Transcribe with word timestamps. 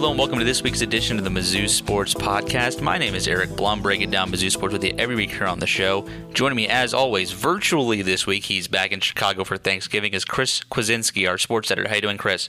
Hello 0.00 0.08
and 0.08 0.18
welcome 0.18 0.38
to 0.38 0.46
this 0.46 0.62
week's 0.62 0.80
edition 0.80 1.18
of 1.18 1.24
the 1.24 1.30
Mizzou 1.30 1.68
Sports 1.68 2.14
Podcast. 2.14 2.80
My 2.80 2.96
name 2.96 3.14
is 3.14 3.28
Eric 3.28 3.54
Blum, 3.54 3.82
breaking 3.82 4.10
down 4.10 4.32
Mizzou 4.32 4.50
Sports 4.50 4.72
with 4.72 4.82
you 4.82 4.94
every 4.96 5.14
week 5.14 5.30
here 5.30 5.46
on 5.46 5.58
the 5.58 5.66
show. 5.66 6.08
Joining 6.32 6.56
me, 6.56 6.68
as 6.68 6.94
always, 6.94 7.32
virtually 7.32 8.00
this 8.00 8.26
week, 8.26 8.44
he's 8.44 8.66
back 8.66 8.92
in 8.92 9.00
Chicago 9.00 9.44
for 9.44 9.58
Thanksgiving, 9.58 10.14
is 10.14 10.24
Chris 10.24 10.64
Kwiecinski, 10.64 11.28
our 11.28 11.36
sports 11.36 11.70
editor. 11.70 11.86
How 11.86 11.96
you 11.96 12.00
doing, 12.00 12.16
Chris? 12.16 12.48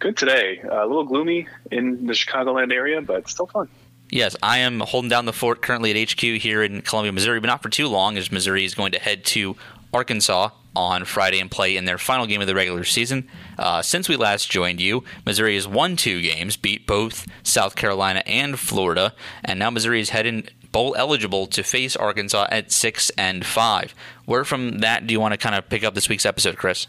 Good 0.00 0.16
today. 0.16 0.62
Uh, 0.64 0.84
a 0.84 0.86
little 0.88 1.04
gloomy 1.04 1.46
in 1.70 2.08
the 2.08 2.12
Chicagoland 2.12 2.72
area, 2.72 3.00
but 3.00 3.28
still 3.28 3.46
fun. 3.46 3.68
Yes, 4.10 4.34
I 4.42 4.58
am 4.58 4.80
holding 4.80 5.08
down 5.08 5.26
the 5.26 5.32
fort 5.32 5.62
currently 5.62 5.92
at 5.92 6.10
HQ 6.10 6.18
here 6.18 6.64
in 6.64 6.82
Columbia, 6.82 7.12
Missouri, 7.12 7.38
but 7.38 7.46
not 7.46 7.62
for 7.62 7.68
too 7.68 7.86
long, 7.86 8.18
as 8.18 8.32
Missouri 8.32 8.64
is 8.64 8.74
going 8.74 8.90
to 8.90 8.98
head 8.98 9.24
to 9.26 9.54
Arkansas 9.92 10.50
on 10.76 11.04
Friday 11.04 11.40
and 11.40 11.50
play 11.50 11.76
in 11.76 11.84
their 11.84 11.98
final 11.98 12.26
game 12.26 12.40
of 12.40 12.46
the 12.46 12.54
regular 12.54 12.84
season. 12.84 13.28
Uh, 13.58 13.82
since 13.82 14.08
we 14.08 14.16
last 14.16 14.50
joined 14.50 14.80
you, 14.80 15.04
Missouri 15.24 15.54
has 15.54 15.66
won 15.66 15.96
two 15.96 16.20
games, 16.20 16.56
beat 16.56 16.86
both 16.86 17.26
South 17.42 17.76
Carolina 17.76 18.22
and 18.26 18.58
Florida, 18.58 19.14
and 19.44 19.58
now 19.58 19.70
Missouri 19.70 20.00
is 20.00 20.10
heading 20.10 20.48
bowl 20.72 20.94
eligible 20.98 21.46
to 21.46 21.62
face 21.62 21.94
Arkansas 21.94 22.48
at 22.50 22.72
six 22.72 23.10
and 23.10 23.46
five. 23.46 23.94
Where 24.24 24.44
from 24.44 24.80
that 24.80 25.06
do 25.06 25.14
you 25.14 25.20
want 25.20 25.32
to 25.32 25.38
kind 25.38 25.54
of 25.54 25.68
pick 25.68 25.84
up 25.84 25.94
this 25.94 26.08
week's 26.08 26.26
episode, 26.26 26.56
Chris? 26.56 26.88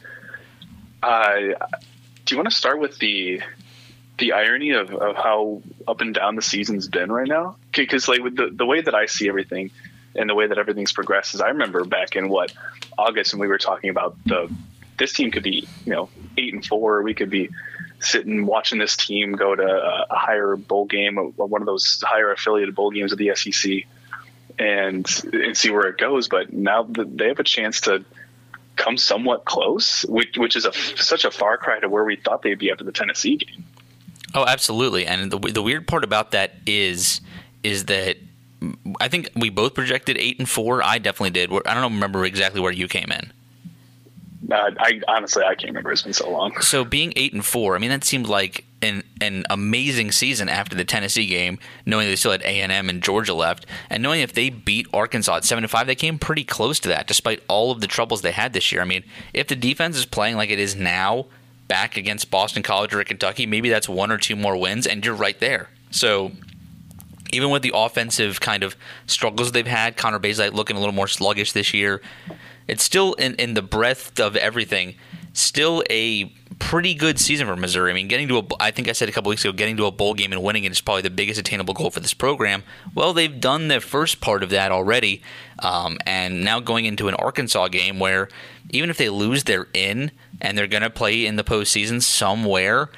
Uh, 1.04 1.36
do 2.26 2.34
you 2.34 2.38
want 2.38 2.50
to 2.50 2.56
start 2.56 2.80
with 2.80 2.98
the 2.98 3.42
the 4.18 4.32
irony 4.32 4.72
of, 4.72 4.92
of 4.92 5.16
how 5.18 5.62
up 5.88 6.02
and 6.02 6.16
down 6.16 6.36
the 6.36 6.42
season's 6.42 6.88
been 6.88 7.12
right 7.12 7.28
now? 7.28 7.58
Because 7.76 8.08
like 8.08 8.22
with 8.22 8.36
the, 8.36 8.50
the 8.52 8.66
way 8.66 8.82
that 8.82 8.96
I 8.96 9.06
see 9.06 9.30
everything 9.30 9.70
and 10.16 10.30
the 10.30 10.36
way 10.36 10.48
that 10.48 10.58
everything's 10.58 10.92
progressed 10.92 11.36
is 11.36 11.42
I 11.42 11.50
remember 11.50 11.86
back 11.86 12.16
in 12.16 12.30
what 12.30 12.54
August 12.98 13.34
when 13.34 13.42
we 13.42 13.48
were 13.48 13.58
talking 13.58 13.90
about 13.90 14.18
the 14.26 14.54
this 14.98 15.14
team 15.14 15.32
could 15.32 15.44
be 15.44 15.68
you 15.86 15.94
know 15.94 16.10
eight 16.38 16.54
and 16.54 16.66
four. 16.66 17.02
We 17.02 17.14
could 17.14 17.30
be 17.30 17.50
sitting 18.00 18.46
watching 18.46 18.80
this 18.80 18.96
team 18.96 19.34
go 19.34 19.56
to 19.56 19.64
a, 19.64 20.16
higher 20.16 20.56
bowl 20.56 20.86
game 20.86 21.16
one 21.16 21.62
of 21.62 21.66
those 21.66 22.04
higher 22.06 22.32
affiliated 22.32 22.76
bowl 22.76 22.92
games 22.92 23.12
of 23.12 23.18
the 23.18 23.32
SEC 23.36 23.86
and 24.60 25.08
and 25.34 25.58
see 25.58 25.72
where 25.72 25.88
it 25.88 25.98
goes. 25.98 26.28
But 26.28 26.54
now 26.54 26.84
they 26.84 27.28
have 27.28 27.40
a 27.40 27.44
chance 27.44 27.82
to 27.82 28.06
come 28.76 28.98
somewhat 28.98 29.46
close 29.46 30.04
which, 30.04 30.38
which 30.38 30.56
is 30.58 30.66
a 30.66 30.74
such 30.74 31.24
a 31.24 31.32
far 31.32 31.58
cry 31.58 31.80
to 31.80 31.88
where 31.88 32.04
we 32.04 32.18
thought 32.18 32.42
they'd 32.42 32.60
be 32.60 32.72
after 32.72 32.84
the 32.84 32.92
Tennessee 32.92 33.38
game. 33.38 33.64
Oh, 34.34 34.46
absolutely. 34.46 35.06
And 35.06 35.32
the 35.32 35.40
the 35.40 35.62
weird 35.62 35.88
part 35.88 36.04
about 36.04 36.32
that 36.32 36.56
is 36.66 37.22
is 37.64 37.86
that 37.86 38.18
I 39.00 39.08
think 39.08 39.32
we 39.36 39.50
both 39.50 39.74
projected 39.74 40.18
eight 40.18 40.40
and 40.40 40.48
four. 40.48 40.84
I 40.84 40.98
definitely 40.98 41.32
did. 41.32 41.52
I 41.66 41.74
don't 41.74 41.94
remember 41.94 42.26
exactly 42.26 42.62
where 42.62 42.72
you 42.72 42.88
came 42.88 43.12
in. 43.12 43.32
Uh, 44.52 44.72
I 44.78 45.02
honestly 45.08 45.44
I 45.44 45.56
can't 45.56 45.70
remember. 45.70 45.92
It's 45.92 46.04
been 46.04 46.14
so 46.14 46.30
long. 46.30 46.60
So 46.62 46.86
being 46.86 47.14
eight 47.16 47.34
and 47.34 47.44
four, 47.44 47.76
I 47.76 47.80
mean 47.80 47.90
that 47.90 48.04
seemed 48.04 48.28
like 48.28 48.66
an 48.82 49.04
an 49.22 49.44
amazing 49.50 50.12
season 50.12 50.50
after 50.50 50.76
the 50.76 50.86
Tennessee 50.86 51.26
game, 51.26 51.58
knowing 51.86 52.08
they 52.08 52.16
still 52.16 52.32
had 52.32 52.44
A 52.44 52.62
and 52.62 52.72
M 52.72 52.90
and 52.90 53.02
Georgia 53.02 53.34
left, 53.34 53.66
and 53.90 54.04
knowing 54.04 54.22
if 54.22 54.34
they 54.34 54.50
beat 54.50 54.88
Arkansas 54.94 55.38
at 55.38 55.46
seven 55.46 55.64
to 55.64 55.68
five, 55.68 55.88
they 55.88 55.96
came 55.96 56.20
pretty 56.20 56.44
close 56.44 56.80
to 56.82 56.90
that, 56.90 57.08
despite 57.08 57.42
all 57.48 57.72
of 57.72 57.82
the 57.82 57.88
troubles 57.88 58.22
they 58.22 58.32
had 58.32 58.54
this 58.54 58.72
year. 58.72 58.82
I 58.82 58.86
mean, 58.86 59.04
if 59.34 59.48
the 59.48 59.56
defense 59.56 59.98
is 59.98 60.06
playing 60.06 60.36
like 60.36 60.52
it 60.52 60.60
is 60.60 60.76
now, 60.76 61.26
back 61.68 61.98
against 61.98 62.30
Boston 62.30 62.64
College 62.64 62.94
or 62.94 63.04
Kentucky, 63.04 63.46
maybe 63.46 63.70
that's 63.70 63.90
one 63.90 64.12
or 64.12 64.18
two 64.18 64.36
more 64.36 64.56
wins, 64.58 64.86
and 64.86 65.04
you're 65.04 65.16
right 65.16 65.40
there. 65.40 65.70
So 65.92 66.32
even 67.36 67.50
with 67.50 67.62
the 67.62 67.72
offensive 67.74 68.40
kind 68.40 68.64
of 68.64 68.76
struggles 69.06 69.52
they've 69.52 69.68
had, 69.68 69.98
Connor 69.98 70.20
Bazelak 70.20 70.54
looking 70.54 70.76
a 70.76 70.80
little 70.80 70.96
more 70.96 71.08
sluggish 71.08 71.52
this 71.52 71.74
year. 71.74 72.02
It's 72.68 72.84
still 72.84 73.14
in, 73.14 73.36
in 73.36 73.54
the 73.54 73.62
breadth 73.62 74.20
of 74.20 74.36
everything, 74.36 74.96
still 75.34 75.84
a 75.90 76.34
pretty 76.58 76.94
good 76.94 77.20
season 77.20 77.46
for 77.46 77.56
Missouri. 77.56 77.92
I 77.92 77.94
mean, 77.94 78.08
getting 78.08 78.28
to 78.30 78.38
a, 78.40 78.44
I 78.60 78.72
think 78.72 78.88
I 78.88 78.94
said 78.94 79.10
a 79.10 79.12
couple 79.12 79.30
weeks 79.30 79.44
ago, 79.44 79.52
getting 79.52 79.78
to 79.78 79.86
a 79.86 79.92
bowl 79.92 80.14
game 80.14 80.32
and 80.32 80.42
winning 80.42 80.64
it 80.64 80.72
is 80.72 80.82
probably 80.82 81.04
the 81.04 81.10
biggest 81.10 81.40
attainable 81.40 81.74
goal 81.74 81.92
for 81.92 82.00
this 82.00 82.14
program. 82.14 82.64
Well, 82.96 83.14
they've 83.14 83.40
done 83.40 83.68
the 83.68 83.82
first 83.82 84.22
part 84.22 84.42
of 84.42 84.50
that 84.52 84.72
already, 84.72 85.22
um, 85.60 85.98
and 86.06 86.44
now 86.44 86.60
going 86.60 86.86
into 86.86 87.08
an 87.08 87.14
Arkansas 87.16 87.68
game 87.68 88.00
where 88.00 88.30
even 88.72 88.90
if 88.90 88.98
they 88.98 89.10
lose, 89.10 89.44
they're 89.44 89.68
in 89.74 90.12
and 90.42 90.58
they're 90.58 90.68
going 90.68 90.84
to 90.84 90.90
play 90.90 91.26
in 91.26 91.36
the 91.36 91.44
postseason 91.44 92.02
somewhere. 92.02 92.90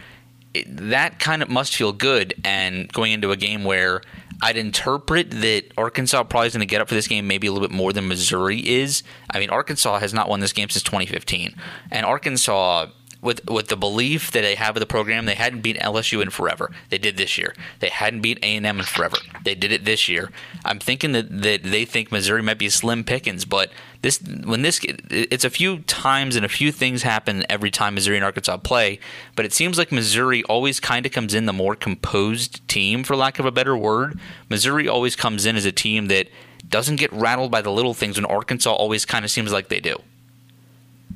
That 0.66 1.20
kind 1.20 1.44
of 1.44 1.50
must 1.50 1.76
feel 1.76 1.92
good. 1.92 2.34
And 2.44 2.92
going 2.94 3.12
into 3.12 3.32
a 3.32 3.38
game 3.38 3.64
where 3.64 4.02
I'd 4.42 4.58
interpret 4.58 5.32
that 5.32 5.64
Arkansas 5.78 6.24
probably 6.24 6.48
is 6.48 6.54
going 6.54 6.60
to 6.60 6.70
get 6.70 6.82
up 6.82 6.88
for 6.88 6.96
this 6.96 7.08
game 7.08 7.28
maybe 7.28 7.48
a 7.48 7.52
little 7.52 7.68
bit 7.68 7.76
more 7.76 7.92
than 7.92 8.08
Missouri 8.08 8.60
is. 8.60 9.04
I 9.32 9.40
mean, 9.40 9.50
Arkansas 9.50 10.00
has 10.00 10.14
not 10.14 10.30
won 10.30 10.40
this 10.42 10.54
game 10.54 10.70
since 10.70 10.84
2015, 10.84 11.56
and 11.92 12.06
Arkansas 12.06 12.88
with 13.22 13.48
with 13.50 13.68
the 13.68 13.78
belief 13.78 14.32
that 14.32 14.42
they 14.42 14.56
have 14.56 14.76
of 14.76 14.80
the 14.80 14.86
program, 14.86 15.26
they 15.26 15.36
hadn't 15.36 15.62
beat 15.62 15.78
LSU 15.78 16.22
in 16.22 16.30
forever. 16.30 16.72
They 16.90 16.98
did 16.98 17.18
this 17.18 17.38
year. 17.38 17.56
They 17.80 17.90
hadn't 17.90 18.22
beat 18.22 18.40
A 18.44 18.56
and 18.56 18.66
M 18.66 18.80
in 18.80 18.86
forever. 18.86 19.18
They 19.44 19.56
did 19.56 19.72
it 19.72 19.86
this 19.86 20.08
year. 20.08 20.32
I'm 20.64 20.80
thinking 20.80 21.12
that, 21.14 21.42
that 21.42 21.64
they 21.64 21.86
think 21.86 22.12
Missouri 22.12 22.42
might 22.42 22.60
be 22.60 22.70
slim 22.70 23.04
pickings, 23.04 23.46
but 23.46 23.72
this 24.02 24.22
when 24.22 24.62
this 24.62 24.80
it's 25.10 25.46
a 25.46 25.50
few 25.50 25.80
times 25.80 26.36
and 26.36 26.46
a 26.46 26.50
few 26.50 26.72
things 26.72 27.04
happen 27.04 27.46
every 27.50 27.72
time 27.72 27.96
Missouri 27.96 28.18
and 28.18 28.26
Arkansas 28.26 28.58
play. 28.58 29.00
But 29.36 29.46
it 29.46 29.54
seems 29.54 29.78
like 29.78 29.92
Missouri 29.92 30.44
always 30.44 30.80
kind 30.80 31.06
of 31.06 31.12
comes 31.12 31.34
in 31.34 31.46
the 31.46 31.54
more 31.54 31.76
composed 31.76 32.68
team, 32.68 33.04
for 33.04 33.16
lack 33.16 33.40
of 33.40 33.46
a 33.46 33.52
better 33.52 33.76
word. 33.76 34.20
Missouri 34.50 34.88
always 34.88 35.16
comes 35.16 35.46
in 35.46 35.56
as 35.56 35.66
a 35.66 35.72
team 35.72 36.08
that 36.08 36.28
doesn't 36.68 36.98
get 36.98 37.12
rattled 37.14 37.52
by 37.52 37.62
the 37.62 37.72
little 37.72 37.94
things 37.94 38.18
when 38.18 38.26
Arkansas 38.26 38.72
always 38.72 39.06
kind 39.06 39.26
of 39.26 39.32
seems 39.32 39.52
like 39.52 39.70
they 39.70 39.80
do. 39.80 40.02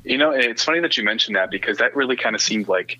You 0.04 0.18
know, 0.18 0.32
it's 0.32 0.64
funny 0.64 0.80
that 0.80 0.96
you 0.96 1.04
mentioned 1.04 1.36
that 1.36 1.50
because 1.50 1.78
that 1.78 1.94
really 1.94 2.16
kind 2.16 2.34
of 2.34 2.42
seemed 2.42 2.68
like 2.68 2.98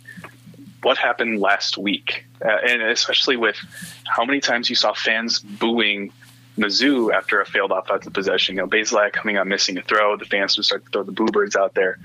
what 0.82 0.98
happened 0.98 1.40
last 1.40 1.78
week, 1.78 2.26
uh, 2.44 2.48
and 2.48 2.82
especially 2.82 3.36
with 3.36 3.56
how 4.04 4.24
many 4.24 4.40
times 4.40 4.68
you 4.68 4.76
saw 4.76 4.92
fans 4.92 5.38
booing 5.40 6.12
Mizzou 6.58 7.12
after 7.12 7.40
a 7.40 7.46
failed 7.46 7.70
offensive 7.70 8.12
possession. 8.12 8.56
You 8.56 8.62
know, 8.62 8.68
Bazelak 8.68 9.12
coming 9.12 9.38
on 9.38 9.48
missing 9.48 9.78
a 9.78 9.82
throw, 9.82 10.16
the 10.16 10.24
fans 10.24 10.56
would 10.56 10.66
start 10.66 10.84
to 10.84 10.90
throw 10.90 11.02
the 11.02 11.12
boo 11.12 11.26
birds 11.26 11.56
out 11.56 11.74
there, 11.74 11.98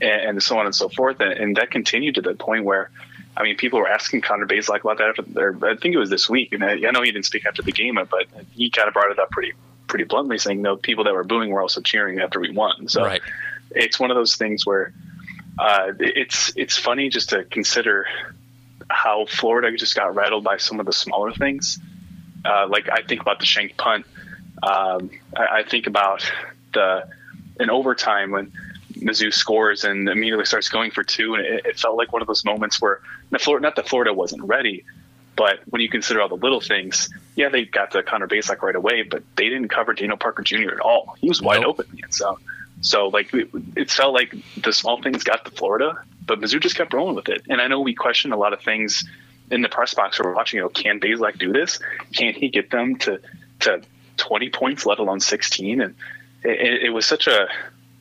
and, 0.00 0.30
and 0.30 0.42
so 0.42 0.58
on 0.58 0.66
and 0.66 0.74
so 0.74 0.88
forth, 0.88 1.20
and, 1.20 1.32
and, 1.32 1.56
that 1.56 1.70
continued 1.70 2.16
to 2.16 2.22
the 2.22 2.34
point 2.34 2.64
where. 2.64 2.90
I 3.36 3.42
mean, 3.42 3.56
people 3.56 3.80
were 3.80 3.88
asking 3.88 4.20
Connor 4.20 4.46
Bazelak 4.46 4.82
about 4.82 4.98
that. 4.98 5.08
After, 5.08 5.66
I 5.66 5.74
think 5.74 5.92
it 5.92 5.98
was 5.98 6.08
this 6.08 6.30
week, 6.30 6.52
and 6.52 6.62
I, 6.62 6.74
I 6.74 6.92
know 6.92 7.02
he 7.02 7.10
didn't 7.10 7.24
speak 7.24 7.46
after 7.46 7.62
the 7.62 7.72
game, 7.72 7.98
but 8.08 8.28
he 8.52 8.70
kind 8.70 8.86
of 8.86 8.94
brought 8.94 9.10
it 9.10 9.18
up 9.18 9.28
pretty, 9.30 9.54
pretty 9.88 10.04
bluntly, 10.04 10.38
saying, 10.38 10.62
"No, 10.62 10.76
people 10.76 11.02
that 11.02 11.14
were 11.14 11.24
booing 11.24 11.50
were 11.50 11.60
also 11.60 11.80
cheering 11.80 12.20
after 12.20 12.38
we 12.38 12.52
won." 12.52 12.86
So, 12.86 13.02
right 13.02 13.20
it's 13.74 13.98
one 13.98 14.10
of 14.10 14.16
those 14.16 14.36
things 14.36 14.64
where 14.66 14.92
uh, 15.58 15.92
it's 15.98 16.52
it's 16.56 16.76
funny 16.76 17.08
just 17.08 17.30
to 17.30 17.44
consider 17.44 18.06
how 18.90 19.26
Florida 19.26 19.76
just 19.76 19.94
got 19.94 20.14
rattled 20.14 20.44
by 20.44 20.56
some 20.56 20.80
of 20.80 20.86
the 20.86 20.92
smaller 20.92 21.32
things. 21.32 21.78
Uh, 22.44 22.66
like 22.68 22.88
I 22.90 23.02
think 23.02 23.20
about 23.20 23.40
the 23.40 23.46
shank 23.46 23.76
punt. 23.76 24.06
Um, 24.62 25.10
I, 25.36 25.58
I, 25.58 25.62
think 25.62 25.86
about 25.86 26.30
the 26.72 27.08
in 27.58 27.70
overtime 27.70 28.30
when 28.30 28.52
Mizzou 28.94 29.32
scores 29.32 29.84
and 29.84 30.08
immediately 30.08 30.44
starts 30.44 30.68
going 30.68 30.90
for 30.90 31.02
two, 31.02 31.34
and 31.34 31.44
it, 31.44 31.66
it 31.66 31.78
felt 31.78 31.96
like 31.96 32.12
one 32.12 32.22
of 32.22 32.28
those 32.28 32.44
moments 32.44 32.80
where 32.80 33.00
the 33.30 33.38
Florida, 33.38 33.62
not 33.62 33.76
that 33.76 33.88
Florida 33.88 34.12
wasn't 34.12 34.42
ready, 34.42 34.84
but 35.36 35.60
when 35.66 35.82
you 35.82 35.88
consider 35.88 36.20
all 36.20 36.28
the 36.28 36.36
little 36.36 36.60
things, 36.60 37.08
yeah, 37.36 37.48
they 37.48 37.64
got 37.64 37.90
the 37.90 38.02
Connor 38.02 38.28
Bazelak 38.28 38.62
right 38.62 38.76
away, 38.76 39.02
but 39.02 39.22
they 39.36 39.48
didn't 39.48 39.68
cover 39.68 39.92
Daniel 39.92 40.16
Parker 40.16 40.42
Jr. 40.42 40.72
at 40.72 40.80
all. 40.80 41.16
He 41.20 41.28
was 41.28 41.42
wide 41.42 41.62
nope. 41.62 41.80
open, 41.80 41.98
and 42.02 42.14
so 42.14 42.38
so 42.80 43.08
like 43.08 43.30
it 43.32 43.90
felt 43.90 44.14
like 44.14 44.34
the 44.62 44.72
small 44.72 45.00
things 45.02 45.24
got 45.24 45.44
to 45.44 45.50
Florida, 45.50 46.02
but 46.24 46.40
Mizzou 46.40 46.60
just 46.60 46.76
kept 46.76 46.92
rolling 46.92 47.16
with 47.16 47.28
it. 47.28 47.42
And 47.48 47.60
I 47.60 47.68
know 47.68 47.80
we 47.80 47.94
questioned 47.94 48.34
a 48.34 48.36
lot 48.36 48.52
of 48.52 48.60
things 48.60 49.04
in 49.50 49.62
the 49.62 49.68
press 49.68 49.94
box 49.94 50.20
we're 50.20 50.34
watching. 50.34 50.58
You 50.58 50.64
know, 50.64 50.68
can 50.68 51.00
Bazelak 51.00 51.38
do 51.38 51.52
this? 51.52 51.78
Can 52.14 52.34
he 52.34 52.48
get 52.48 52.70
them 52.70 52.96
to 53.00 53.20
to 53.60 53.82
20 54.16 54.50
points, 54.50 54.86
let 54.86 54.98
alone 54.98 55.20
16? 55.20 55.80
And 55.80 55.94
it, 56.42 56.84
it 56.84 56.90
was 56.90 57.06
such 57.06 57.26
a 57.26 57.48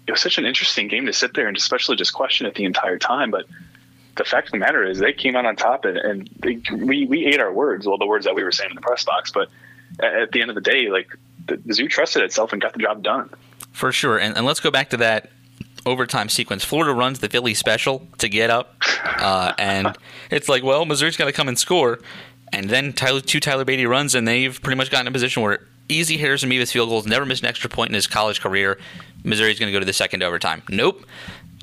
it 0.08 0.12
was 0.12 0.22
such 0.22 0.38
an 0.38 0.46
interesting 0.46 0.88
game 0.88 1.06
to 1.06 1.14
sit 1.14 1.34
there 1.34 1.48
and 1.48 1.56
especially 1.56 1.96
just 1.96 2.14
question 2.14 2.46
it 2.46 2.56
the 2.56 2.66
entire 2.66 2.98
time. 2.98 3.32
But 3.32 3.46
the 4.16 4.24
fact 4.24 4.48
of 4.48 4.52
the 4.52 4.60
matter 4.60 4.84
is, 4.84 5.00
they 5.00 5.14
came 5.14 5.36
out 5.36 5.46
on 5.46 5.56
top, 5.56 5.86
and, 5.86 5.98
and 5.98 6.30
they, 6.40 6.62
we 6.72 7.06
we 7.06 7.26
ate 7.26 7.40
our 7.40 7.52
words. 7.52 7.88
Well, 7.88 7.98
the 7.98 8.06
words 8.06 8.26
that 8.26 8.36
we 8.36 8.44
were 8.44 8.52
saying 8.52 8.72
in 8.72 8.76
the 8.76 8.82
press 8.82 9.04
box, 9.04 9.32
but 9.32 9.50
at 10.00 10.32
the 10.32 10.42
end 10.42 10.50
of 10.50 10.56
the 10.56 10.62
day, 10.62 10.90
like 10.90 11.08
the, 11.48 11.58
the 11.58 11.74
zoo 11.74 11.88
trusted 11.88 12.22
itself 12.24 12.54
and 12.54 12.62
got 12.62 12.74
the 12.74 12.80
job 12.80 13.04
done. 13.04 13.30
For 13.74 13.92
sure. 13.92 14.18
And, 14.18 14.38
and 14.38 14.46
let's 14.46 14.60
go 14.60 14.72
back 14.72 14.90
to 14.92 14.98
that 14.98 15.30
overtime 15.86 16.30
sequence. 16.30 16.64
Florida 16.64 16.94
runs 16.94 17.20
the 17.20 17.28
Philly 17.28 17.54
special 17.54 18.08
to 18.20 18.30
get 18.30 18.50
up. 18.50 18.76
Uh, 19.04 19.54
and 19.58 19.98
it's 20.32 20.48
like, 20.48 20.64
well, 20.64 20.86
Missouri's 20.86 21.18
got 21.18 21.26
to 21.26 21.32
come 21.34 21.48
and 21.48 21.60
score. 21.60 22.00
And 22.54 22.70
then 22.70 22.94
Tyler, 22.94 23.20
two 23.20 23.40
Tyler 23.40 23.66
Badie 23.66 23.88
runs, 23.88 24.16
and 24.16 24.28
they've 24.28 24.62
pretty 24.62 24.78
much 24.78 24.92
gotten 24.92 25.08
in 25.08 25.12
a 25.12 25.14
position 25.14 25.42
where 25.42 25.68
easy 25.90 26.18
Harrison 26.18 26.50
Mevis 26.50 26.72
field 26.72 26.90
goals, 26.90 27.06
never 27.06 27.26
missed 27.26 27.44
an 27.44 27.50
extra 27.50 27.70
point 27.70 27.90
in 27.90 27.96
his 27.96 28.08
college 28.08 28.40
career. 28.42 28.80
Missouri's 29.24 29.60
going 29.60 29.68
to 29.68 29.74
go 29.74 29.80
to 29.80 29.86
the 29.86 29.94
second 29.94 30.24
overtime. 30.24 30.62
Nope. 30.70 31.06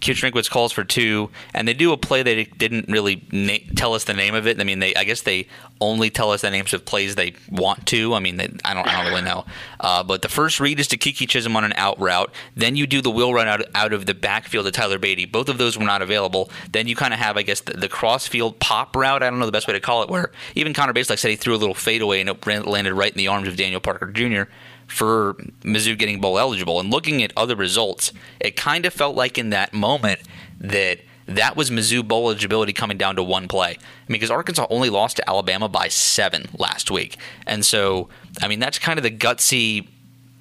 Drinkwitz 0.01 0.51
calls 0.51 0.73
for 0.73 0.85
two, 0.85 1.31
and 1.55 1.69
they 1.69 1.75
do 1.75 1.93
a 1.93 1.97
play 1.97 2.23
they 2.23 2.45
didn't 2.45 2.89
really 2.89 3.27
na- 3.31 3.75
tell 3.77 3.95
us 3.95 4.05
the 4.05 4.15
name 4.15 4.35
of 4.35 4.47
it. 4.47 4.61
I 4.61 4.65
mean, 4.65 4.79
they 4.79 4.95
I 4.95 5.05
guess 5.05 5.23
they 5.23 5.47
only 5.81 6.11
tell 6.11 6.31
us 6.31 6.43
the 6.43 6.51
names 6.51 6.73
of 6.75 6.85
plays 6.85 7.15
they 7.15 7.35
want 7.51 7.87
to. 7.87 8.15
I 8.15 8.21
mean, 8.21 8.37
they, 8.37 8.49
I 8.65 8.75
don't 8.75 8.87
I 8.87 9.03
don't 9.03 9.13
really 9.13 9.23
know. 9.23 9.45
Uh, 9.79 10.03
but 10.03 10.23
the 10.23 10.29
first 10.29 10.61
read 10.61 10.81
is 10.81 10.89
to 10.89 10.99
Keke 10.99 11.27
Chism 11.27 11.55
on 11.55 11.65
an 11.65 11.73
out 11.77 11.99
route. 12.01 12.33
Then 12.55 12.77
you 12.77 12.87
do 12.87 13.01
the 13.01 13.11
wheel 13.11 13.33
run 13.33 13.49
out 13.49 13.63
out 13.75 13.93
of 13.93 14.07
the 14.07 14.15
backfield 14.15 14.67
to 14.67 14.73
Tyler 14.73 14.99
Badie. 14.99 15.31
Both 15.31 15.49
of 15.49 15.59
those 15.59 15.79
were 15.79 15.85
not 15.85 16.03
available. 16.03 16.51
Then 16.73 16.87
you 16.87 16.97
kind 16.97 17.15
of 17.15 17.21
have 17.21 17.37
I 17.37 17.43
guess 17.43 17.61
the, 17.61 17.75
the 17.75 17.89
crossfield 17.89 18.59
pop 18.61 18.97
route. 18.97 19.23
I 19.23 19.31
don't 19.31 19.39
know 19.39 19.47
the 19.47 19.53
best 19.53 19.67
way 19.67 19.75
to 19.75 19.81
call 19.81 20.03
it. 20.03 20.09
Where 20.09 20.33
even 20.55 20.75
Connor 20.75 20.93
Bazelak 20.93 21.19
said 21.19 21.31
he 21.31 21.37
threw 21.37 21.55
a 21.55 21.57
little 21.57 21.75
fadeaway 21.75 22.21
and 22.21 22.29
it 22.29 22.67
landed 22.67 22.95
right 22.95 23.13
in 23.13 23.19
the 23.19 23.29
arms 23.29 23.49
of 23.49 23.57
Daniel 23.57 23.81
Parker 23.81 24.11
Jr 24.11 24.45
for 24.91 25.35
Mizzou 25.63 25.97
getting 25.97 26.21
bowl 26.21 26.39
eligible. 26.39 26.81
And 26.81 26.91
looking 26.91 27.23
at 27.23 27.33
other 27.37 27.57
results, 27.57 28.13
it 28.41 28.57
kind 28.57 28.85
of 28.85 28.93
felt 28.93 29.17
like 29.17 29.39
in 29.39 29.51
that 29.51 29.73
moment 29.73 30.21
that 30.59 30.99
that 31.27 31.57
was 31.57 31.71
Mizzou 31.71 32.07
bowl 32.07 32.27
eligibility 32.27 32.73
coming 32.73 32.99
down 32.99 33.17
to 33.17 33.23
one 33.23 33.47
play. 33.47 33.71
I 33.71 33.75
mean, 34.09 34.17
because 34.17 34.33
Arkansas 34.33 34.67
only 34.69 34.91
lost 34.91 35.17
to 35.19 35.31
Alabama 35.31 35.69
by 35.69 35.89
seven 35.89 36.49
last 36.59 36.91
week. 36.91 37.17
And 37.47 37.65
so, 37.65 38.09
I 38.43 38.49
mean, 38.49 38.59
that's 38.59 38.79
kind 38.79 38.99
of 38.99 39.05
the 39.05 39.13
gutsy 39.13 39.87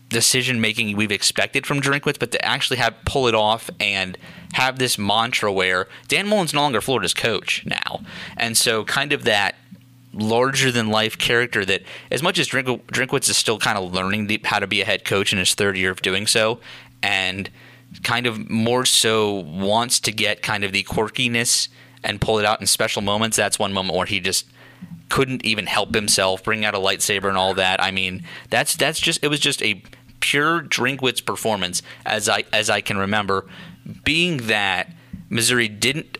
decision 0.09 0.59
making 0.59 0.97
we've 0.97 1.11
expected 1.11 1.67
from 1.67 1.79
Drinkwitz, 1.79 2.17
but 2.17 2.31
to 2.31 2.43
actually 2.43 2.77
have 2.77 2.95
pull 3.05 3.27
it 3.27 3.35
off 3.35 3.69
and 3.79 4.17
have 4.53 4.79
this 4.79 4.97
mantra 4.97 5.53
where 5.53 5.87
Dan 6.07 6.27
Mullen's 6.27 6.55
no 6.55 6.61
longer 6.61 6.81
Florida's 6.81 7.13
coach 7.13 7.63
now. 7.67 8.01
And 8.35 8.57
so, 8.57 8.83
kind 8.83 9.13
of 9.13 9.25
that 9.25 9.55
larger 10.19 10.71
than 10.71 10.89
life 10.89 11.17
character 11.17 11.65
that, 11.65 11.81
as 12.11 12.21
much 12.21 12.39
as 12.39 12.47
Drink- 12.47 12.87
Drinkwitz 12.87 13.29
is 13.29 13.37
still 13.37 13.57
kind 13.57 13.77
of 13.77 13.93
learning 13.93 14.29
how 14.43 14.59
to 14.59 14.67
be 14.67 14.81
a 14.81 14.85
head 14.85 15.05
coach 15.05 15.33
in 15.33 15.39
his 15.39 15.53
third 15.53 15.77
year 15.77 15.91
of 15.91 16.01
doing 16.01 16.27
so, 16.27 16.59
and 17.01 17.49
kind 18.03 18.27
of 18.27 18.49
more 18.49 18.85
so 18.85 19.33
wants 19.33 19.99
to 20.01 20.11
get 20.11 20.41
kind 20.41 20.63
of 20.63 20.71
the 20.71 20.83
quirkiness 20.83 21.69
and 22.03 22.21
pull 22.21 22.39
it 22.39 22.45
out 22.45 22.61
in 22.61 22.67
special 22.67 23.01
moments. 23.01 23.35
That's 23.37 23.59
one 23.59 23.73
moment 23.73 23.97
where 23.97 24.05
he 24.05 24.19
just 24.19 24.45
couldn't 25.09 25.43
even 25.45 25.65
help 25.65 25.93
himself, 25.93 26.43
bring 26.43 26.63
out 26.63 26.75
a 26.75 26.79
lightsaber 26.79 27.27
and 27.27 27.37
all 27.37 27.53
that. 27.55 27.81
I 27.81 27.91
mean, 27.91 28.23
that's 28.49 28.75
that's 28.75 28.99
just 28.99 29.23
it 29.23 29.27
was 29.27 29.39
just 29.39 29.61
a 29.63 29.81
pure 30.19 30.61
Drinkwitz 30.61 31.23
performance 31.25 31.81
as 32.05 32.29
I 32.29 32.43
as 32.53 32.69
I 32.69 32.81
can 32.81 32.97
remember. 32.97 33.45
Being 34.03 34.37
that 34.47 34.93
Missouri 35.29 35.67
didn't 35.67 36.17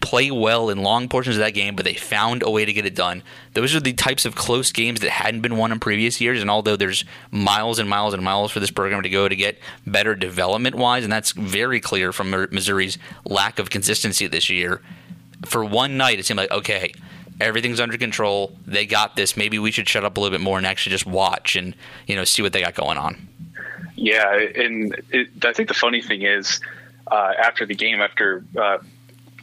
play 0.00 0.30
well 0.30 0.70
in 0.70 0.82
long 0.82 1.08
portions 1.08 1.36
of 1.36 1.40
that 1.40 1.54
game, 1.54 1.74
but 1.76 1.84
they 1.84 1.94
found 1.94 2.42
a 2.42 2.50
way 2.50 2.64
to 2.64 2.72
get 2.72 2.86
it 2.86 2.94
done. 2.94 3.22
Those 3.54 3.74
are 3.74 3.80
the 3.80 3.92
types 3.92 4.24
of 4.24 4.34
close 4.34 4.72
games 4.72 5.00
that 5.00 5.10
hadn't 5.10 5.40
been 5.40 5.56
won 5.56 5.72
in 5.72 5.80
previous 5.80 6.20
years. 6.20 6.40
And 6.40 6.50
although 6.50 6.76
there's 6.76 7.04
miles 7.30 7.78
and 7.78 7.88
miles 7.88 8.14
and 8.14 8.22
miles 8.22 8.52
for 8.52 8.60
this 8.60 8.70
program 8.70 9.02
to 9.02 9.08
go 9.08 9.28
to 9.28 9.36
get 9.36 9.58
better 9.86 10.14
development 10.14 10.76
wise, 10.76 11.04
and 11.04 11.12
that's 11.12 11.32
very 11.32 11.80
clear 11.80 12.12
from 12.12 12.30
Missouri's 12.30 12.98
lack 13.24 13.58
of 13.58 13.70
consistency 13.70 14.26
this 14.26 14.50
year, 14.50 14.80
for 15.44 15.64
one 15.64 15.96
night 15.96 16.18
it 16.18 16.26
seemed 16.26 16.38
like, 16.38 16.50
okay, 16.50 16.92
everything's 17.40 17.80
under 17.80 17.96
control. 17.96 18.56
They 18.66 18.86
got 18.86 19.16
this. 19.16 19.36
Maybe 19.36 19.58
we 19.58 19.70
should 19.70 19.88
shut 19.88 20.04
up 20.04 20.16
a 20.16 20.20
little 20.20 20.36
bit 20.36 20.42
more 20.42 20.58
and 20.58 20.66
actually 20.66 20.90
just 20.90 21.06
watch 21.06 21.56
and 21.56 21.74
you 22.06 22.16
know 22.16 22.24
see 22.24 22.42
what 22.42 22.52
they 22.52 22.60
got 22.60 22.74
going 22.74 22.98
on. 22.98 23.28
Yeah, 23.96 24.38
and 24.56 24.94
it, 25.10 25.28
I 25.44 25.52
think 25.52 25.68
the 25.68 25.74
funny 25.74 26.02
thing 26.02 26.22
is, 26.22 26.60
uh, 27.10 27.32
after 27.38 27.64
the 27.64 27.74
game, 27.74 28.00
after 28.00 28.44
uh, 28.60 28.78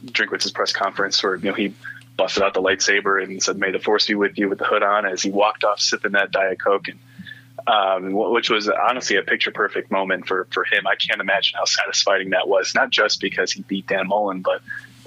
Drinkwitz's 0.04 0.52
press 0.52 0.72
conference 0.72 1.22
where 1.22 1.36
you 1.36 1.50
know 1.50 1.54
he 1.54 1.74
busted 2.16 2.42
out 2.42 2.54
the 2.54 2.62
lightsaber 2.62 3.22
and 3.22 3.42
said, 3.42 3.58
"May 3.58 3.70
the 3.70 3.78
force 3.78 4.06
be 4.06 4.14
with 4.14 4.38
you" 4.38 4.48
with 4.48 4.58
the 4.58 4.64
hood 4.64 4.82
on 4.82 5.06
as 5.06 5.22
he 5.22 5.30
walked 5.30 5.64
off 5.64 5.80
sipping 5.80 6.12
that 6.12 6.32
diet 6.32 6.60
coke, 6.60 6.88
and 6.88 6.98
um, 7.66 8.12
which 8.12 8.50
was 8.50 8.68
honestly 8.68 9.16
a 9.16 9.22
picture 9.22 9.50
perfect 9.50 9.90
moment 9.90 10.26
for 10.26 10.46
for 10.50 10.64
him. 10.64 10.86
I 10.86 10.96
can't 10.96 11.20
imagine 11.20 11.58
how 11.58 11.64
satisfying 11.64 12.30
that 12.30 12.48
was. 12.48 12.74
Not 12.74 12.90
just 12.90 13.20
because 13.20 13.52
he 13.52 13.62
beat 13.62 13.86
Dan 13.86 14.08
Mullen, 14.08 14.42
but 14.42 14.62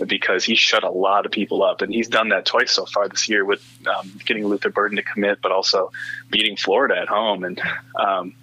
because 0.07 0.43
he 0.43 0.55
shut 0.55 0.83
a 0.83 0.89
lot 0.89 1.25
of 1.25 1.31
people 1.31 1.63
up, 1.63 1.81
and 1.81 1.93
he's 1.93 2.07
done 2.07 2.29
that 2.29 2.45
twice 2.45 2.71
so 2.71 2.85
far 2.85 3.07
this 3.07 3.29
year 3.29 3.45
with 3.45 3.63
um, 3.87 4.11
getting 4.25 4.45
Luther 4.45 4.69
Burden 4.69 4.97
to 4.97 5.03
commit, 5.03 5.39
but 5.41 5.51
also 5.51 5.91
beating 6.29 6.57
Florida 6.57 6.97
at 6.97 7.07
home. 7.07 7.43
And 7.43 7.61
um, 7.97 8.33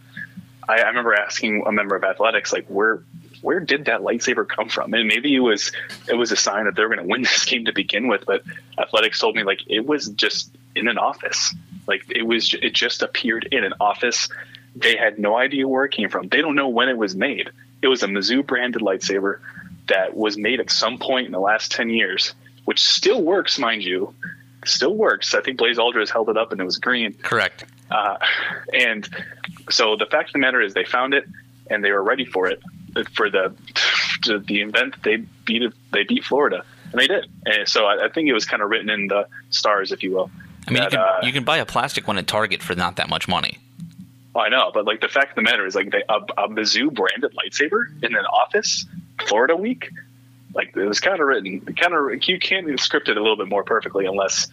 I, 0.67 0.81
I 0.81 0.89
remember 0.89 1.15
asking 1.15 1.65
a 1.67 1.73
member 1.73 1.95
of 1.95 2.05
athletics, 2.05 2.53
like, 2.53 2.67
where 2.69 3.03
where 3.43 3.61
did 3.61 3.85
that 3.87 4.01
lightsaber 4.01 4.49
come 4.49 4.69
from? 4.69 4.95
And 4.95 5.07
maybe 5.07 5.35
it 5.35 5.41
was 5.41 5.73
it 6.09 6.15
was 6.15 6.33
a 6.33 6.37
sign 6.37 6.65
that 6.65 6.75
they 6.75 6.83
were 6.83 6.89
going 6.89 7.07
to 7.07 7.11
win 7.11 7.23
this 7.23 7.45
game 7.45 7.67
to 7.67 7.73
begin 7.73 8.09
with. 8.09 8.25
But 8.25 8.43
athletics 8.79 9.19
told 9.19 9.37
me 9.37 9.43
like 9.43 9.61
it 9.67 9.85
was 9.85 10.09
just 10.09 10.51
in 10.75 10.89
an 10.89 10.99
office. 10.99 11.55
Like 11.87 12.05
it 12.09 12.23
was 12.23 12.55
it 12.55 12.73
just 12.73 13.03
appeared 13.03 13.49
in 13.53 13.65
an 13.65 13.75
office. 13.81 14.29
They 14.75 14.97
had 14.97 15.19
no 15.19 15.37
idea 15.37 15.69
where 15.69 15.85
it 15.85 15.93
came 15.93 16.09
from. 16.09 16.29
They 16.29 16.41
don't 16.41 16.55
know 16.55 16.69
when 16.69 16.89
it 16.89 16.97
was 16.97 17.15
made. 17.15 17.51
It 17.83 17.89
was 17.89 18.03
a 18.03 18.07
Mizzou 18.07 18.47
branded 18.47 18.81
lightsaber 18.81 19.41
that 19.89 20.17
was 20.17 20.39
made 20.39 20.61
at 20.61 20.71
some 20.71 20.99
point 20.99 21.27
in 21.27 21.33
the 21.33 21.41
last 21.41 21.73
ten 21.73 21.91
years, 21.91 22.35
which 22.65 22.83
still 22.83 23.23
works, 23.23 23.59
mind 23.59 23.83
you. 23.83 24.15
Still 24.65 24.95
works. 24.95 25.35
I 25.35 25.41
think 25.41 25.59
Blaze 25.59 25.77
Alldredge 25.77 26.11
held 26.11 26.29
it 26.29 26.37
up 26.37 26.53
and 26.53 26.61
it 26.61 26.65
was 26.65 26.79
green. 26.79 27.15
Correct. 27.15 27.65
Uh, 27.91 28.17
and 28.73 29.09
so 29.71 29.97
the 29.97 30.07
fact 30.07 30.29
of 30.29 30.35
the 30.35 30.39
matter 30.39 30.61
is, 30.61 30.73
they 30.73 30.85
found 30.85 31.15
it 31.15 31.25
and 31.69 31.85
they 31.85 31.91
were 31.91 32.03
ready 32.03 32.25
for 32.25 32.47
it 32.47 32.63
for 33.15 33.31
the 33.31 33.55
the 34.47 34.61
event 34.61 34.95
they 35.03 35.17
beat 35.45 35.73
they 35.93 36.05
beat 36.05 36.25
Florida 36.25 36.65
and 36.93 37.01
they 37.01 37.07
did. 37.07 37.29
And 37.45 37.69
so 37.69 37.87
I, 37.87 38.07
I, 38.07 38.09
think 38.09 38.29
it 38.29 38.33
was 38.33 38.45
kind 38.45 38.63
of 38.63 38.71
written 38.71 38.91
in 38.91 39.09
the 39.09 39.27
stars, 39.51 39.93
if 39.93 40.03
you 40.03 40.13
will. 40.13 40.31
I 40.69 40.71
mean, 40.71 40.83
that, 40.83 40.93
you, 40.93 40.99
can, 40.99 41.01
uh, 41.01 41.21
you 41.23 41.33
can 41.33 41.45
buy 41.45 41.59
a 41.59 41.67
plastic 41.67 42.07
one 42.07 42.19
at 42.19 42.27
Target 42.27 42.63
for 42.63 42.75
not 42.75 42.97
that 42.97 43.09
much 43.09 43.27
money. 43.27 43.59
I 44.35 44.49
know, 44.49 44.71
but 44.73 44.87
like 44.87 45.01
the 45.01 45.09
fact 45.09 45.31
of 45.31 45.37
the 45.37 45.43
matter 45.43 45.67
is, 45.67 45.75
like 45.75 45.91
they, 45.91 46.03
a, 46.09 46.15
a 46.15 46.49
Mizzou 46.49 46.93
branded 46.93 47.35
lightsaber 47.35 47.87
in 48.03 48.15
an 48.15 48.25
office, 48.25 48.87
Florida 49.27 49.57
week, 49.57 49.91
like 50.55 50.75
it 50.77 50.87
was 50.87 51.01
kind 51.01 51.21
of 51.21 51.27
written, 51.27 51.61
kind 51.61 51.95
of 51.95 52.29
you 52.29 52.39
can't 52.39 52.79
script 52.81 53.09
it 53.09 53.17
a 53.17 53.21
little 53.21 53.37
bit 53.37 53.49
more 53.49 53.65
perfectly 53.65 54.07
unless 54.07 54.49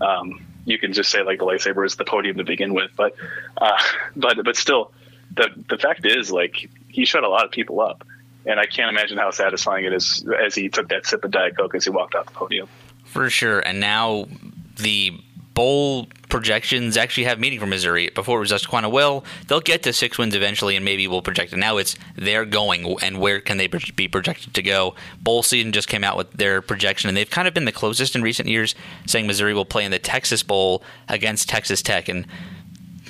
um, 0.00 0.44
you 0.66 0.78
can 0.78 0.92
just 0.92 1.10
say 1.10 1.22
like 1.22 1.38
the 1.38 1.44
lightsaber 1.44 1.84
is 1.84 1.96
the 1.96 2.04
podium 2.04 2.36
to 2.36 2.44
begin 2.44 2.74
with. 2.74 2.90
But 2.96 3.16
uh, 3.56 3.76
but 4.16 4.44
but 4.44 4.56
still, 4.56 4.92
the 5.34 5.48
the 5.68 5.78
fact 5.78 6.06
is 6.06 6.30
like 6.30 6.70
he 6.94 7.04
shut 7.04 7.24
a 7.24 7.28
lot 7.28 7.44
of 7.44 7.50
people 7.50 7.80
up, 7.80 8.06
and 8.46 8.60
I 8.60 8.66
can't 8.66 8.88
imagine 8.88 9.18
how 9.18 9.32
satisfying 9.32 9.84
it 9.84 9.92
is 9.92 10.24
as 10.40 10.54
he 10.54 10.68
took 10.68 10.88
that 10.90 11.06
sip 11.06 11.24
of 11.24 11.32
diet 11.32 11.56
coke 11.56 11.74
as 11.74 11.84
he 11.84 11.90
walked 11.90 12.14
off 12.14 12.26
the 12.26 12.32
podium. 12.32 12.68
For 13.04 13.28
sure, 13.30 13.58
and 13.60 13.80
now 13.80 14.28
the 14.76 15.18
bowl 15.54 16.08
projections 16.28 16.96
actually 16.96 17.24
have 17.24 17.38
meaning 17.38 17.58
for 17.58 17.66
Missouri. 17.66 18.10
Before 18.14 18.38
it 18.38 18.40
was 18.40 18.50
just 18.50 18.72
of 18.72 18.92
well, 18.92 19.24
they'll 19.48 19.60
get 19.60 19.82
to 19.84 19.92
six 19.92 20.18
wins 20.18 20.36
eventually, 20.36 20.76
and 20.76 20.84
maybe 20.84 21.08
we'll 21.08 21.20
project 21.20 21.52
it. 21.52 21.56
Now 21.56 21.78
it's 21.78 21.96
they're 22.14 22.44
going, 22.44 22.96
and 23.02 23.18
where 23.18 23.40
can 23.40 23.56
they 23.56 23.66
be 23.66 24.06
projected 24.06 24.54
to 24.54 24.62
go? 24.62 24.94
Bowl 25.20 25.42
season 25.42 25.72
just 25.72 25.88
came 25.88 26.04
out 26.04 26.16
with 26.16 26.30
their 26.32 26.62
projection, 26.62 27.08
and 27.08 27.16
they've 27.16 27.28
kind 27.28 27.48
of 27.48 27.54
been 27.54 27.64
the 27.64 27.72
closest 27.72 28.14
in 28.14 28.22
recent 28.22 28.48
years, 28.48 28.76
saying 29.06 29.26
Missouri 29.26 29.52
will 29.52 29.64
play 29.64 29.84
in 29.84 29.90
the 29.90 29.98
Texas 29.98 30.44
Bowl 30.44 30.82
against 31.08 31.48
Texas 31.48 31.82
Tech, 31.82 32.08
and 32.08 32.24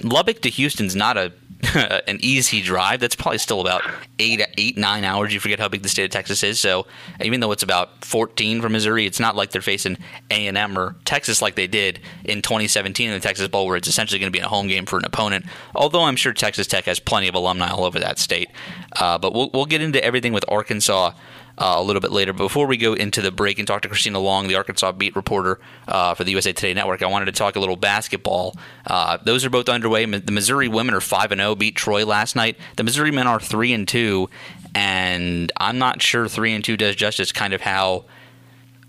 Lubbock 0.02 0.40
to 0.40 0.48
Houston's 0.48 0.96
not 0.96 1.18
a 1.18 1.32
an 2.06 2.18
easy 2.20 2.62
drive. 2.62 3.00
That's 3.00 3.14
probably 3.14 3.38
still 3.38 3.60
about 3.60 3.82
eight, 4.18 4.40
eight, 4.58 4.76
nine 4.76 5.04
hours. 5.04 5.32
You 5.32 5.40
forget 5.40 5.58
how 5.58 5.68
big 5.68 5.82
the 5.82 5.88
state 5.88 6.04
of 6.04 6.10
Texas 6.10 6.42
is. 6.42 6.60
So 6.60 6.86
even 7.20 7.40
though 7.40 7.52
it's 7.52 7.62
about 7.62 8.04
14 8.04 8.62
from 8.62 8.72
Missouri, 8.72 9.06
it's 9.06 9.20
not 9.20 9.36
like 9.36 9.50
they're 9.50 9.62
facing 9.62 9.98
A 10.30 10.46
and 10.46 10.56
M 10.56 10.78
or 10.78 10.96
Texas 11.04 11.42
like 11.42 11.54
they 11.54 11.66
did 11.66 12.00
in 12.24 12.42
2017 12.42 13.08
in 13.08 13.14
the 13.14 13.20
Texas 13.20 13.48
Bowl, 13.48 13.66
where 13.66 13.76
it's 13.76 13.88
essentially 13.88 14.18
going 14.18 14.32
to 14.32 14.36
be 14.36 14.42
a 14.42 14.48
home 14.48 14.68
game 14.68 14.86
for 14.86 14.98
an 14.98 15.04
opponent. 15.04 15.46
Although 15.74 16.02
I'm 16.02 16.16
sure 16.16 16.32
Texas 16.32 16.66
Tech 16.66 16.84
has 16.84 17.00
plenty 17.00 17.28
of 17.28 17.34
alumni 17.34 17.68
all 17.68 17.84
over 17.84 17.98
that 17.98 18.18
state. 18.18 18.50
Uh, 18.96 19.18
but 19.18 19.34
we'll 19.34 19.50
we'll 19.52 19.66
get 19.66 19.80
into 19.80 20.02
everything 20.02 20.32
with 20.32 20.44
Arkansas 20.48 21.12
uh, 21.58 21.74
a 21.76 21.82
little 21.82 22.00
bit 22.00 22.12
later. 22.12 22.32
Before 22.32 22.66
we 22.66 22.76
go 22.76 22.94
into 22.94 23.22
the 23.22 23.30
break 23.30 23.58
and 23.58 23.66
talk 23.66 23.82
to 23.82 23.88
Christina 23.88 24.18
Long, 24.18 24.48
the 24.48 24.56
Arkansas 24.56 24.92
beat 24.92 25.14
reporter 25.14 25.60
uh, 25.86 26.14
for 26.14 26.24
the 26.24 26.32
USA 26.32 26.52
Today 26.52 26.74
Network, 26.74 27.02
I 27.02 27.06
wanted 27.06 27.26
to 27.26 27.32
talk 27.32 27.56
a 27.56 27.60
little 27.60 27.76
basketball. 27.76 28.56
Uh, 28.86 29.18
those 29.24 29.44
are 29.44 29.50
both 29.50 29.68
underway. 29.68 30.04
The 30.04 30.32
Missouri 30.32 30.68
women 30.68 30.94
are 30.94 31.00
five 31.00 31.32
and 31.32 31.40
zero, 31.40 31.50
oh, 31.50 31.54
beat 31.54 31.76
Troy 31.76 32.04
last 32.04 32.36
night. 32.36 32.58
The 32.76 32.84
Missouri 32.84 33.10
men 33.10 33.26
are 33.26 33.40
three 33.40 33.72
and 33.72 33.86
two, 33.86 34.28
and 34.74 35.50
I'm 35.56 35.78
not 35.78 36.02
sure 36.02 36.28
three 36.28 36.52
and 36.54 36.64
two 36.64 36.76
does 36.76 36.96
justice. 36.96 37.32
Kind 37.32 37.54
of 37.54 37.60
how 37.60 38.06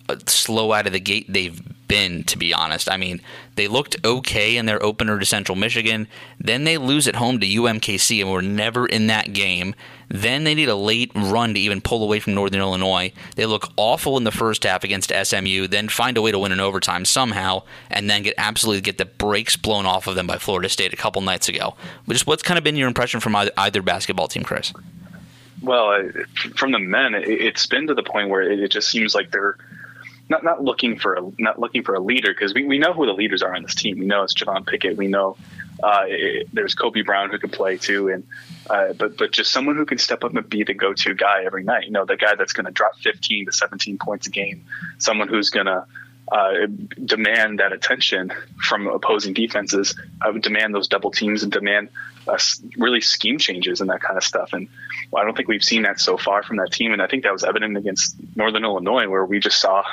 uh, 0.10 0.17
slow 0.27 0.74
out 0.74 0.88
of 0.88 0.93
the 0.93 1.00
gate 1.00 1.25
they've 1.29 1.62
been, 1.88 2.24
to 2.25 2.38
be 2.38 2.54
honest. 2.54 2.89
I 2.89 2.98
mean, 2.98 3.22
they 3.56 3.68
looked 3.68 3.96
okay 4.04 4.58
in 4.58 4.65
their 4.65 4.82
opener 4.84 5.20
to 5.20 5.25
Central 5.25 5.56
Michigan. 5.56 6.08
Then 6.39 6.63
they 6.63 6.77
lose 6.77 7.08
at 7.08 7.15
home 7.15 7.39
to 7.39 7.48
UMKC 7.48 8.22
and 8.22 8.32
were 8.32 8.42
never 8.42 8.86
in 8.86 9.08
that 9.08 9.34
game. 9.34 9.75
Then 10.08 10.44
they 10.44 10.54
need 10.54 10.70
a 10.70 10.75
late 10.75 11.12
run 11.15 11.54
to 11.54 11.60
even 11.60 11.82
pull 11.82 12.04
away 12.04 12.20
from 12.20 12.36
Northern 12.36 12.62
Illinois. 12.62 13.12
They 13.36 13.46
look 13.46 13.72
awful 13.75 14.18
in 14.18 14.24
the 14.24 14.32
first 14.32 14.63
half 14.63 14.84
against 14.84 15.12
SMU, 15.12 15.68
then 15.68 15.89
find 15.89 16.18
a 16.18 16.22
way 16.22 16.32
to 16.32 16.39
win 16.39 16.51
in 16.51 16.60
overtime 16.60 17.06
somehow, 17.06 17.63
and 17.89 18.10
then 18.10 18.24
get 18.24 18.36
absolutely 18.38 18.82
get 18.82 18.98
the 18.98 19.06
brakes 19.06 19.56
blown 19.56 19.86
off 19.86 20.08
of 20.08 20.15
them 20.15 20.27
by 20.27 20.38
Florida 20.38 20.70
State 20.70 20.94
a 20.94 20.98
couple 20.98 21.22
nights 21.22 21.50
ago. 21.50 21.75
Which 22.06 22.27
what's 22.27 22.44
kind 22.44 22.58
of 22.58 22.63
been 22.63 22.75
your 22.75 22.88
impression 22.88 23.20
from 23.20 23.36
either, 23.36 23.51
either 23.58 23.82
basketball 23.82 24.27
team, 24.27 24.44
Chris? 24.44 24.74
Well, 25.62 25.92
uh, 25.92 26.04
from 26.56 26.72
the 26.72 26.80
men, 26.80 27.15
it's 27.15 27.65
been 27.65 27.88
to 27.88 27.96
the 27.96 28.04
point 28.04 28.30
where 28.30 28.42
it 28.44 28.70
just 28.70 28.89
seems 28.89 29.15
like 29.15 29.32
they're 29.32 29.58
not 30.29 30.44
not 30.44 30.63
looking 30.63 30.98
for 30.98 31.13
a 31.15 31.22
not 31.39 31.60
looking 31.60 31.84
for 31.84 31.96
a 31.96 32.00
leader 32.00 32.34
because 32.34 32.53
we, 32.53 32.65
we 32.65 32.77
know 32.79 32.94
who 32.94 33.05
the 33.05 33.13
leaders 33.13 33.41
are 33.44 33.55
on 33.55 33.63
this 33.63 33.75
team. 33.75 34.00
We 34.00 34.05
know 34.05 34.24
it's 34.24 34.34
Javon 34.34 34.65
Pickett. 34.65 34.98
We 34.98 35.08
know 35.08 35.38
Uh, 35.84 36.05
it, 36.08 36.48
there's 36.53 36.74
Kobe 36.74 37.01
Brown 37.01 37.29
who 37.29 37.38
can 37.38 37.50
play 37.50 37.77
too, 37.77 38.08
and 38.08 38.24
uh, 38.70 38.94
but 38.94 39.17
but 39.17 39.32
just 39.32 39.51
someone 39.51 39.75
who 39.75 39.86
can 39.86 39.98
step 39.98 40.24
up 40.24 40.34
and 40.34 40.50
be 40.50 40.63
the 40.63 40.74
go-to 40.74 41.13
guy 41.13 41.44
every 41.44 41.63
night. 41.63 41.84
You 41.86 41.91
know, 41.91 42.05
the 42.05 42.15
guy 42.15 42.36
that's 42.36 42.53
going 42.53 42.65
to 42.65 42.72
drop 42.72 42.96
15 43.00 43.48
to 43.48 43.51
17 43.51 43.98
points 43.98 44.25
a 44.27 44.29
game. 44.29 44.63
Someone 45.00 45.27
who's 45.27 45.50
going 45.50 45.65
to 45.65 45.86
uh, 46.32 46.53
demand 47.03 47.60
that 47.60 47.74
attention 47.74 48.32
from 48.67 48.88
opposing 48.88 49.34
defenses. 49.34 49.94
I 50.22 50.29
would 50.29 50.41
demand 50.41 50.74
those 50.74 50.88
double 50.88 51.12
teams 51.12 51.44
and 51.44 51.51
demand 51.51 51.89
uh, 52.27 52.38
really 52.77 53.01
scheme 53.01 53.38
changes 53.38 53.82
and 53.82 53.89
that 53.89 54.01
kind 54.01 54.17
of 54.17 54.24
stuff. 54.24 54.53
And 54.53 54.67
well, 55.12 55.22
I 55.22 55.25
don't 55.25 55.36
think 55.36 55.50
we've 55.50 55.63
seen 55.63 55.84
that 55.84 56.00
so 56.00 56.17
far 56.17 56.41
from 56.41 56.58
that 56.58 56.72
team. 56.72 56.94
And 56.94 57.01
I 57.01 57.08
think 57.08 57.24
that 57.24 57.34
was 57.34 57.44
evident 57.44 57.77
against 57.77 58.15
Northern 58.36 58.63
Illinois, 58.63 59.08
where 59.08 59.25
we 59.25 59.39
just 59.39 59.60
saw 59.60 59.84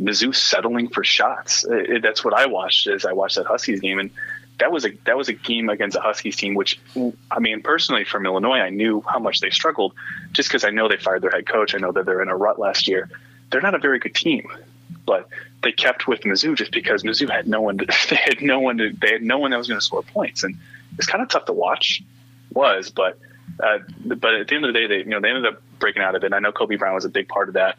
Mizzou 0.00 0.34
settling 0.34 0.88
for 0.88 1.04
shots. 1.04 1.64
It, 1.64 1.90
it, 1.90 2.02
that's 2.02 2.24
what 2.24 2.34
I 2.34 2.46
watched 2.46 2.86
as 2.86 3.04
I 3.04 3.12
watched 3.12 3.36
that 3.36 3.46
Huskies 3.46 3.80
game, 3.80 3.98
and 3.98 4.10
that 4.58 4.72
was 4.72 4.84
a 4.84 4.90
that 5.04 5.16
was 5.16 5.28
a 5.28 5.32
game 5.32 5.68
against 5.68 5.96
a 5.96 6.00
Huskies 6.00 6.36
team, 6.36 6.54
which 6.54 6.80
I 7.30 7.38
mean, 7.38 7.62
personally 7.62 8.04
from 8.04 8.26
Illinois, 8.26 8.58
I 8.58 8.70
knew 8.70 9.02
how 9.06 9.18
much 9.18 9.40
they 9.40 9.50
struggled, 9.50 9.94
just 10.32 10.48
because 10.48 10.64
I 10.64 10.70
know 10.70 10.88
they 10.88 10.96
fired 10.96 11.22
their 11.22 11.30
head 11.30 11.46
coach. 11.46 11.74
I 11.74 11.78
know 11.78 11.92
that 11.92 12.06
they're 12.06 12.22
in 12.22 12.28
a 12.28 12.36
rut 12.36 12.58
last 12.58 12.88
year. 12.88 13.10
They're 13.50 13.60
not 13.60 13.74
a 13.74 13.78
very 13.78 13.98
good 13.98 14.14
team, 14.14 14.48
but 15.06 15.28
they 15.62 15.72
kept 15.72 16.06
with 16.06 16.20
Mizzou 16.20 16.56
just 16.56 16.72
because 16.72 17.02
Mizzou 17.02 17.30
had 17.30 17.46
no 17.46 17.60
one. 17.60 17.78
To, 17.78 17.86
they 18.10 18.16
had 18.16 18.42
no 18.42 18.60
one. 18.60 18.78
To, 18.78 18.92
they 18.92 19.12
had 19.12 19.22
no 19.22 19.38
one 19.38 19.50
that 19.50 19.58
was 19.58 19.68
going 19.68 19.78
to 19.78 19.84
score 19.84 20.02
points, 20.02 20.42
and 20.42 20.56
it's 20.98 21.06
kind 21.06 21.22
of 21.22 21.28
tough 21.28 21.46
to 21.46 21.52
watch. 21.52 22.02
Was, 22.52 22.90
but 22.90 23.18
uh, 23.60 23.78
but 24.04 24.34
at 24.34 24.48
the 24.48 24.54
end 24.54 24.64
of 24.64 24.72
the 24.72 24.78
day, 24.78 24.86
they 24.86 24.98
you 24.98 25.06
know 25.06 25.20
they 25.20 25.28
ended 25.28 25.46
up 25.46 25.62
breaking 25.78 26.02
out 26.02 26.14
of 26.14 26.22
it. 26.22 26.26
And 26.26 26.34
I 26.34 26.38
know 26.38 26.52
Kobe 26.52 26.76
Brown 26.76 26.94
was 26.94 27.04
a 27.04 27.08
big 27.08 27.28
part 27.28 27.48
of 27.48 27.54
that. 27.54 27.76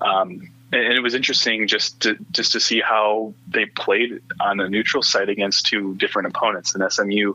Um, 0.00 0.48
and 0.74 0.92
it 0.92 1.00
was 1.00 1.14
interesting 1.14 1.68
just 1.68 2.00
to 2.00 2.16
just 2.32 2.52
to 2.52 2.60
see 2.60 2.80
how 2.80 3.34
they 3.46 3.66
played 3.66 4.20
on 4.40 4.60
a 4.60 4.68
neutral 4.68 5.02
site 5.02 5.28
against 5.28 5.66
two 5.66 5.94
different 5.94 6.28
opponents. 6.28 6.74
And 6.74 6.92
SMU, 6.92 7.34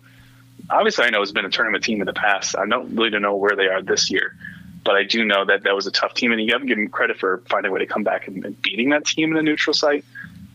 obviously, 0.69 1.05
I 1.05 1.09
know 1.09 1.21
has 1.21 1.31
been 1.31 1.45
a 1.45 1.49
tournament 1.49 1.83
team 1.83 2.01
in 2.01 2.05
the 2.05 2.13
past. 2.13 2.57
I 2.57 2.65
don't 2.65 2.95
really 2.95 3.17
know 3.17 3.35
where 3.35 3.55
they 3.55 3.67
are 3.67 3.81
this 3.81 4.11
year, 4.11 4.35
but 4.83 4.95
I 4.95 5.03
do 5.03 5.23
know 5.23 5.45
that 5.45 5.63
that 5.63 5.73
was 5.73 5.87
a 5.87 5.91
tough 5.91 6.13
team, 6.13 6.31
and 6.31 6.41
you 6.41 6.51
have 6.51 6.61
to 6.61 6.67
give 6.67 6.77
them 6.77 6.89
credit 6.89 7.17
for 7.17 7.41
finding 7.49 7.69
a 7.69 7.73
way 7.73 7.79
to 7.79 7.85
come 7.85 8.03
back 8.03 8.27
and, 8.27 8.43
and 8.45 8.61
beating 8.61 8.89
that 8.89 9.05
team 9.05 9.31
in 9.31 9.37
a 9.37 9.41
neutral 9.41 9.73
site. 9.73 10.03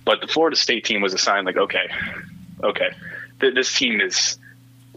But 0.05 0.21
the 0.21 0.27
Florida 0.27 0.57
State 0.57 0.85
team 0.85 1.01
was 1.01 1.15
a 1.15 1.19
sign 1.19 1.47
like, 1.47 1.57
okay, 1.57 1.89
okay, 2.63 2.91
th- 3.41 3.55
this 3.55 3.75
team 3.75 4.01
is 4.03 4.39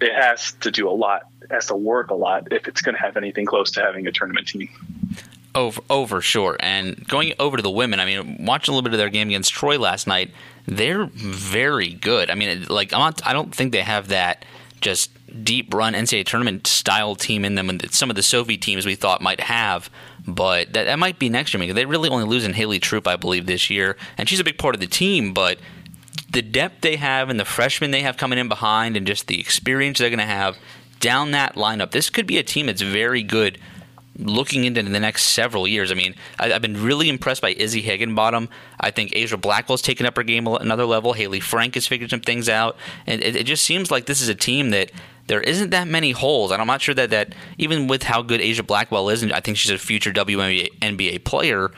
it 0.01 0.13
has 0.13 0.51
to 0.62 0.72
do 0.72 0.89
a 0.89 0.91
lot, 0.91 1.24
has 1.50 1.67
to 1.67 1.75
work 1.75 2.12
a 2.12 2.15
lot 2.15 2.51
if 2.51 2.67
it's 2.67 2.82
going 2.82 2.96
to 2.96 3.01
have 3.01 3.15
anything 3.17 3.46
close 3.46 3.72
to 3.72 3.82
having 3.82 4.06
a 4.08 4.12
tournament 4.12 4.48
team. 4.48 4.70
Over, 5.56 5.82
over, 5.89 6.22
sure. 6.22 6.56
And 6.60 7.08
going 7.08 7.34
over 7.39 7.58
to 7.58 7.63
the 7.63 7.70
women, 7.70 8.00
I 8.00 8.06
mean, 8.06 8.46
watching 8.46 8.74
a 8.74 8.75
little 8.75 8.88
bit 8.88 8.94
of 8.94 9.00
their 9.00 9.10
game 9.10 9.30
against 9.30 9.54
Troy 9.54 9.80
last 9.80 10.06
night, 10.06 10.32
they're 10.68 11.06
very 11.06 11.94
good. 11.94 12.30
I 12.30 12.36
mean, 12.36 12.66
like 12.70 12.94
I'm 12.94 13.00
not, 13.00 13.25
I 13.25 13.34
don't 13.34 13.56
think 13.56 13.72
they 13.72 13.82
have 13.82 14.10
that 14.10 14.46
just 14.82 15.10
deep 15.44 15.74
run 15.74 15.94
NCAA 15.94 16.25
tournament 16.25 16.68
style 16.68 17.16
team 17.16 17.44
in 17.44 17.56
them, 17.56 17.70
and 17.70 17.92
some 17.92 18.10
of 18.10 18.16
the 18.16 18.24
Sophie 18.24 18.58
teams 18.58 18.86
we 18.86 18.96
thought 18.96 19.22
might 19.22 19.39
have. 19.39 19.89
But 20.27 20.74
that, 20.74 20.84
that 20.86 21.00
might 21.00 21.20
be 21.20 21.30
next 21.30 21.54
year. 21.54 21.74
They 21.74 21.86
really 21.86 22.10
only 22.10 22.25
losing 22.25 22.54
Haley 22.54 22.80
Troup, 22.80 23.08
I 23.08 23.16
believe, 23.16 23.46
this 23.46 23.70
year, 23.70 23.98
and 24.18 24.27
she's 24.27 24.39
a 24.39 24.44
big 24.44 24.58
part 24.58 24.75
of 24.75 24.82
the 24.82 24.88
team. 24.88 25.34
But 25.34 25.60
the 26.30 26.42
depth 26.42 26.82
they 26.82 26.98
have 26.98 27.30
and 27.30 27.39
the 27.39 27.46
freshmen 27.46 27.92
they 27.92 28.01
have 28.01 28.18
coming 28.18 28.38
in 28.38 28.50
behind, 28.50 28.98
and 28.98 29.08
just 29.08 29.27
the 29.27 29.39
experience 29.39 30.00
they're 30.00 30.10
going 30.10 30.20
to 30.20 30.25
have 30.25 30.58
down 31.00 31.32
that 31.32 31.56
lineup, 31.56 31.92
this 31.92 32.10
could 32.10 32.27
be 32.27 32.38
a 32.38 32.44
team 32.44 32.66
that's 32.66 32.82
very 32.82 33.24
good 33.24 33.58
looking 34.20 34.64
into 34.64 34.82
the 34.84 35.00
next 35.00 35.24
several 35.24 35.68
years. 35.68 35.92
I 35.92 35.96
mean, 35.96 36.16
I, 36.40 36.50
have 36.50 36.62
been 36.62 36.82
really 36.82 37.10
impressed 37.10 37.42
by 37.42 37.52
Izzy 37.52 37.82
Higginbottom. 37.82 38.50
I 38.80 38.92
think 38.92 39.12
Aijha 39.12 39.40
Blackwell's 39.40 39.82
taken 39.82 40.06
up 40.06 40.16
her 40.16 40.24
game 40.24 40.48
another 40.48 40.86
level. 40.86 41.14
Hayley 41.14 41.40
Frank 41.40 41.76
has 41.76 41.88
figured 41.88 42.10
some 42.10 42.22
things 42.22 42.50
out, 42.50 42.78
and 43.06 43.22
it, 43.22 43.36
it, 43.36 43.44
just 43.46 43.64
seems 43.64 43.92
like 43.92 44.06
this 44.06 44.22
is 44.22 44.30
a 44.30 44.36
team 44.36 44.72
that 44.72 44.92
there 45.28 45.42
isn't 45.42 45.70
that 45.72 45.88
many 45.88 46.12
holes. 46.12 46.52
And 46.52 46.62
I'm 46.62 46.68
not 46.68 46.82
sure 46.82 46.96
that 46.96 47.10
that 47.12 47.34
even 47.58 47.88
with 47.88 48.04
how 48.04 48.22
good 48.22 48.42
Aijha 48.42 48.66
Blackwell 48.66 49.10
is, 49.10 49.24
and 49.24 49.32
I 49.34 49.40
think 49.40 49.58
she's 49.58 49.72
a 49.72 49.78
future 49.78 50.12
WNBA 50.12 50.80
NBA 50.80 51.24
player. 51.24 51.72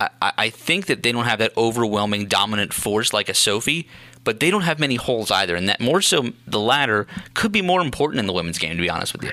I, 0.00 0.32
I 0.38 0.50
think 0.50 0.86
that 0.86 1.02
they 1.02 1.12
don't 1.12 1.26
have 1.26 1.40
that 1.40 1.54
overwhelming 1.58 2.26
dominant 2.26 2.72
force 2.72 3.12
like 3.12 3.28
a 3.28 3.34
Sophie, 3.34 3.86
but 4.24 4.40
they 4.40 4.50
don't 4.50 4.62
have 4.62 4.78
many 4.78 4.94
holes 4.94 5.30
either. 5.30 5.54
And 5.54 5.68
that 5.68 5.78
more 5.78 6.00
so 6.00 6.30
the 6.46 6.60
latter 6.60 7.06
could 7.34 7.52
be 7.52 7.60
more 7.60 7.82
important 7.82 8.18
in 8.18 8.26
the 8.26 8.32
women's 8.32 8.56
game, 8.56 8.76
to 8.76 8.82
be 8.82 8.88
honest 8.88 9.12
with 9.12 9.24
you 9.24 9.32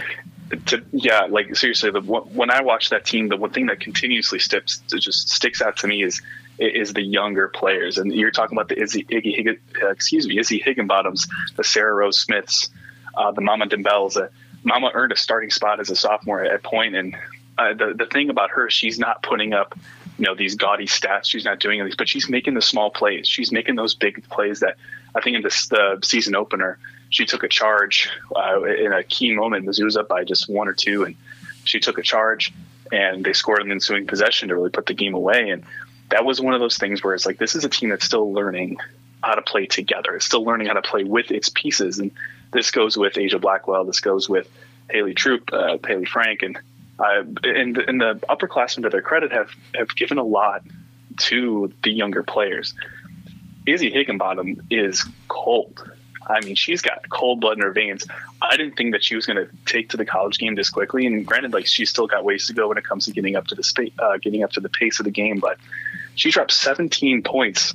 to 0.67 0.83
yeah, 0.91 1.27
like 1.29 1.55
seriously, 1.55 1.91
the 1.91 2.01
when 2.01 2.51
I 2.51 2.61
watch 2.61 2.89
that 2.89 3.05
team, 3.05 3.27
the 3.27 3.37
one 3.37 3.51
thing 3.51 3.65
that 3.67 3.79
continuously 3.79 4.39
sticks 4.39 4.81
just 4.87 5.29
sticks 5.29 5.61
out 5.61 5.77
to 5.77 5.87
me 5.87 6.03
is 6.03 6.21
is 6.59 6.93
the 6.93 7.01
younger 7.01 7.47
players, 7.47 7.97
and 7.97 8.13
you're 8.13 8.31
talking 8.31 8.57
about 8.57 8.69
the 8.69 8.81
Izzy, 8.81 9.03
Iggy, 9.03 9.59
uh, 9.83 9.89
excuse 9.89 10.27
me, 10.27 10.39
Izzy 10.39 10.59
Higginbottoms, 10.59 11.27
the 11.55 11.63
Sarah 11.63 11.93
Rose 11.93 12.19
Smiths, 12.19 12.69
uh, 13.15 13.31
the 13.31 13.41
Mama 13.41 13.65
Dembels. 13.67 14.17
Uh, 14.17 14.29
Mama 14.63 14.91
earned 14.93 15.11
a 15.11 15.15
starting 15.15 15.49
spot 15.49 15.79
as 15.79 15.89
a 15.89 15.95
sophomore 15.95 16.43
at 16.43 16.63
point, 16.63 16.95
and 16.95 17.15
uh, 17.57 17.73
the 17.73 17.93
the 17.93 18.05
thing 18.05 18.29
about 18.29 18.51
her, 18.51 18.69
she's 18.69 18.97
not 18.97 19.21
putting 19.23 19.53
up 19.53 19.77
you 20.17 20.25
know 20.25 20.35
these 20.35 20.55
gaudy 20.55 20.87
stats. 20.87 21.25
She's 21.25 21.45
not 21.45 21.59
doing 21.59 21.83
these, 21.83 21.95
but 21.95 22.07
she's 22.07 22.29
making 22.29 22.53
the 22.53 22.61
small 22.61 22.89
plays. 22.89 23.27
She's 23.27 23.51
making 23.51 23.75
those 23.75 23.95
big 23.95 24.27
plays 24.29 24.61
that 24.61 24.77
I 25.13 25.21
think 25.21 25.35
in 25.35 25.43
this 25.43 25.67
the 25.67 25.99
season 26.03 26.35
opener 26.35 26.79
she 27.09 27.25
took 27.25 27.43
a 27.43 27.47
charge 27.47 28.09
uh, 28.35 28.63
in 28.63 28.93
a 28.93 29.03
key 29.03 29.33
moment. 29.33 29.65
Mizzou 29.65 29.85
was 29.85 29.97
up 29.97 30.07
by 30.07 30.23
just 30.23 30.49
one 30.49 30.67
or 30.67 30.73
two, 30.73 31.03
and 31.03 31.15
she 31.63 31.79
took 31.79 31.97
a 31.97 32.03
charge, 32.03 32.53
and 32.91 33.23
they 33.23 33.33
scored 33.33 33.61
an 33.61 33.71
ensuing 33.71 34.07
possession 34.07 34.49
to 34.49 34.55
really 34.55 34.69
put 34.69 34.85
the 34.85 34.93
game 34.93 35.13
away. 35.13 35.49
And 35.49 35.63
that 36.09 36.25
was 36.25 36.41
one 36.41 36.53
of 36.53 36.59
those 36.59 36.77
things 36.77 37.03
where 37.03 37.13
it's 37.13 37.25
like 37.25 37.37
this 37.37 37.55
is 37.55 37.65
a 37.65 37.69
team 37.69 37.89
that's 37.89 38.05
still 38.05 38.31
learning 38.33 38.77
how 39.23 39.35
to 39.35 39.41
play 39.41 39.65
together. 39.65 40.15
It's 40.15 40.25
still 40.25 40.43
learning 40.43 40.67
how 40.67 40.73
to 40.73 40.81
play 40.81 41.03
with 41.03 41.31
its 41.31 41.49
pieces, 41.49 41.99
and 41.99 42.11
this 42.53 42.71
goes 42.71 42.97
with 42.97 43.13
Aijha 43.13 43.41
Blackwell. 43.41 43.85
This 43.85 43.99
goes 43.99 44.29
with 44.29 44.49
Haley 44.89 45.13
Troup, 45.13 45.51
uh, 45.51 45.77
Hayley 45.85 46.05
Frank, 46.05 46.43
and 46.43 46.57
uh, 46.99 47.23
and, 47.43 47.77
and 47.77 48.01
the 48.01 48.19
upperclassmen, 48.29 48.83
to 48.83 48.89
their 48.89 49.01
credit, 49.01 49.31
have 49.31 49.51
have 49.75 49.95
given 49.95 50.17
a 50.17 50.23
lot 50.23 50.63
to 51.17 51.71
the 51.83 51.91
younger 51.91 52.23
players. 52.23 52.73
Izzy 53.65 53.91
Higginbottom 53.91 54.65
is 54.69 55.05
cold. 55.27 55.91
I 56.29 56.43
mean, 56.43 56.55
she's 56.55 56.81
got 56.81 57.07
cold 57.09 57.39
blood 57.39 57.57
in 57.57 57.63
her 57.63 57.71
veins. 57.71 58.05
I 58.41 58.57
didn't 58.57 58.75
think 58.75 58.93
that 58.93 59.03
she 59.03 59.15
was 59.15 59.25
going 59.25 59.37
to 59.37 59.49
take 59.65 59.89
to 59.89 59.97
the 59.97 60.05
college 60.05 60.37
game 60.37 60.55
this 60.55 60.69
quickly. 60.69 61.05
And 61.05 61.25
granted, 61.25 61.53
like 61.53 61.67
she's 61.67 61.89
still 61.89 62.07
got 62.07 62.23
ways 62.23 62.47
to 62.47 62.53
go 62.53 62.67
when 62.67 62.77
it 62.77 62.83
comes 62.83 63.05
to 63.05 63.11
getting 63.11 63.35
up 63.35 63.47
to 63.47 63.55
the 63.55 63.63
spa- 63.63 63.83
uh, 63.99 64.17
getting 64.17 64.43
up 64.43 64.51
to 64.51 64.59
the 64.59 64.69
pace 64.69 64.99
of 64.99 65.05
the 65.05 65.11
game. 65.11 65.39
But 65.39 65.57
she 66.15 66.31
dropped 66.31 66.51
17 66.51 67.23
points 67.23 67.73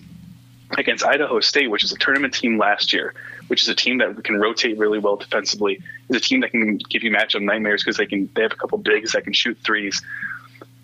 against 0.76 1.04
Idaho 1.04 1.40
State, 1.40 1.71
which 1.71 1.85
is 1.85 1.92
a 1.92 1.99
tournament 1.99 2.35
team 2.35 2.59
last 2.59 2.92
year, 2.92 3.14
which 3.49 3.62
is 3.62 3.68
a 3.68 3.75
team 3.75 3.99
that 3.99 4.23
can 4.25 4.38
rotate 4.38 4.78
really 4.78 4.99
well 4.99 5.16
defensively. 5.16 5.80
Is 6.09 6.16
a 6.16 6.21
team 6.21 6.40
that 6.40 6.50
can 6.50 6.78
give 6.78 7.02
you 7.02 7.11
matchup 7.11 7.42
nightmares 7.42 7.82
because 7.82 7.97
they 7.97 8.06
can 8.06 8.30
they 8.35 8.42
have 8.42 8.52
a 8.52 8.56
couple 8.56 8.78
bigs 8.78 9.12
that 9.12 9.25
can 9.25 9.32
shoot 9.32 9.59
threes. 9.64 10.02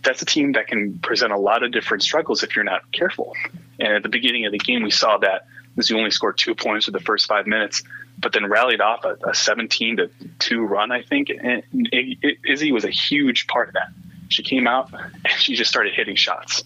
That's 0.02 0.22
a 0.22 0.26
team 0.26 0.52
that 0.52 0.68
can 0.68 0.98
present 1.00 1.32
a 1.32 1.38
lot 1.38 1.62
of 1.62 1.72
different 1.72 2.02
struggles 2.02 2.42
if 2.42 2.54
you're 2.54 2.64
not 2.64 2.90
careful. 2.92 3.34
And 3.78 3.92
at 3.92 4.02
the 4.02 4.08
beginning 4.08 4.46
of 4.46 4.52
the 4.52 4.58
game, 4.58 4.82
we 4.82 4.90
saw 4.90 5.18
that 5.18 5.46
Mizzou 5.78 5.96
only 5.96 6.10
scored 6.10 6.36
two 6.36 6.54
points 6.54 6.88
in 6.88 6.92
the 6.92 7.00
first 7.00 7.26
five 7.26 7.46
minutes, 7.46 7.82
but 8.18 8.32
then 8.32 8.46
rallied 8.46 8.80
off 8.80 9.04
a, 9.04 9.16
a 9.28 9.34
17 9.34 9.98
to 9.98 10.10
two 10.38 10.64
run, 10.64 10.90
I 10.90 11.02
think. 11.02 11.30
And 11.30 11.62
it, 11.72 12.18
it, 12.20 12.38
Izzy 12.44 12.72
was 12.72 12.84
a 12.84 12.90
huge 12.90 13.46
part 13.46 13.68
of 13.68 13.74
that. 13.74 13.88
She 14.28 14.42
came 14.42 14.66
out 14.66 14.92
and 14.92 15.32
she 15.38 15.54
just 15.54 15.70
started 15.70 15.94
hitting 15.94 16.16
shots. 16.16 16.64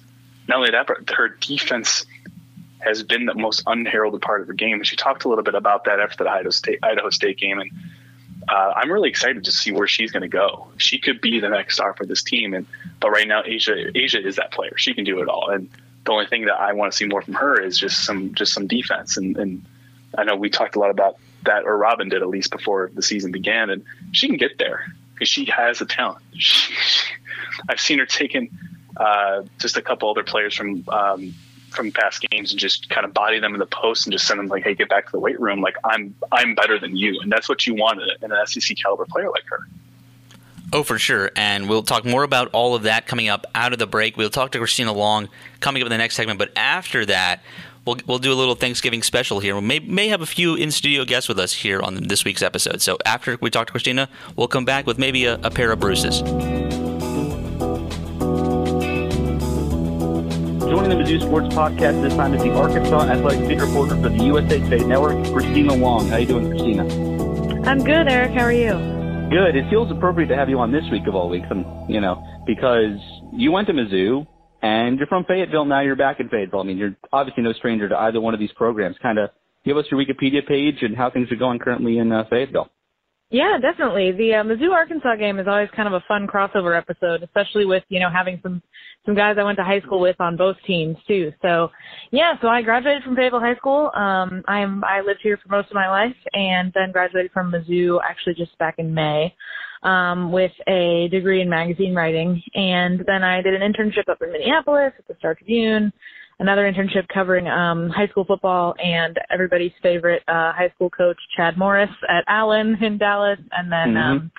Not 0.48 0.58
only 0.58 0.70
that, 0.70 0.86
but 0.86 1.10
her 1.10 1.28
defense 1.28 2.06
has 2.80 3.02
been 3.02 3.26
the 3.26 3.34
most 3.34 3.62
unheralded 3.66 4.22
part 4.22 4.40
of 4.40 4.48
her 4.48 4.54
game. 4.54 4.78
And 4.78 4.86
she 4.86 4.96
talked 4.96 5.24
a 5.24 5.28
little 5.28 5.44
bit 5.44 5.54
about 5.54 5.84
that 5.84 6.00
after 6.00 6.24
the 6.24 6.30
Idaho 6.30 6.50
State, 6.50 6.78
Idaho 6.82 7.10
State 7.10 7.38
game. 7.38 7.60
And 7.60 7.70
uh, 8.48 8.72
I'm 8.74 8.90
really 8.90 9.08
excited 9.08 9.44
to 9.44 9.52
see 9.52 9.70
where 9.70 9.86
she's 9.86 10.10
going 10.10 10.22
to 10.22 10.28
go. 10.28 10.68
She 10.78 10.98
could 10.98 11.20
be 11.20 11.38
the 11.38 11.48
next 11.48 11.74
star 11.74 11.94
for 11.94 12.06
this 12.06 12.22
team. 12.22 12.54
And 12.54 12.66
but 12.98 13.10
right 13.10 13.28
now, 13.28 13.42
Aijha 13.42 13.94
Aijha 13.94 14.24
is 14.24 14.36
that 14.36 14.52
player. 14.52 14.72
She 14.76 14.94
can 14.94 15.04
do 15.04 15.20
it 15.20 15.28
all. 15.28 15.50
And 15.50 15.68
the 16.04 16.12
only 16.12 16.26
thing 16.26 16.46
that 16.46 16.54
I 16.54 16.72
want 16.72 16.92
to 16.92 16.96
see 16.96 17.06
more 17.06 17.22
from 17.22 17.34
her 17.34 17.60
is 17.60 17.78
just 17.78 18.04
some 18.04 18.34
just 18.34 18.52
some 18.52 18.66
defense. 18.66 19.16
And, 19.16 19.36
and 19.36 19.64
I 20.16 20.24
know 20.24 20.36
we 20.36 20.50
talked 20.50 20.76
a 20.76 20.78
lot 20.78 20.90
about 20.90 21.18
that, 21.44 21.64
or 21.64 21.76
Robin 21.76 22.08
did 22.08 22.22
at 22.22 22.28
least 22.28 22.50
before 22.50 22.90
the 22.94 23.02
season 23.02 23.32
began, 23.32 23.70
and 23.70 23.84
she 24.12 24.28
can 24.28 24.36
get 24.36 24.58
there 24.58 24.86
because 25.14 25.28
she 25.28 25.44
has 25.46 25.80
a 25.80 25.86
talent. 25.86 26.22
She, 26.34 26.74
I've 27.68 27.80
seen 27.80 27.98
her 27.98 28.06
taking 28.06 28.50
uh, 28.96 29.42
just 29.58 29.76
a 29.76 29.82
couple 29.82 30.10
other 30.10 30.24
players 30.24 30.54
from 30.54 30.84
um, 30.88 31.34
from 31.70 31.90
past 31.90 32.24
games 32.30 32.50
and 32.50 32.60
just 32.60 32.90
kind 32.90 33.06
of 33.06 33.14
body 33.14 33.40
them 33.40 33.54
in 33.54 33.58
the 33.58 33.66
post 33.66 34.06
and 34.06 34.12
just 34.12 34.26
send 34.26 34.40
them 34.40 34.48
like, 34.48 34.64
"Hey, 34.64 34.74
get 34.74 34.88
back 34.88 35.06
to 35.06 35.12
the 35.12 35.20
weight 35.20 35.40
room. 35.40 35.60
Like 35.60 35.76
I'm 35.84 36.14
I'm 36.30 36.54
better 36.54 36.78
than 36.78 36.96
you," 36.96 37.20
and 37.20 37.30
that's 37.30 37.48
what 37.48 37.66
you 37.66 37.74
want 37.74 38.00
in 38.22 38.32
an 38.32 38.46
SEC 38.46 38.76
caliber 38.76 39.06
player 39.06 39.30
like 39.30 39.44
her. 39.46 39.60
Oh, 40.72 40.82
for 40.82 40.98
sure. 40.98 41.30
And 41.36 41.68
we'll 41.68 41.82
talk 41.82 42.06
more 42.06 42.22
about 42.22 42.48
all 42.52 42.74
of 42.74 42.84
that 42.84 43.06
coming 43.06 43.28
up 43.28 43.46
out 43.54 43.74
of 43.74 43.78
the 43.78 43.86
break. 43.86 44.16
We'll 44.16 44.30
talk 44.30 44.52
to 44.52 44.58
Christina 44.58 44.92
Long 44.92 45.28
coming 45.60 45.82
up 45.82 45.86
in 45.86 45.90
the 45.90 45.98
next 45.98 46.16
segment. 46.16 46.38
But 46.38 46.50
after 46.56 47.04
that, 47.06 47.42
we'll, 47.84 47.98
we'll 48.06 48.18
do 48.18 48.32
a 48.32 48.34
little 48.34 48.54
Thanksgiving 48.54 49.02
special 49.02 49.40
here. 49.40 49.54
We 49.54 49.60
may, 49.60 49.80
may 49.80 50.08
have 50.08 50.22
a 50.22 50.26
few 50.26 50.54
in 50.54 50.70
studio 50.70 51.04
guests 51.04 51.28
with 51.28 51.38
us 51.38 51.52
here 51.52 51.82
on 51.82 51.96
this 51.96 52.24
week's 52.24 52.40
episode. 52.40 52.80
So 52.80 52.96
after 53.04 53.36
we 53.42 53.50
talk 53.50 53.66
to 53.66 53.70
Christina, 53.72 54.08
we'll 54.34 54.48
come 54.48 54.64
back 54.64 54.86
with 54.86 54.98
maybe 54.98 55.26
a, 55.26 55.34
a 55.42 55.50
pair 55.50 55.72
of 55.72 55.80
Bruces. 55.80 56.22
Joining 60.62 60.88
the 60.88 60.96
Mizzou 60.96 61.20
Sports 61.20 61.54
Podcast. 61.54 62.00
This 62.00 62.14
time 62.14 62.32
is 62.32 62.42
the 62.42 62.50
Arkansas 62.54 63.02
Athletic 63.02 63.46
Beat 63.46 63.60
reporter 63.60 63.94
for 63.96 64.08
the 64.08 64.24
USA 64.24 64.58
Today 64.58 64.82
Network, 64.84 65.22
Christina 65.34 65.74
Long. 65.74 66.08
How 66.08 66.16
you 66.16 66.26
doing, 66.26 66.48
Christina? 66.48 66.84
I'm 67.68 67.84
good, 67.84 68.08
Eric. 68.08 68.30
How 68.30 68.44
are 68.44 68.52
you? 68.52 68.91
Good. 69.32 69.56
It 69.56 69.70
feels 69.70 69.90
appropriate 69.90 70.26
to 70.26 70.36
have 70.36 70.50
you 70.50 70.58
on 70.58 70.72
this 70.72 70.84
week 70.92 71.06
of 71.08 71.14
all 71.14 71.30
weeks, 71.30 71.46
and 71.48 71.64
you 71.88 72.02
know, 72.02 72.22
because 72.46 72.98
you 73.32 73.50
went 73.50 73.66
to 73.68 73.72
Mizzou 73.72 74.26
and 74.60 74.98
you're 74.98 75.06
from 75.06 75.24
Fayetteville. 75.24 75.64
Now 75.64 75.80
you're 75.80 75.96
back 75.96 76.20
in 76.20 76.28
Fayetteville. 76.28 76.60
I 76.60 76.64
mean, 76.64 76.76
you're 76.76 76.94
obviously 77.14 77.42
no 77.42 77.54
stranger 77.54 77.88
to 77.88 77.96
either 77.96 78.20
one 78.20 78.34
of 78.34 78.40
these 78.40 78.52
programs. 78.52 78.96
Kind 79.02 79.18
of 79.18 79.30
give 79.64 79.78
us 79.78 79.86
your 79.90 79.98
Wikipedia 80.04 80.46
page 80.46 80.82
and 80.82 80.94
how 80.94 81.10
things 81.10 81.32
are 81.32 81.36
going 81.36 81.60
currently 81.60 81.96
in 81.96 82.12
uh, 82.12 82.24
Fayetteville. 82.28 82.68
Yeah, 83.32 83.56
definitely. 83.58 84.12
The 84.12 84.34
uh, 84.34 84.44
Mizzou 84.44 84.72
Arkansas 84.72 85.16
game 85.16 85.38
is 85.38 85.48
always 85.48 85.70
kind 85.74 85.88
of 85.88 85.94
a 85.94 86.04
fun 86.06 86.26
crossover 86.26 86.76
episode, 86.76 87.22
especially 87.22 87.64
with 87.64 87.82
you 87.88 87.98
know 87.98 88.10
having 88.12 88.38
some 88.42 88.62
some 89.06 89.14
guys 89.14 89.36
I 89.40 89.42
went 89.42 89.56
to 89.56 89.64
high 89.64 89.80
school 89.80 90.00
with 90.00 90.16
on 90.20 90.36
both 90.36 90.56
teams 90.66 90.98
too. 91.08 91.32
So, 91.40 91.70
yeah, 92.10 92.34
so 92.42 92.48
I 92.48 92.60
graduated 92.60 93.02
from 93.02 93.16
Fayetteville 93.16 93.40
High 93.40 93.56
School. 93.56 93.90
Um, 93.94 94.42
I'm 94.46 94.84
I 94.84 95.00
lived 95.00 95.20
here 95.22 95.38
for 95.42 95.48
most 95.48 95.68
of 95.70 95.74
my 95.74 95.88
life, 95.88 96.14
and 96.34 96.72
then 96.74 96.92
graduated 96.92 97.32
from 97.32 97.50
Mizzou 97.50 98.00
actually 98.04 98.34
just 98.34 98.56
back 98.58 98.74
in 98.76 98.92
May 98.92 99.34
um, 99.82 100.30
with 100.30 100.52
a 100.68 101.08
degree 101.10 101.40
in 101.40 101.48
magazine 101.48 101.94
writing, 101.94 102.42
and 102.54 103.02
then 103.06 103.22
I 103.22 103.40
did 103.40 103.54
an 103.54 103.62
internship 103.62 104.10
up 104.10 104.20
in 104.20 104.30
Minneapolis 104.30 104.92
at 104.98 105.08
the 105.08 105.14
Star 105.18 105.36
Tribune 105.36 105.90
another 106.38 106.70
internship 106.70 107.06
covering 107.12 107.46
um, 107.48 107.88
high 107.90 108.08
school 108.08 108.24
football 108.24 108.74
and 108.82 109.18
everybody's 109.30 109.72
favorite 109.82 110.22
uh, 110.28 110.52
high 110.52 110.70
school 110.74 110.90
coach 110.90 111.18
Chad 111.36 111.56
Morris 111.56 111.90
at 112.08 112.24
Allen 112.28 112.76
in 112.82 112.98
Dallas, 112.98 113.38
and 113.52 113.70
then 113.70 113.94
mm-hmm. 113.94 114.16
um, 114.16 114.32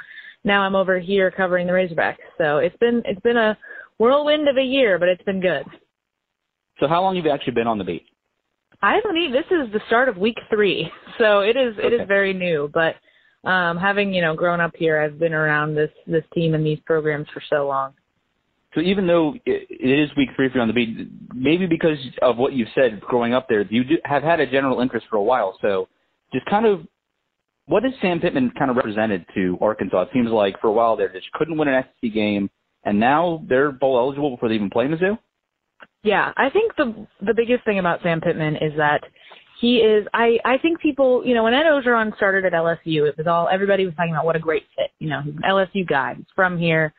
now 0.44 0.62
I'm 0.62 0.76
over 0.76 1.00
here 1.00 1.32
covering 1.32 1.68
the 1.68 1.74
Razorbacks. 1.74 2.18
So 2.38 2.58
it's 2.58 2.78
been 2.78 3.02
it's 3.06 3.22
been 3.22 3.38
a 3.38 3.58
whirlwind 3.98 4.48
of 4.48 4.58
a 4.58 4.64
year, 4.64 5.00
but 5.00 5.10
it's 5.10 5.24
been 5.24 5.42
good. 5.42 5.66
So 6.80 6.88
how 6.88 7.02
long 7.02 7.16
have 7.16 7.26
you 7.26 7.32
actually 7.32 7.54
been 7.54 7.68
on 7.68 7.78
the 7.78 7.84
beat? 7.84 8.06
I 8.82 9.00
believe 9.02 9.32
this 9.32 9.46
is 9.50 9.72
the 9.72 9.80
start 9.88 10.10
of 10.10 10.18
week 10.18 10.38
three, 10.50 10.90
so 11.18 11.40
it 11.40 11.56
is 11.56 11.76
it 11.78 11.94
okay. 11.94 12.04
is 12.04 12.08
very 12.08 12.34
new. 12.34 12.70
But 12.74 12.96
um, 13.50 13.78
having 13.78 14.14
you 14.14 14.22
know 14.22 14.36
grown 14.36 14.60
up 14.60 14.74
here, 14.76 15.00
I've 15.00 15.20
been 15.20 15.34
around 15.34 15.76
this 15.76 15.92
this 16.06 16.26
team 16.34 16.54
and 16.54 16.66
these 16.66 16.80
programs 16.86 17.28
for 17.34 17.42
so 17.50 17.68
long. 17.68 17.94
So 18.76 18.82
even 18.82 19.06
though 19.06 19.36
it 19.46 19.68
is 19.80 20.10
week 20.18 20.30
three 20.36 20.50
for 20.50 20.56
you 20.56 20.62
on 20.62 20.68
the 20.68 20.74
beat, 20.74 21.08
maybe 21.34 21.68
because 21.68 21.98
of 22.22 22.38
what 22.38 22.54
you've 22.54 22.70
said 22.74 23.00
growing 23.02 23.34
up 23.34 23.48
there, 23.48 23.62
you 23.62 23.84
do, 23.84 23.98
have 24.04 24.24
had 24.24 24.40
a 24.40 24.50
general 24.50 24.80
interest 24.80 25.06
for 25.10 25.18
a 25.18 25.24
while. 25.24 25.58
So 25.62 25.88
just 26.34 26.46
kind 26.48 26.66
of, 26.66 26.82
what 27.66 27.84
has 27.84 27.94
Sam 28.02 28.20
Pittman 28.20 28.52
kind 28.58 28.72
of 28.72 28.78
represented 28.78 29.26
to 29.36 29.58
Arkansas? 29.62 30.04
It 30.04 30.10
seems 30.14 30.30
like 30.30 30.60
for 30.60 30.68
a 30.68 30.72
while 30.72 30.98
there, 30.98 31.12
just 31.14 31.32
couldn't 31.34 31.58
win 31.58 31.68
an 31.68 31.84
SEC 32.02 32.14
game, 32.14 32.50
and 32.84 33.00
now 33.00 33.44
they're 33.48 33.72
bowl 33.72 33.98
eligible 33.98 34.32
before 34.32 34.50
they 34.50 34.56
even 34.56 34.70
play 34.70 34.86
Mizzou. 34.86 35.18
Yeah, 36.04 36.34
I 36.36 36.50
think 36.50 36.76
the 36.76 37.08
the 37.22 37.34
biggest 37.34 37.64
thing 37.64 37.80
about 37.80 38.02
Sam 38.04 38.20
Pittman 38.20 38.58
is 38.58 38.74
that 38.76 39.02
he 39.62 39.78
is. 39.78 40.06
I 40.14 40.38
I 40.44 40.58
think 40.58 40.82
people, 40.82 41.26
you 41.26 41.34
know, 41.34 41.44
when 41.44 41.54
Ed 41.54 41.64
Orgeron 41.64 42.14
started 42.18 42.44
at 42.44 42.52
LSU, 42.52 43.08
it 43.08 43.18
was 43.18 43.28
all 43.28 43.48
everybody 43.50 43.86
was 43.86 43.96
talking 43.96 44.12
about 44.12 44.26
what 44.26 44.36
a 44.36 44.40
great 44.40 44.64
fit. 44.76 44.92
You 45.00 45.10
know, 45.10 45.22
he's 45.22 45.36
an 45.36 45.44
LSU 45.46 45.88
guy. 45.88 46.16
He's 46.18 46.26
from 46.36 46.58
here 46.58 46.94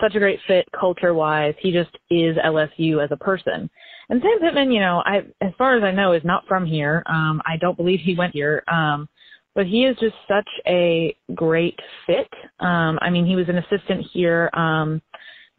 such 0.00 0.14
a 0.14 0.18
great 0.18 0.40
fit 0.46 0.66
culture 0.78 1.14
wise. 1.14 1.54
He 1.60 1.72
just 1.72 1.90
is 2.10 2.36
LSU 2.36 3.02
as 3.02 3.10
a 3.12 3.16
person. 3.16 3.70
And 4.08 4.20
Sam 4.20 4.40
Pittman, 4.40 4.72
you 4.72 4.80
know, 4.80 5.02
I 5.06 5.18
as 5.40 5.52
far 5.56 5.76
as 5.76 5.84
I 5.84 5.92
know, 5.92 6.12
is 6.12 6.24
not 6.24 6.46
from 6.48 6.66
here. 6.66 7.02
Um, 7.06 7.40
I 7.46 7.56
don't 7.56 7.76
believe 7.76 8.00
he 8.00 8.16
went 8.16 8.34
here. 8.34 8.62
Um, 8.68 9.08
but 9.54 9.66
he 9.66 9.84
is 9.84 9.96
just 9.98 10.14
such 10.28 10.48
a 10.66 11.14
great 11.34 11.78
fit. 12.06 12.28
Um, 12.60 12.98
I 13.02 13.10
mean, 13.10 13.26
he 13.26 13.36
was 13.36 13.48
an 13.48 13.58
assistant 13.58 14.06
here 14.12 14.48
um, 14.54 15.02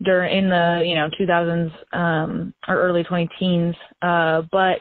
during 0.01 0.37
in 0.37 0.49
the 0.49 0.81
you 0.85 0.95
know 0.95 1.09
2000s 1.19 1.71
um, 1.95 2.53
or 2.67 2.75
early 2.75 3.03
20 3.03 3.29
teens. 3.39 3.75
Uh, 4.01 4.43
but 4.51 4.79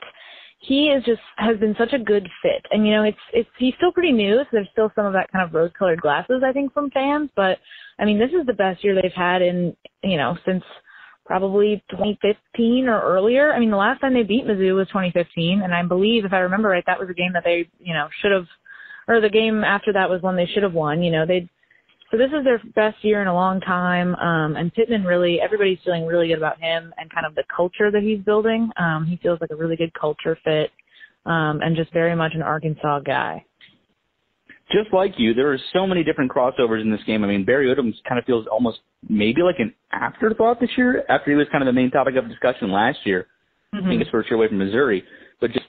he 0.61 0.89
is 0.89 1.03
just 1.05 1.21
has 1.37 1.59
been 1.59 1.75
such 1.79 1.93
a 1.95 1.99
good 1.99 2.29
fit. 2.43 2.65
And 2.71 2.87
you 2.87 2.93
know, 2.93 3.03
it's 3.03 3.19
it's 3.33 3.49
he's 3.59 3.75
still 3.77 3.93
pretty 3.93 4.13
new, 4.13 4.39
so 4.39 4.49
there's 4.53 4.69
still 4.73 4.93
some 4.95 5.07
of 5.07 5.15
that 5.15 5.33
kind 5.33 5.45
of 5.45 5.55
rose 5.55 5.71
colored 5.79 6.01
glasses 6.01 6.43
I 6.47 6.53
think 6.53 6.73
from 6.73 6.91
fans, 6.91 7.31
but 7.35 7.59
I 7.99 8.05
mean, 8.05 8.19
this 8.19 8.31
is 8.31 8.47
the 8.47 8.55
best 8.55 8.83
year 8.85 8.95
they've 8.95 9.13
had 9.15 9.43
in, 9.43 9.77
you 10.03 10.17
know, 10.17 10.37
since 10.47 10.63
probably 11.27 11.83
2015 11.91 12.89
or 12.89 13.01
earlier. 13.01 13.53
I 13.53 13.61
mean, 13.61 13.71
the 13.71 13.77
last 13.77 14.01
time 14.01 14.15
they 14.15 14.23
beat 14.23 14.47
Mizzou 14.47 14.75
was 14.75 14.89
2015, 14.89 15.63
and 15.63 15.75
I 15.75 15.83
believe, 15.85 16.25
if 16.25 16.33
I 16.33 16.39
remember 16.39 16.69
right, 16.69 16.85
that 16.87 16.99
was 16.99 17.09
a 17.11 17.15
game 17.15 17.33
that 17.35 17.45
they, 17.45 17.69
you 17.79 17.95
know, 17.95 18.09
should 18.21 18.33
have, 18.33 18.47
or 19.07 19.21
the 19.21 19.29
game 19.29 19.63
after 19.63 19.93
that 19.93 20.11
was 20.11 20.23
one 20.23 20.37
they 20.37 20.49
should 20.53 20.63
have 20.63 20.73
won. 20.73 21.03
You 21.03 21.13
know, 21.13 21.27
they. 21.27 21.49
So 22.11 22.17
this 22.17 22.31
is 22.37 22.45
their 22.45 22.61
best 22.75 23.05
year 23.05 23.23
in 23.23 23.29
a 23.29 23.35
long 23.35 23.61
time, 23.61 24.17
um, 24.17 24.57
and 24.57 24.75
Pittman 24.75 25.05
really, 25.05 25.41
everybody's 25.41 25.79
feeling 25.85 26.07
really 26.07 26.29
good 26.29 26.39
about 26.39 26.61
him 26.61 26.93
and 26.99 27.09
kind 27.13 27.25
of 27.25 27.37
the 27.37 27.45
culture 27.55 27.91
that 27.91 28.03
he's 28.03 28.19
building. 28.25 28.69
Um, 28.77 29.07
he 29.07 29.17
feels 29.23 29.41
like 29.41 29.51
a 29.51 29.57
really 29.57 29.77
good 29.77 29.93
culture 29.95 30.37
fit, 30.43 30.71
um, 31.25 31.61
and 31.63 31.77
just 31.77 31.93
very 31.93 32.17
much 32.17 32.33
an 32.35 32.43
Arkansas 32.43 33.01
guy 33.01 33.45
just 34.71 34.93
like 34.93 35.15
you, 35.19 35.35
there 35.35 35.53
are 35.53 35.59
so 35.73 35.87
many 35.87 36.05
different 36.05 36.31
crossovers 36.31 36.81
in 36.81 36.91
this 36.91 37.01
game. 37.07 37.25
I 37.25 37.27
mean, 37.27 37.45
Barry 37.45 37.75
Odom 37.75 37.93
kind 38.09 38.19
of 38.19 38.25
feels 38.25 38.47
almost 38.51 38.79
maybe 39.09 39.43
like 39.43 39.57
an 39.59 39.75
afterthought 39.93 40.61
this 40.61 40.71
year 40.77 41.05
after 41.09 41.31
he 41.31 41.37
was 41.37 41.47
kind 41.51 41.63
of 41.63 41.67
the 41.67 41.79
main 41.79 41.91
topic 41.91 42.15
of 42.17 42.29
discussion 42.29 42.71
last 42.71 42.99
year, 43.05 43.27
mm-hmm. 43.75 43.89
being 43.89 44.01
his 44.01 44.09
first 44.11 44.31
year 44.31 44.37
away 44.37 44.49
from 44.49 44.59
Missouri. 44.59 45.03
But 45.41 45.53
just 45.53 45.67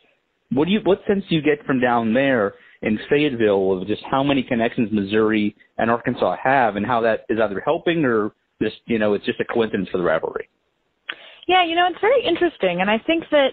what 0.51 0.65
do 0.65 0.71
you, 0.71 0.79
what 0.83 1.01
sense 1.07 1.23
do 1.29 1.35
you 1.35 1.41
get 1.41 1.65
from 1.65 1.79
down 1.79 2.13
there 2.13 2.53
in 2.81 2.99
Fayetteville 3.09 3.79
of 3.79 3.87
just 3.87 4.01
how 4.09 4.23
many 4.23 4.43
connections 4.43 4.89
Missouri 4.91 5.55
and 5.77 5.91
Arkansas 5.91 6.35
have 6.43 6.75
and 6.75 6.85
how 6.85 7.01
that 7.01 7.25
is 7.29 7.39
either 7.39 7.61
helping 7.63 8.03
or 8.05 8.31
just, 8.61 8.77
you 8.85 8.99
know, 8.99 9.13
it's 9.13 9.25
just 9.25 9.39
a 9.39 9.45
coincidence 9.45 9.89
for 9.89 9.97
the 9.97 10.03
rivalry? 10.03 10.49
Yeah, 11.47 11.65
you 11.65 11.75
know, 11.75 11.87
it's 11.89 12.01
very 12.01 12.23
interesting. 12.25 12.81
And 12.81 12.89
I 12.89 12.97
think 13.05 13.25
that 13.31 13.49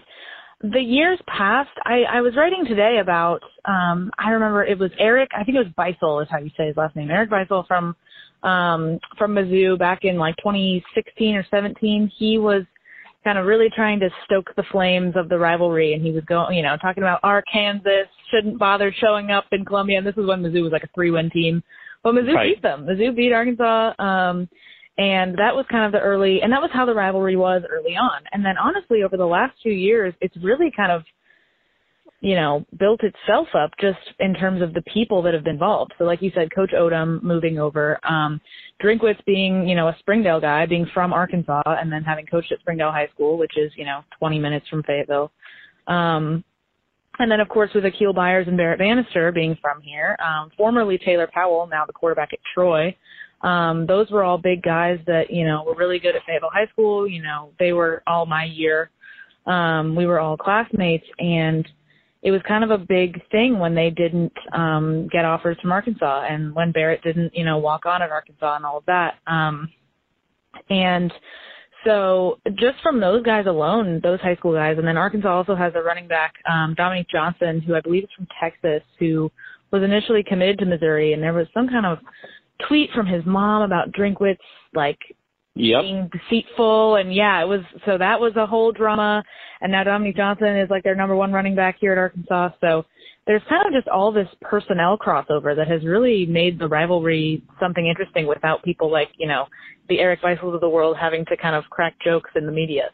the 0.61 0.79
years 0.79 1.19
past, 1.27 1.69
I, 1.85 2.03
I 2.09 2.21
was 2.21 2.35
writing 2.35 2.65
today 2.65 2.99
about, 3.01 3.41
um, 3.65 4.11
I 4.17 4.31
remember 4.31 4.63
it 4.63 4.77
was 4.77 4.91
Eric, 4.99 5.29
I 5.35 5.43
think 5.43 5.57
it 5.57 5.65
was 5.65 5.73
Beisel 5.77 6.21
is 6.21 6.27
how 6.29 6.39
you 6.39 6.51
say 6.57 6.67
his 6.67 6.77
last 6.77 6.95
name, 6.95 7.09
Eric 7.11 7.29
Beisel 7.29 7.67
from, 7.67 7.95
um, 8.43 8.99
from 9.17 9.35
Mizzou 9.35 9.77
back 9.77 9.99
in 10.03 10.17
like 10.17 10.35
2016 10.37 11.35
or 11.35 11.45
17. 11.49 12.11
He 12.17 12.37
was 12.37 12.63
kind 13.23 13.37
of 13.37 13.45
really 13.45 13.69
trying 13.75 13.99
to 13.99 14.09
stoke 14.25 14.49
the 14.55 14.63
flames 14.71 15.13
of 15.15 15.29
the 15.29 15.37
rivalry 15.37 15.93
and 15.93 16.01
he 16.01 16.11
was 16.11 16.23
going, 16.25 16.55
you 16.55 16.63
know, 16.63 16.77
talking 16.77 17.03
about 17.03 17.19
Arkansas 17.23 18.03
shouldn't 18.31 18.57
bother 18.57 18.93
showing 18.99 19.31
up 19.31 19.45
in 19.51 19.65
Columbia. 19.65 19.97
And 19.97 20.07
this 20.07 20.15
is 20.17 20.25
when 20.25 20.41
Mizzou 20.41 20.63
was 20.63 20.71
like 20.71 20.83
a 20.83 20.89
three 20.95 21.11
win 21.11 21.29
team. 21.29 21.61
But 22.03 22.13
Mizzou 22.15 22.33
right. 22.33 22.55
beat 22.55 22.61
them. 22.61 22.85
Mizzou 22.85 23.15
beat 23.15 23.33
Arkansas. 23.33 23.93
Um, 23.99 24.47
and 24.97 25.37
that 25.37 25.55
was 25.55 25.65
kind 25.71 25.85
of 25.85 25.91
the 25.93 25.99
early, 25.99 26.41
and 26.41 26.51
that 26.51 26.61
was 26.61 26.71
how 26.73 26.85
the 26.85 26.93
rivalry 26.93 27.37
was 27.37 27.61
early 27.69 27.95
on. 27.95 28.21
And 28.33 28.43
then 28.43 28.55
honestly, 28.57 29.03
over 29.03 29.15
the 29.15 29.25
last 29.25 29.53
two 29.63 29.69
years, 29.69 30.13
it's 30.19 30.35
really 30.43 30.71
kind 30.75 30.91
of, 30.91 31.03
you 32.21 32.35
know, 32.35 32.65
built 32.77 33.01
itself 33.03 33.47
up 33.53 33.71
just 33.79 33.99
in 34.19 34.33
terms 34.33 34.61
of 34.61 34.73
the 34.73 34.81
people 34.93 35.21
that 35.21 35.33
have 35.33 35.43
been 35.43 35.53
involved. 35.53 35.93
So 35.97 36.03
like 36.03 36.21
you 36.21 36.31
said, 36.35 36.53
Coach 36.53 36.71
Odom 36.71 37.23
moving 37.23 37.59
over, 37.59 37.97
um, 38.05 38.41
Drinkwitz 38.83 39.23
being, 39.25 39.67
you 39.67 39.75
know, 39.75 39.87
a 39.87 39.95
Springdale 39.99 40.41
guy, 40.41 40.65
being 40.65 40.87
from 40.93 41.13
Arkansas, 41.13 41.61
and 41.65 41.91
then 41.91 42.03
having 42.03 42.25
coached 42.25 42.51
at 42.51 42.59
Springdale 42.59 42.91
High 42.91 43.07
School, 43.13 43.37
which 43.37 43.57
is, 43.57 43.71
you 43.77 43.85
know, 43.85 44.01
20 44.17 44.37
minutes 44.39 44.67
from 44.67 44.83
Fayetteville. 44.83 45.31
Um, 45.87 46.43
and 47.19 47.31
then, 47.31 47.39
of 47.39 47.49
course, 47.49 47.69
with 47.73 47.83
Akial 47.83 48.15
Byers 48.15 48.47
and 48.47 48.57
Barrett 48.57 48.79
Bannister 48.79 49.31
being 49.31 49.57
from 49.61 49.81
here, 49.81 50.17
um, 50.23 50.51
formerly 50.57 50.97
Taylor 50.97 51.29
Powell, 51.33 51.67
now 51.67 51.85
the 51.85 51.93
quarterback 51.93 52.29
at 52.33 52.39
Troy, 52.53 52.95
um, 53.41 53.85
those 53.85 54.09
were 54.09 54.23
all 54.23 54.37
big 54.37 54.61
guys 54.61 54.99
that, 55.07 55.29
you 55.29 55.45
know, 55.45 55.63
were 55.65 55.75
really 55.75 55.99
good 55.99 56.15
at 56.15 56.23
Fayetteville 56.25 56.49
High 56.53 56.67
School. 56.67 57.07
You 57.07 57.21
know, 57.21 57.51
they 57.59 57.71
were 57.71 58.03
all 58.05 58.25
my 58.25 58.43
year. 58.43 58.89
Um, 59.45 59.95
we 59.95 60.05
were 60.05 60.19
all 60.19 60.37
classmates 60.37 61.05
and 61.17 61.67
it 62.21 62.31
was 62.31 62.41
kind 62.47 62.63
of 62.63 62.71
a 62.71 62.77
big 62.77 63.21
thing 63.31 63.59
when 63.59 63.75
they 63.75 63.89
didn't 63.89 64.33
um 64.53 65.07
get 65.11 65.25
offers 65.25 65.57
from 65.61 65.71
Arkansas 65.71 66.25
and 66.29 66.53
when 66.53 66.71
Barrett 66.71 67.01
didn't, 67.03 67.35
you 67.35 67.45
know, 67.45 67.57
walk 67.57 67.85
on 67.85 68.01
at 68.01 68.11
Arkansas 68.11 68.55
and 68.55 68.65
all 68.65 68.77
of 68.77 68.85
that. 68.85 69.15
Um 69.27 69.69
and 70.69 71.11
so 71.85 72.39
just 72.55 72.81
from 72.83 72.99
those 72.99 73.23
guys 73.23 73.45
alone, 73.45 74.01
those 74.03 74.19
high 74.19 74.35
school 74.35 74.53
guys, 74.53 74.77
and 74.77 74.87
then 74.87 74.97
Arkansas 74.97 75.29
also 75.29 75.55
has 75.55 75.73
a 75.75 75.81
running 75.81 76.07
back, 76.07 76.33
um, 76.49 76.73
Dominique 76.75 77.07
Johnson, 77.09 77.61
who 77.61 77.75
I 77.75 77.81
believe 77.81 78.03
is 78.03 78.09
from 78.15 78.27
Texas, 78.39 78.83
who 78.99 79.31
was 79.71 79.83
initially 79.83 80.23
committed 80.23 80.59
to 80.59 80.65
Missouri, 80.65 81.13
and 81.13 81.23
there 81.23 81.33
was 81.33 81.47
some 81.53 81.69
kind 81.69 81.85
of 81.85 81.99
tweet 82.67 82.89
from 82.93 83.05
his 83.05 83.25
mom 83.25 83.61
about 83.61 83.91
Drinkwitz 83.93 84.37
like 84.73 84.99
yep. 85.59 85.81
being 85.81 86.09
deceitful 86.11 86.95
and 86.95 87.13
yeah, 87.13 87.41
it 87.41 87.47
was 87.47 87.61
so 87.85 87.97
that 87.97 88.19
was 88.19 88.33
a 88.35 88.45
whole 88.45 88.71
drama 88.71 89.23
and 89.61 89.71
now 89.71 89.83
Dominique 89.83 90.15
Johnson 90.15 90.57
is 90.57 90.69
like 90.69 90.83
their 90.83 90.95
number 90.95 91.15
one 91.15 91.31
running 91.31 91.55
back 91.55 91.77
here 91.79 91.91
at 91.91 91.97
Arkansas. 91.97 92.49
So 92.61 92.85
there's 93.27 93.41
kind 93.49 93.67
of 93.67 93.73
just 93.73 93.87
all 93.87 94.11
this 94.11 94.27
personnel 94.41 94.97
crossover 94.97 95.55
that 95.55 95.67
has 95.67 95.83
really 95.83 96.25
made 96.25 96.57
the 96.57 96.67
rivalry 96.67 97.43
something 97.59 97.85
interesting 97.85 98.25
without 98.25 98.63
people 98.63 98.91
like, 98.91 99.09
you 99.17 99.27
know, 99.27 99.45
the 99.89 99.99
Eric 99.99 100.21
Beisels 100.21 100.55
of 100.55 100.61
the 100.61 100.69
world 100.69 100.95
having 100.99 101.25
to 101.25 101.37
kind 101.37 101.55
of 101.55 101.63
crack 101.69 101.95
jokes 102.03 102.31
in 102.35 102.45
the 102.45 102.51
media. 102.51 102.89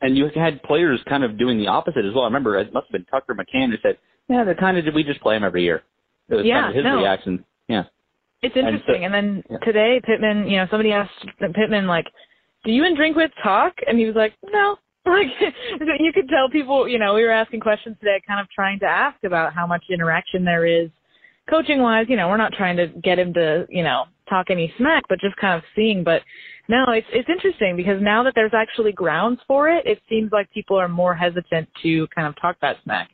And 0.00 0.16
you 0.16 0.28
had 0.34 0.62
players 0.62 1.00
kind 1.08 1.24
of 1.24 1.38
doing 1.38 1.58
the 1.58 1.66
opposite 1.66 2.04
as 2.04 2.14
well. 2.14 2.24
I 2.24 2.26
remember 2.26 2.58
it 2.58 2.72
must 2.72 2.86
have 2.86 2.92
been 2.92 3.04
Tucker 3.06 3.34
McCann 3.34 3.70
who 3.70 3.76
said, 3.82 3.96
"Yeah, 4.28 4.44
they 4.44 4.54
kind 4.54 4.76
of 4.76 4.84
did. 4.84 4.94
We 4.94 5.02
just 5.02 5.20
play 5.20 5.36
him 5.36 5.44
every 5.44 5.62
year." 5.62 5.82
It 6.28 6.34
was 6.34 6.44
yeah, 6.44 6.62
kind 6.62 6.70
of 6.70 6.76
his 6.76 6.84
no. 6.84 6.96
reaction. 6.96 7.44
Yeah. 7.68 7.84
It's 8.44 8.56
interesting. 8.56 9.04
And, 9.04 9.12
so, 9.12 9.14
and 9.14 9.14
then 9.14 9.42
yeah. 9.50 9.58
today, 9.64 10.00
Pittman, 10.04 10.48
you 10.48 10.58
know, 10.58 10.66
somebody 10.70 10.92
asked 10.92 11.12
Pittman, 11.40 11.86
like, 11.86 12.06
do 12.64 12.72
you 12.72 12.84
and 12.84 12.96
Drinkwitz 12.96 13.32
talk? 13.42 13.72
And 13.86 13.98
he 13.98 14.04
was 14.04 14.14
like, 14.14 14.34
no, 14.44 14.76
like 15.06 15.26
you 15.98 16.12
could 16.12 16.28
tell 16.28 16.48
people, 16.50 16.88
you 16.88 16.98
know, 16.98 17.14
we 17.14 17.22
were 17.22 17.30
asking 17.30 17.60
questions 17.60 17.96
today, 18.00 18.20
kind 18.26 18.40
of 18.40 18.46
trying 18.50 18.78
to 18.80 18.86
ask 18.86 19.22
about 19.24 19.52
how 19.52 19.66
much 19.66 19.84
interaction 19.90 20.44
there 20.44 20.66
is 20.66 20.90
coaching 21.48 21.80
wise. 21.80 22.06
You 22.08 22.16
know, 22.16 22.28
we're 22.28 22.38
not 22.38 22.52
trying 22.52 22.76
to 22.78 22.88
get 22.88 23.18
him 23.18 23.34
to, 23.34 23.66
you 23.68 23.82
know, 23.82 24.04
talk 24.28 24.46
any 24.50 24.72
smack, 24.78 25.04
but 25.08 25.20
just 25.20 25.36
kind 25.36 25.56
of 25.56 25.62
seeing. 25.76 26.04
But 26.04 26.22
no, 26.68 26.84
it's 26.88 27.06
it's 27.12 27.28
interesting 27.28 27.76
because 27.76 28.00
now 28.00 28.22
that 28.22 28.32
there's 28.34 28.54
actually 28.54 28.92
grounds 28.92 29.40
for 29.46 29.68
it, 29.68 29.84
it 29.86 30.00
seems 30.08 30.32
like 30.32 30.50
people 30.52 30.78
are 30.78 30.88
more 30.88 31.14
hesitant 31.14 31.68
to 31.82 32.06
kind 32.14 32.26
of 32.26 32.34
talk 32.40 32.56
that 32.62 32.76
smack. 32.84 33.10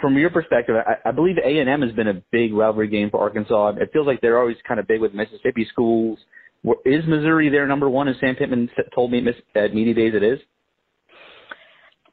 From 0.00 0.16
your 0.16 0.30
perspective, 0.30 0.76
I, 0.76 1.08
I 1.08 1.12
believe 1.12 1.36
A 1.44 1.58
and 1.58 1.68
M 1.68 1.82
has 1.82 1.92
been 1.92 2.08
a 2.08 2.22
big 2.32 2.52
rivalry 2.52 2.88
game 2.88 3.10
for 3.10 3.20
Arkansas. 3.20 3.74
It 3.80 3.90
feels 3.92 4.06
like 4.06 4.20
they're 4.20 4.38
always 4.38 4.56
kind 4.66 4.80
of 4.80 4.86
big 4.86 5.00
with 5.00 5.14
Mississippi 5.14 5.66
schools. 5.70 6.18
Is 6.84 7.04
Missouri 7.06 7.48
their 7.48 7.66
number 7.66 7.88
one? 7.88 8.08
As 8.08 8.16
Sam 8.20 8.34
Pittman 8.34 8.68
told 8.94 9.12
me 9.12 9.24
at 9.54 9.74
media 9.74 9.94
days, 9.94 10.14
it 10.14 10.22
is. 10.22 10.40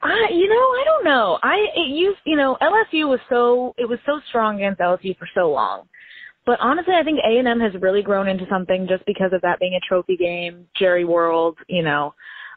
I, 0.01 0.27
you 0.31 0.49
know, 0.49 0.55
I 0.55 0.83
don't 0.85 1.05
know. 1.05 1.39
I 1.41 1.65
it 1.75 1.89
used, 1.89 2.19
you 2.25 2.35
know, 2.35 2.57
LSU 2.61 3.07
was 3.07 3.21
so 3.29 3.73
it 3.77 3.87
was 3.87 3.99
so 4.05 4.19
strong 4.27 4.57
against 4.57 4.81
LSU 4.81 5.17
for 5.17 5.27
so 5.33 5.49
long, 5.49 5.87
but 6.45 6.59
honestly, 6.59 6.93
I 6.93 7.03
think 7.03 7.19
A 7.25 7.37
and 7.37 7.47
M 7.47 7.59
has 7.61 7.73
really 7.81 8.01
grown 8.01 8.27
into 8.27 8.45
something 8.49 8.85
just 8.87 9.05
because 9.05 9.31
of 9.31 9.41
that 9.41 9.59
being 9.59 9.75
a 9.75 9.87
trophy 9.87 10.17
game, 10.17 10.67
Jerry 10.77 11.05
World, 11.05 11.57
you 11.67 11.83
know, 11.83 12.13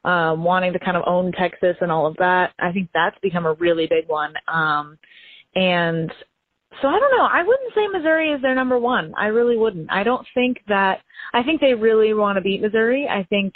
um, 0.07 0.45
wanting 0.45 0.73
to 0.73 0.79
kind 0.79 0.97
of 0.97 1.03
own 1.07 1.33
Texas 1.33 1.77
and 1.81 1.91
all 1.91 2.07
of 2.07 2.17
that. 2.19 2.53
I 2.61 2.73
think 2.73 2.89
that's 2.95 3.19
become 3.23 3.45
a 3.45 3.55
really 3.55 3.89
big 3.89 4.09
one. 4.09 4.35
Um, 4.47 4.99
and 5.57 6.11
so 6.81 6.89
I 6.89 6.99
don't 6.99 7.17
know. 7.17 7.29
I 7.31 7.43
wouldn't 7.43 7.75
say 7.75 7.89
Missouri 7.89 8.31
is 8.31 8.41
their 8.41 8.55
number 8.55 8.79
one. 8.79 9.13
I 9.19 9.27
really 9.27 9.57
wouldn't. 9.57 9.91
I 9.91 10.05
don't 10.05 10.27
think 10.33 10.59
that. 10.69 11.01
I 11.35 11.43
think 11.43 11.61
they 11.61 11.75
really 11.75 12.15
want 12.15 12.37
to 12.37 12.43
beat 12.43 12.63
Missouri. 12.63 13.09
I 13.11 13.25
think 13.25 13.55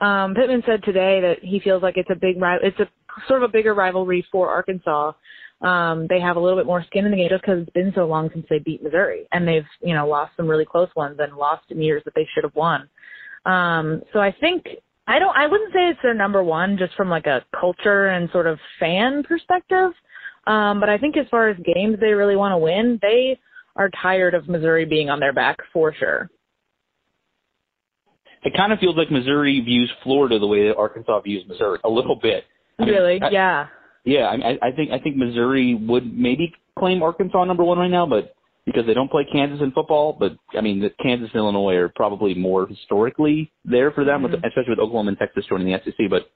um, 0.00 0.34
Pittman 0.34 0.64
said 0.66 0.82
today 0.82 1.20
that 1.20 1.36
he 1.42 1.60
feels 1.60 1.82
like 1.82 1.96
it's 1.96 2.10
a 2.10 2.16
big 2.16 2.36
it's 2.62 2.80
a 2.80 2.88
sort 3.28 3.42
of 3.42 3.50
a 3.50 3.52
bigger 3.52 3.74
rivalry 3.74 4.26
for 4.32 4.50
Arkansas. 4.50 5.12
Um, 5.60 6.06
they 6.08 6.20
have 6.20 6.36
a 6.36 6.40
little 6.40 6.58
bit 6.58 6.66
more 6.66 6.84
skin 6.84 7.04
in 7.04 7.12
the 7.12 7.16
game 7.16 7.28
just 7.30 7.42
because 7.42 7.62
it's 7.62 7.70
been 7.70 7.92
so 7.94 8.06
long 8.06 8.30
since 8.32 8.46
they 8.50 8.58
beat 8.58 8.82
Missouri, 8.82 9.28
and 9.30 9.46
they've 9.46 9.66
you 9.80 9.94
know 9.94 10.08
lost 10.08 10.32
some 10.36 10.48
really 10.48 10.64
close 10.64 10.88
ones 10.96 11.18
and 11.20 11.36
lost 11.36 11.70
in 11.70 11.80
years 11.80 12.02
that 12.04 12.14
they 12.16 12.26
should 12.34 12.44
have 12.44 12.54
won. 12.56 12.88
Um, 13.46 14.02
so 14.12 14.18
I 14.18 14.34
think 14.40 14.64
I 15.06 15.18
don't. 15.18 15.36
I 15.36 15.46
wouldn't 15.46 15.72
say 15.72 15.88
it's 15.88 16.00
their 16.02 16.14
number 16.14 16.42
one 16.42 16.78
just 16.78 16.94
from 16.94 17.10
like 17.10 17.26
a 17.26 17.44
culture 17.58 18.06
and 18.08 18.30
sort 18.30 18.46
of 18.46 18.58
fan 18.80 19.22
perspective. 19.22 19.90
Um, 20.46 20.80
but 20.80 20.88
I 20.88 20.98
think 20.98 21.16
as 21.16 21.26
far 21.30 21.48
as 21.48 21.56
games 21.58 21.98
they 22.00 22.12
really 22.12 22.36
want 22.36 22.52
to 22.52 22.58
win, 22.58 22.98
they 23.02 23.38
are 23.76 23.90
tired 24.00 24.34
of 24.34 24.48
Missouri 24.48 24.84
being 24.84 25.10
on 25.10 25.20
their 25.20 25.32
back 25.32 25.58
for 25.72 25.94
sure. 25.94 26.30
It 28.44 28.54
kind 28.54 28.72
of 28.72 28.78
feels 28.78 28.96
like 28.96 29.10
Missouri 29.10 29.60
views 29.60 29.90
Florida 30.02 30.38
the 30.38 30.46
way 30.46 30.68
that 30.68 30.76
Arkansas 30.76 31.20
views 31.20 31.44
Missouri 31.48 31.78
a 31.82 31.88
little 31.88 32.16
bit. 32.16 32.44
I 32.78 32.84
mean, 32.84 32.94
really? 32.94 33.22
I, 33.22 33.30
yeah. 33.30 33.66
Yeah, 34.04 34.26
I, 34.26 34.58
I 34.68 34.70
think 34.72 34.90
I 34.90 34.98
think 34.98 35.16
Missouri 35.16 35.74
would 35.74 36.16
maybe 36.16 36.52
claim 36.78 37.02
Arkansas 37.02 37.44
number 37.44 37.64
one 37.64 37.78
right 37.78 37.90
now, 37.90 38.06
but 38.06 38.34
because 38.66 38.86
they 38.86 38.94
don't 38.94 39.10
play 39.10 39.26
Kansas 39.30 39.60
in 39.60 39.72
football, 39.72 40.16
but 40.18 40.32
I 40.56 40.60
mean, 40.60 40.80
the 40.80 40.90
Kansas 41.02 41.30
and 41.32 41.38
Illinois 41.38 41.74
are 41.74 41.90
probably 41.90 42.34
more 42.34 42.66
historically 42.66 43.52
there 43.64 43.90
for 43.92 44.04
them, 44.04 44.22
mm-hmm. 44.22 44.32
with, 44.32 44.44
especially 44.44 44.70
with 44.70 44.78
Oklahoma 44.78 45.10
and 45.10 45.18
Texas 45.18 45.44
joining 45.48 45.66
the 45.66 45.78
SEC. 45.84 46.08
But 46.08 46.30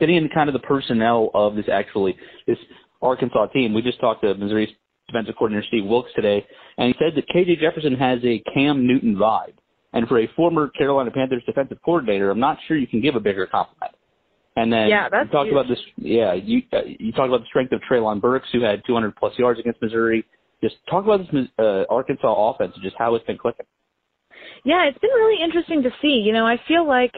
getting 0.00 0.16
into 0.16 0.34
kind 0.34 0.48
of 0.48 0.52
the 0.52 0.60
personnel 0.60 1.30
of 1.34 1.54
this 1.54 1.66
actually 1.72 2.16
this 2.46 2.58
Arkansas 3.02 3.46
team. 3.46 3.74
We 3.74 3.82
just 3.82 4.00
talked 4.00 4.22
to 4.22 4.34
Missouri's 4.34 4.70
defensive 5.06 5.34
coordinator 5.38 5.66
Steve 5.68 5.84
Wilks 5.84 6.10
today, 6.14 6.44
and 6.76 6.92
he 6.92 6.94
said 6.98 7.14
that 7.16 7.28
KJ 7.28 7.60
Jefferson 7.60 7.94
has 7.94 8.18
a 8.24 8.42
Cam 8.52 8.86
Newton 8.86 9.16
vibe. 9.16 9.54
And 9.92 10.06
for 10.06 10.18
a 10.18 10.28
former 10.36 10.68
Carolina 10.68 11.10
Panthers 11.10 11.42
defensive 11.46 11.78
coordinator, 11.82 12.30
I'm 12.30 12.40
not 12.40 12.58
sure 12.66 12.76
you 12.76 12.86
can 12.86 13.00
give 13.00 13.16
a 13.16 13.20
bigger 13.20 13.46
compliment. 13.46 13.94
And 14.54 14.72
then 14.72 14.88
yeah, 14.88 15.08
that's 15.08 15.26
you 15.26 15.32
talked 15.32 15.46
huge. 15.46 15.52
about 15.52 15.68
this. 15.68 15.78
Yeah, 15.96 16.34
you 16.34 16.62
uh, 16.72 16.80
you 16.84 17.12
talked 17.12 17.28
about 17.28 17.40
the 17.40 17.46
strength 17.46 17.72
of 17.72 17.80
Treylon 17.90 18.20
Burks, 18.20 18.48
who 18.52 18.60
had 18.60 18.82
200 18.86 19.16
plus 19.16 19.32
yards 19.38 19.60
against 19.60 19.80
Missouri. 19.80 20.26
Just 20.62 20.76
talk 20.90 21.04
about 21.04 21.20
this 21.20 21.46
uh, 21.58 21.84
Arkansas 21.88 22.50
offense 22.50 22.72
and 22.74 22.82
just 22.82 22.96
how 22.98 23.14
it's 23.14 23.24
been 23.26 23.38
clicking. 23.38 23.66
Yeah, 24.64 24.84
it's 24.86 24.98
been 24.98 25.10
really 25.10 25.42
interesting 25.42 25.82
to 25.82 25.90
see. 26.02 26.22
You 26.24 26.32
know, 26.32 26.46
I 26.46 26.60
feel 26.66 26.86
like 26.86 27.12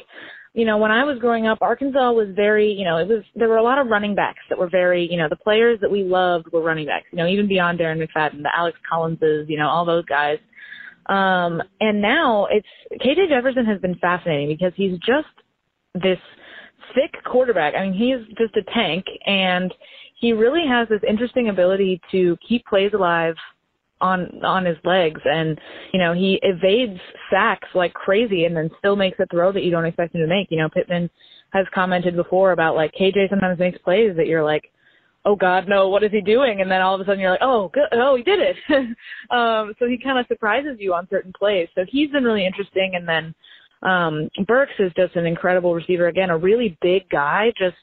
you 0.53 0.65
know, 0.65 0.79
when 0.79 0.91
I 0.91 1.05
was 1.05 1.19
growing 1.21 1.47
up, 1.47 1.59
Arkansas 1.61 2.11
was 2.11 2.29
very, 2.35 2.73
you 2.73 2.85
know, 2.85 2.97
it 2.97 3.07
was 3.07 3.23
there 3.37 3.49
were 3.49 3.59
a 3.59 3.63
lot 3.63 3.79
of 3.79 3.87
running 3.87 4.17
backs 4.17 4.41
that 4.49 4.59
were 4.59 4.69
very, 4.69 5.07
you 5.09 5.17
know, 5.17 5.29
the 5.29 5.37
players 5.37 5.79
that 5.81 5.91
we 5.91 6.03
loved 6.03 6.51
were 6.53 6.63
running 6.63 6.87
backs. 6.87 7.07
You 7.13 7.19
know, 7.19 7.29
even 7.29 7.47
beyond 7.47 7.79
Darren 7.79 8.03
McFadden, 8.03 8.43
the 8.43 8.51
Alex 8.57 8.77
Collinses, 8.91 9.47
you 9.49 9.59
know, 9.59 9.69
all 9.69 9.85
those 9.85 10.05
guys. 10.07 10.39
Um, 11.07 11.63
and 11.81 12.03
now 12.03 12.49
it's 12.51 12.67
KJ 13.01 13.29
Jefferson 13.29 13.65
has 13.67 13.81
been 13.81 13.95
fascinating 13.97 14.49
because 14.49 14.73
he's 14.75 14.99
just 14.99 15.29
this 15.95 16.19
thick 16.95 17.23
quarterback. 17.25 17.75
I 17.75 17.89
mean, 17.89 17.93
he's 17.93 18.27
just 18.37 18.57
a 18.57 18.63
tank, 18.73 19.05
and 19.27 19.73
he 20.21 20.33
really 20.33 20.65
has 20.69 20.89
this 20.89 21.01
interesting 21.09 21.49
ability 21.49 22.01
to 22.13 22.37
keep 22.47 22.65
plays 22.67 22.93
alive 22.95 23.35
on 24.01 24.43
on 24.45 24.65
his 24.65 24.77
legs. 24.85 25.21
And 25.25 25.59
you 25.93 25.99
know 25.99 26.13
he 26.13 26.39
evades 26.43 27.01
sacks 27.31 27.69
like 27.75 27.93
crazy 27.95 28.45
and 28.45 28.57
then 28.57 28.71
still 28.79 28.97
makes 28.97 29.19
a 29.19 29.27
throw 29.27 29.53
that 29.53 29.63
you 29.63 29.71
don't 29.71 29.85
expect 29.85 30.15
him 30.15 30.21
to 30.21 30.27
make. 30.27 30.49
You 30.51 30.59
know 30.59 30.69
pittman 30.69 31.11
has 31.53 31.67
commented 31.75 32.17
before 32.17 32.53
about 32.53 32.77
like 32.77 32.93
kj 32.95 33.29
sometimes 33.29 33.59
makes 33.59 33.79
plays 33.79 34.15
that 34.17 34.29
you're 34.29 34.45
like 34.45 34.71
oh 35.25 35.35
god 35.35 35.69
no 35.69 35.89
what 35.89 36.03
is 36.03 36.13
he 36.13 36.21
doing? 36.21 36.61
And 36.61 36.71
then 36.71 36.81
all 36.81 36.95
of 36.95 37.01
a 37.01 37.05
sudden 37.05 37.21
you're 37.21 37.31
like 37.31 37.43
oh 37.43 37.71
good 37.73 37.89
oh 37.93 38.17
he 38.17 38.23
did 38.23 38.41
it. 38.41 38.57
Um 39.31 39.75
so 39.79 39.87
he 39.87 39.99
kind 39.99 40.19
of 40.19 40.27
surprises 40.27 40.77
you 40.79 40.95
on 40.95 41.09
certain 41.11 41.33
plays. 41.33 41.69
So 41.75 41.85
he's 41.89 42.11
been 42.11 42.25
really 42.25 42.47
interesting 42.47 42.93
and 42.95 43.07
then 43.07 43.35
um 43.83 44.29
burks 44.47 44.73
is 44.79 44.93
just 44.97 45.17
an 45.17 45.27
incredible 45.27 45.75
receiver 45.75 46.09
again 46.09 46.31
a 46.31 46.37
really 46.37 46.77
big 46.83 47.09
guy 47.11 47.53
just 47.59 47.77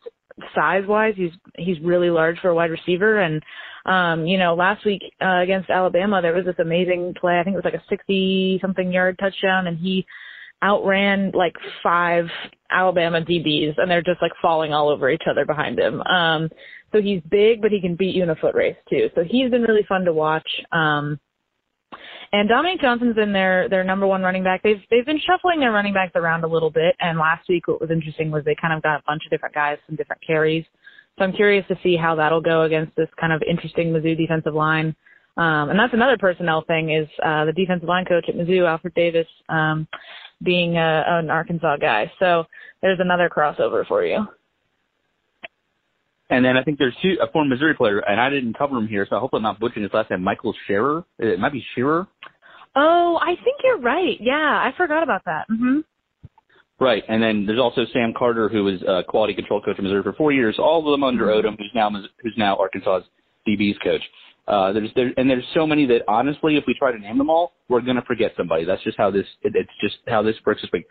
size 0.53 0.83
wise 0.88 1.13
he's 1.17 1.31
he's 1.57 1.79
really 1.81 2.10
large 2.10 2.38
for 2.39 2.49
a 2.49 2.55
wide 2.55 2.69
receiver 2.69 3.19
and 3.21 3.41
um, 3.88 4.27
you 4.27 4.38
know, 4.38 4.53
last 4.53 4.86
week 4.86 5.01
uh, 5.21 5.39
against 5.39 5.69
Alabama, 5.69 6.21
there 6.21 6.33
was 6.33 6.45
this 6.45 6.60
amazing 6.60 7.13
play. 7.19 7.39
I 7.39 7.43
think 7.43 7.53
it 7.53 7.63
was 7.63 7.65
like 7.65 7.81
a 7.81 7.83
60 7.89 8.60
something 8.62 8.91
yard 8.91 9.17
touchdown, 9.17 9.67
and 9.67 9.79
he 9.79 10.05
outran 10.62 11.31
like 11.33 11.55
five 11.81 12.25
Alabama 12.69 13.21
DBs, 13.21 13.75
and 13.77 13.89
they're 13.89 14.01
just 14.01 14.21
like 14.21 14.33
falling 14.41 14.73
all 14.73 14.89
over 14.89 15.10
each 15.10 15.23
other 15.29 15.45
behind 15.45 15.79
him. 15.79 16.01
Um, 16.01 16.49
so 16.91 17.01
he's 17.01 17.21
big, 17.29 17.62
but 17.62 17.71
he 17.71 17.79
can 17.79 17.95
beat 17.95 18.13
you 18.15 18.23
in 18.23 18.29
a 18.29 18.36
foot 18.36 18.55
race 18.55 18.75
too. 18.89 19.10
So 19.15 19.23
he's 19.23 19.49
been 19.49 19.62
really 19.62 19.86
fun 19.88 20.03
to 20.03 20.13
watch. 20.13 20.47
Um, 20.73 21.17
and 22.31 22.49
Dominique 22.49 22.81
Johnson's 22.81 23.15
been 23.15 23.33
their 23.33 23.69
their 23.69 23.83
number 23.83 24.05
one 24.07 24.21
running 24.21 24.43
back. 24.43 24.63
They've 24.63 24.81
they've 24.89 25.05
been 25.05 25.19
shuffling 25.25 25.60
their 25.60 25.71
running 25.71 25.93
backs 25.93 26.13
around 26.15 26.43
a 26.43 26.47
little 26.47 26.71
bit. 26.71 26.95
And 26.99 27.17
last 27.17 27.47
week, 27.49 27.67
what 27.67 27.81
was 27.81 27.91
interesting 27.91 28.31
was 28.31 28.43
they 28.43 28.55
kind 28.60 28.73
of 28.73 28.83
got 28.83 28.99
a 28.99 29.03
bunch 29.05 29.23
of 29.25 29.31
different 29.31 29.55
guys, 29.55 29.77
some 29.88 29.95
different 29.95 30.21
carries. 30.25 30.65
So 31.17 31.25
I'm 31.25 31.33
curious 31.33 31.65
to 31.67 31.75
see 31.81 31.97
how 31.97 32.15
that'll 32.15 32.41
go 32.41 32.63
against 32.63 32.95
this 32.95 33.10
kind 33.19 33.33
of 33.33 33.41
interesting 33.49 33.91
Mizzou 33.91 34.15
defensive 34.17 34.53
line. 34.53 34.95
Um, 35.38 35.69
and 35.69 35.79
that's 35.79 35.93
another 35.93 36.17
personnel 36.17 36.63
thing 36.67 36.91
is 36.91 37.07
uh, 37.23 37.45
the 37.45 37.53
defensive 37.53 37.88
line 37.88 38.05
coach 38.05 38.25
at 38.27 38.36
Mizzou, 38.36 38.67
Alfred 38.67 38.93
Davis, 38.95 39.27
um, 39.49 39.88
being 40.43 40.77
a, 40.77 41.03
an 41.07 41.29
Arkansas 41.29 41.77
guy. 41.77 42.12
So 42.19 42.45
there's 42.81 42.99
another 42.99 43.29
crossover 43.29 43.86
for 43.88 44.03
you. 44.03 44.25
And 46.29 46.43
then 46.43 46.57
I 46.57 46.63
think 46.63 46.77
there's 46.77 46.95
two, 47.01 47.17
a 47.21 47.31
former 47.31 47.49
Missouri 47.49 47.73
player, 47.73 47.99
and 47.99 48.19
I 48.19 48.29
didn't 48.29 48.57
cover 48.57 48.77
him 48.77 48.87
here, 48.87 49.07
so 49.09 49.15
I 49.15 49.19
hope 49.19 49.31
I'm 49.33 49.41
not 49.41 49.59
butchering 49.59 49.83
his 49.83 49.93
last 49.93 50.09
name, 50.09 50.23
Michael 50.23 50.53
Scherer. 50.65 51.05
It 51.19 51.39
might 51.39 51.53
be 51.53 51.63
Shearer. 51.73 52.05
Oh, 52.75 53.17
I 53.21 53.35
think 53.43 53.57
you're 53.63 53.79
right. 53.79 54.17
Yeah, 54.19 54.33
I 54.35 54.71
forgot 54.75 55.03
about 55.03 55.23
that. 55.25 55.45
Mm-hmm. 55.49 55.79
Right, 56.79 57.03
and 57.07 57.23
then 57.23 57.45
there's 57.45 57.59
also 57.59 57.85
Sam 57.91 58.13
Carter, 58.15 58.49
who 58.49 58.65
was 58.65 58.81
a 58.87 59.03
quality 59.07 59.33
control 59.33 59.61
coach 59.61 59.79
in 59.79 59.83
Missouri 59.83 60.03
for 60.03 60.13
four 60.13 60.31
years, 60.31 60.57
all 60.59 60.85
of 60.85 60.91
them 60.91 61.03
under 61.03 61.25
mm-hmm. 61.25 61.47
Odom, 61.47 61.57
who's 61.57 61.71
now 61.73 61.89
who's 62.21 62.35
now 62.37 62.55
Arkansas's 62.57 63.07
DB's 63.47 63.77
coach. 63.79 64.01
Uh, 64.47 64.71
there's 64.73 64.89
there, 64.95 65.11
and 65.17 65.29
there's 65.29 65.43
so 65.55 65.65
many 65.65 65.87
that 65.87 66.01
honestly, 66.07 66.55
if 66.55 66.65
we 66.67 66.75
try 66.77 66.91
to 66.91 66.99
name 66.99 67.17
them 67.17 67.31
all, 67.31 67.53
we're 67.67 67.81
gonna 67.81 68.03
forget 68.05 68.31
somebody. 68.37 68.63
That's 68.63 68.83
just 68.83 68.97
how 68.97 69.09
this 69.09 69.25
it, 69.41 69.53
it's 69.55 69.71
just 69.81 69.95
how 70.07 70.21
this 70.21 70.35
works 70.45 70.61
this 70.61 70.69
week. 70.71 70.85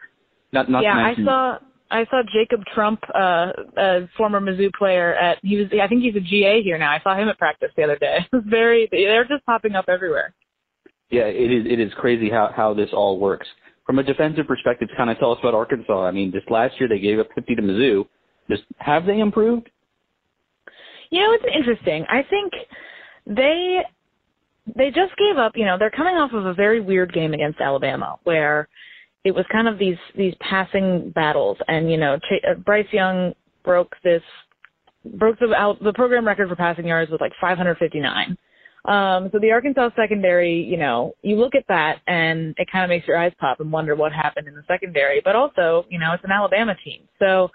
Not 0.52 0.68
not 0.68 0.82
yeah, 0.82 0.94
mention, 0.94 1.28
I 1.28 1.30
saw 1.30 1.58
I 1.90 2.04
saw 2.06 2.22
Jacob 2.32 2.64
Trump, 2.74 3.00
uh, 3.14 3.52
a 3.76 4.08
former 4.16 4.40
Mizzou 4.40 4.72
player 4.72 5.14
at 5.14 5.38
he 5.42 5.56
was 5.56 5.68
I 5.80 5.86
think 5.86 6.02
he's 6.02 6.16
a 6.16 6.20
GA 6.20 6.62
here 6.62 6.78
now. 6.78 6.90
I 6.90 7.00
saw 7.02 7.16
him 7.16 7.28
at 7.28 7.38
practice 7.38 7.70
the 7.76 7.84
other 7.84 7.96
day. 7.96 8.26
Very 8.32 8.88
they're 8.90 9.24
just 9.24 9.44
popping 9.46 9.74
up 9.74 9.86
everywhere. 9.88 10.34
Yeah, 11.10 11.24
it 11.24 11.52
is 11.52 11.66
it 11.70 11.80
is 11.80 11.92
crazy 11.94 12.28
how 12.28 12.52
how 12.54 12.74
this 12.74 12.90
all 12.92 13.18
works 13.18 13.46
from 13.86 14.00
a 14.00 14.02
defensive 14.02 14.46
perspective, 14.46 14.88
kind 14.96 15.10
of 15.10 15.18
tell 15.18 15.30
us 15.30 15.38
about 15.40 15.54
Arkansas. 15.54 16.04
I 16.04 16.10
mean, 16.10 16.32
just 16.32 16.50
last 16.50 16.74
year 16.80 16.88
they 16.88 16.98
gave 16.98 17.20
up 17.20 17.28
50 17.34 17.54
to 17.54 17.62
Mizzou. 17.62 18.06
Just 18.50 18.64
have 18.78 19.06
they 19.06 19.20
improved? 19.20 19.70
You 21.10 21.20
know, 21.20 21.32
it's 21.32 21.44
interesting. 21.56 22.04
I 22.08 22.22
think 22.28 22.52
they 23.26 23.78
they 24.74 24.88
just 24.88 25.16
gave 25.16 25.36
up. 25.38 25.52
You 25.54 25.64
know, 25.64 25.78
they're 25.78 25.90
coming 25.90 26.16
off 26.16 26.32
of 26.32 26.46
a 26.46 26.54
very 26.54 26.80
weird 26.80 27.12
game 27.12 27.32
against 27.32 27.60
Alabama, 27.60 28.16
where 28.24 28.68
it 29.26 29.34
was 29.34 29.44
kind 29.50 29.68
of 29.68 29.74
these 29.78 30.00
these 30.16 30.34
passing 30.40 31.10
battles, 31.14 31.58
and 31.72 31.90
you 31.92 31.98
know, 32.02 32.12
Ch- 32.26 32.44
uh, 32.48 32.54
Bryce 32.54 32.92
Young 32.92 33.16
broke 33.64 33.92
this 34.04 34.22
broke 35.22 35.38
the 35.40 35.48
the 35.82 35.92
program 35.92 36.26
record 36.26 36.48
for 36.48 36.56
passing 36.56 36.86
yards 36.86 37.10
with 37.10 37.20
like 37.20 37.32
559. 37.40 38.38
Um, 38.84 39.30
so 39.32 39.40
the 39.40 39.50
Arkansas 39.50 39.90
secondary, 39.96 40.54
you 40.72 40.76
know, 40.76 41.12
you 41.22 41.34
look 41.36 41.56
at 41.56 41.64
that 41.68 41.96
and 42.06 42.54
it 42.56 42.68
kind 42.70 42.84
of 42.84 42.88
makes 42.88 43.06
your 43.08 43.18
eyes 43.18 43.32
pop 43.40 43.58
and 43.58 43.72
wonder 43.72 43.96
what 43.96 44.12
happened 44.12 44.46
in 44.46 44.54
the 44.54 44.62
secondary. 44.68 45.20
But 45.24 45.34
also, 45.34 45.84
you 45.90 45.98
know, 45.98 46.12
it's 46.14 46.22
an 46.22 46.30
Alabama 46.30 46.74
team. 46.84 47.00
So 47.18 47.50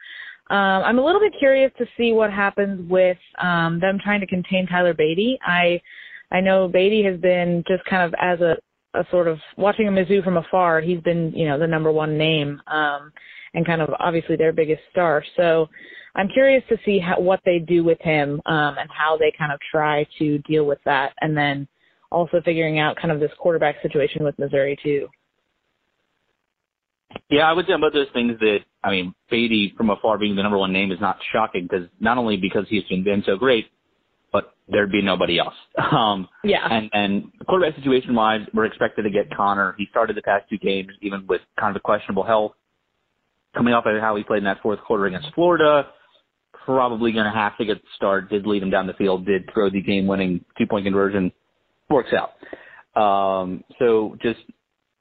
Um, 0.52 0.84
I'm 0.84 1.00
a 1.00 1.06
little 1.06 1.22
bit 1.22 1.34
curious 1.40 1.72
to 1.78 1.86
see 1.98 2.12
what 2.12 2.30
happens 2.32 2.90
with 2.90 3.18
um, 3.42 3.80
them 3.80 3.98
trying 4.04 4.20
to 4.20 4.28
contain 4.28 4.68
Tyler 4.68 4.94
Badie. 4.94 5.38
I 5.60 5.82
I 6.30 6.42
know 6.42 6.68
Badie 6.68 7.06
has 7.10 7.18
been 7.22 7.64
just 7.68 7.84
kind 7.86 8.04
of 8.04 8.14
as 8.22 8.42
a, 8.42 8.58
a 8.94 9.06
sort 9.12 9.28
of 9.28 9.40
watching 9.58 9.88
a 9.88 9.92
Mizzou 9.92 10.24
from 10.24 10.38
afar. 10.38 10.82
He's 10.82 11.02
been 11.02 11.32
you 11.36 11.48
know 11.48 11.58
the 11.60 11.68
number 11.68 11.92
one 11.92 12.18
name 12.18 12.62
um, 12.68 13.12
and 13.54 13.66
kind 13.66 13.82
of 13.82 13.90
obviously 14.00 14.36
their 14.36 14.54
biggest 14.54 14.82
star. 14.92 15.24
So 15.38 15.68
I'm 16.16 16.28
curious 16.28 16.64
to 16.70 16.78
see 16.86 17.00
how, 17.00 17.20
what 17.20 17.42
they 17.46 17.60
do 17.60 17.84
with 17.84 18.00
him 18.02 18.42
um, 18.46 18.76
and 18.78 18.90
how 18.90 19.18
they 19.18 19.32
kind 19.38 19.52
of 19.52 19.60
try 19.72 20.06
to 20.20 20.38
deal 20.40 20.66
with 20.66 20.80
that, 20.86 21.14
and 21.22 21.36
then 21.36 21.68
also 22.12 22.42
figuring 22.44 22.80
out 22.80 22.98
kind 22.98 23.12
of 23.12 23.20
this 23.20 23.32
quarterback 23.40 23.76
situation 23.82 24.24
with 24.24 24.38
Missouri 24.38 24.78
too. 24.84 25.08
Yeah, 27.30 27.50
I 27.50 27.54
would 27.54 27.66
say 27.66 27.74
about 27.74 27.94
those 27.94 28.08
things 28.14 28.40
that 28.40 28.60
I 28.84 28.92
mean, 28.92 29.14
Badie 29.32 29.76
from 29.76 29.90
afar 29.90 30.18
being 30.18 30.36
the 30.36 30.44
number 30.44 30.58
one 30.58 30.74
name 30.74 30.92
is 30.92 31.00
not 31.00 31.18
shocking 31.32 31.64
because 31.64 31.88
not 32.00 32.18
only 32.18 32.38
because 32.38 32.66
he's 32.68 32.84
been 32.84 33.24
so 33.26 33.38
great, 33.38 33.68
but 34.32 34.54
there'd 34.68 34.92
be 34.92 35.02
nobody 35.02 35.40
else. 35.40 35.54
Um, 35.92 36.30
yeah. 36.44 36.66
And 36.70 36.90
and 36.94 37.32
quarterback 37.48 37.76
situation 37.76 38.16
wise, 38.16 38.42
we're 38.54 38.66
expected 38.66 39.04
to 39.04 39.10
get 39.10 39.36
Connor. 39.36 39.76
He 39.78 39.88
started 39.90 40.16
the 40.16 40.22
past 40.22 40.46
two 40.50 40.58
games 40.58 40.90
even 41.02 41.26
with 41.28 41.42
kind 41.60 41.76
of 41.76 41.80
a 41.80 41.84
questionable 41.84 42.24
health. 42.24 42.54
Coming 43.56 43.74
off 43.74 43.86
of 43.86 44.00
how 44.00 44.16
he 44.16 44.24
played 44.24 44.40
in 44.40 44.44
that 44.46 44.62
fourth 44.62 44.80
quarter 44.80 45.08
against 45.08 45.28
Florida, 45.36 45.88
probably 46.66 47.12
going 47.12 47.26
to 47.26 47.32
have 47.32 47.58
to 47.58 47.66
get 47.66 47.82
the 47.82 47.88
start. 47.98 48.30
Did 48.30 48.48
lead 48.48 48.64
him 48.64 48.70
down 48.70 48.88
the 48.88 48.94
field. 48.94 49.26
Did 49.26 49.50
throw 49.54 49.70
the 49.70 49.82
game-winning 49.82 50.46
two-point 50.58 50.86
conversion. 50.86 51.32
Works 51.90 52.12
out. 52.14 53.02
Um, 53.02 53.64
so 53.80 54.16
just 54.22 54.40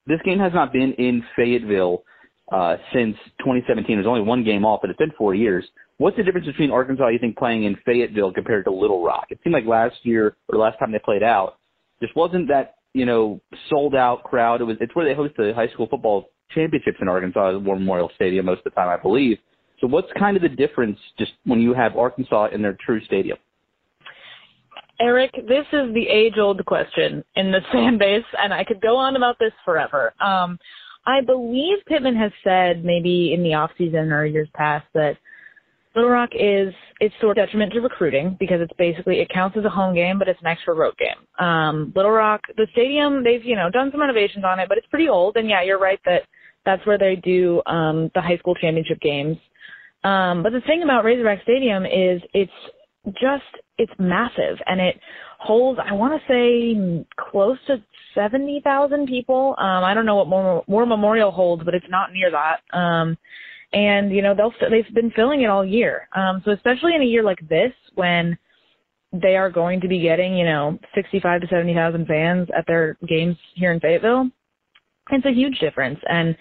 this 0.06 0.18
game 0.24 0.40
has 0.40 0.52
not 0.52 0.72
been 0.72 0.92
in 0.94 1.22
Fayetteville 1.36 2.02
uh, 2.50 2.76
since 2.92 3.16
2017. 3.38 3.96
There's 3.96 4.06
only 4.06 4.22
one 4.22 4.44
game 4.44 4.64
off, 4.64 4.80
but 4.80 4.90
it's 4.90 4.98
been 4.98 5.12
four 5.16 5.34
years. 5.34 5.64
What's 5.98 6.16
the 6.16 6.22
difference 6.22 6.46
between 6.46 6.70
Arkansas, 6.70 7.08
you 7.08 7.18
think, 7.18 7.36
playing 7.36 7.64
in 7.64 7.76
Fayetteville 7.84 8.32
compared 8.32 8.64
to 8.64 8.70
Little 8.70 9.04
Rock? 9.04 9.26
It 9.30 9.38
seemed 9.44 9.54
like 9.54 9.66
last 9.66 9.96
year 10.02 10.36
or 10.48 10.58
last 10.58 10.78
time 10.78 10.92
they 10.92 10.98
played 10.98 11.22
out, 11.22 11.58
just 12.02 12.16
wasn't 12.16 12.48
that 12.48 12.76
you 12.92 13.06
know 13.06 13.40
sold 13.68 13.94
out 13.94 14.24
crowd. 14.24 14.60
It 14.60 14.64
was 14.64 14.76
it's 14.80 14.94
where 14.94 15.04
they 15.04 15.14
host 15.14 15.34
the 15.36 15.52
high 15.54 15.68
school 15.68 15.86
football 15.88 16.30
championships 16.54 16.98
in 17.00 17.08
Arkansas, 17.08 17.58
War 17.58 17.76
Memorial 17.76 18.10
Stadium 18.14 18.46
most 18.46 18.58
of 18.58 18.64
the 18.64 18.70
time, 18.70 18.88
I 18.88 19.00
believe. 19.00 19.38
So 19.80 19.86
what's 19.86 20.08
kind 20.18 20.36
of 20.36 20.42
the 20.42 20.48
difference 20.48 20.98
just 21.18 21.32
when 21.44 21.60
you 21.60 21.72
have 21.74 21.96
Arkansas 21.96 22.48
in 22.52 22.60
their 22.60 22.76
true 22.84 23.02
stadium? 23.04 23.38
Eric, 25.00 25.32
this 25.48 25.64
is 25.72 25.94
the 25.94 26.06
age-old 26.06 26.64
question 26.66 27.24
in 27.34 27.50
the 27.50 27.60
fan 27.72 27.96
base, 27.96 28.24
and 28.38 28.52
I 28.52 28.64
could 28.64 28.82
go 28.82 28.96
on 28.96 29.16
about 29.16 29.38
this 29.38 29.52
forever. 29.64 30.12
Um, 30.20 30.58
I 31.06 31.20
believe 31.22 31.78
Pittman 31.86 32.16
has 32.16 32.32
said 32.44 32.84
maybe 32.84 33.32
in 33.34 33.42
the 33.42 33.54
off 33.54 33.70
season 33.78 34.12
or 34.12 34.24
years 34.24 34.48
past 34.54 34.86
that 34.94 35.16
Little 35.94 36.10
Rock 36.10 36.30
is 36.34 36.72
it's 37.00 37.14
sort 37.20 37.36
of 37.36 37.46
detriment 37.46 37.72
to 37.72 37.80
recruiting 37.80 38.36
because 38.38 38.60
it's 38.60 38.72
basically 38.78 39.20
it 39.20 39.28
counts 39.28 39.56
as 39.56 39.64
a 39.64 39.70
home 39.70 39.94
game, 39.94 40.18
but 40.18 40.28
it's 40.28 40.40
an 40.40 40.46
extra 40.46 40.74
road 40.74 40.94
game. 40.98 41.44
Um, 41.44 41.92
Little 41.96 42.12
Rock, 42.12 42.42
the 42.56 42.68
stadium, 42.72 43.24
they've 43.24 43.44
you 43.44 43.56
know 43.56 43.70
done 43.70 43.90
some 43.90 44.00
renovations 44.00 44.44
on 44.44 44.60
it, 44.60 44.68
but 44.68 44.78
it's 44.78 44.86
pretty 44.86 45.08
old. 45.08 45.36
And 45.36 45.48
yeah, 45.48 45.62
you're 45.62 45.80
right 45.80 45.98
that 46.04 46.22
that's 46.64 46.84
where 46.86 46.98
they 46.98 47.16
do 47.16 47.62
um, 47.66 48.10
the 48.14 48.20
high 48.20 48.36
school 48.36 48.54
championship 48.54 49.00
games. 49.00 49.36
Um, 50.04 50.42
but 50.42 50.52
the 50.52 50.60
thing 50.66 50.82
about 50.82 51.04
Razorback 51.04 51.42
Stadium 51.42 51.84
is 51.84 52.22
it's 52.34 52.52
just 53.20 53.44
it's 53.78 53.92
massive 53.98 54.58
and 54.66 54.80
it 54.80 55.00
holds 55.38 55.80
I 55.84 55.92
want 55.94 56.20
to 56.20 56.28
say 56.28 57.06
close 57.18 57.58
to 57.66 57.82
seventy 58.14 58.60
thousand 58.62 59.06
people. 59.06 59.54
Um, 59.58 59.84
I 59.84 59.94
don't 59.94 60.06
know 60.06 60.16
what 60.16 60.66
War, 60.68 60.86
Memorial 60.86 61.30
holds, 61.30 61.64
but 61.64 61.74
it's 61.74 61.86
not 61.88 62.12
near 62.12 62.30
that. 62.30 62.60
Um, 62.76 63.16
and 63.72 64.10
you 64.10 64.22
know 64.22 64.34
they'll 64.34 64.52
they've 64.70 64.94
been 64.94 65.12
filling 65.12 65.42
it 65.42 65.50
all 65.50 65.64
year. 65.64 66.08
Um, 66.14 66.42
so 66.44 66.52
especially 66.52 66.94
in 66.94 67.02
a 67.02 67.06
year 67.06 67.22
like 67.22 67.40
this 67.48 67.72
when 67.94 68.36
they 69.12 69.36
are 69.36 69.50
going 69.50 69.80
to 69.80 69.88
be 69.88 70.00
getting 70.00 70.36
you 70.36 70.44
know 70.44 70.78
sixty 70.94 71.20
five 71.20 71.40
to 71.40 71.46
seventy 71.48 71.74
thousand 71.74 72.06
fans 72.06 72.48
at 72.56 72.66
their 72.66 72.96
games 73.08 73.36
here 73.54 73.72
in 73.72 73.80
Fayetteville, 73.80 74.28
it's 75.10 75.26
a 75.26 75.32
huge 75.32 75.58
difference. 75.58 75.98
And 76.08 76.36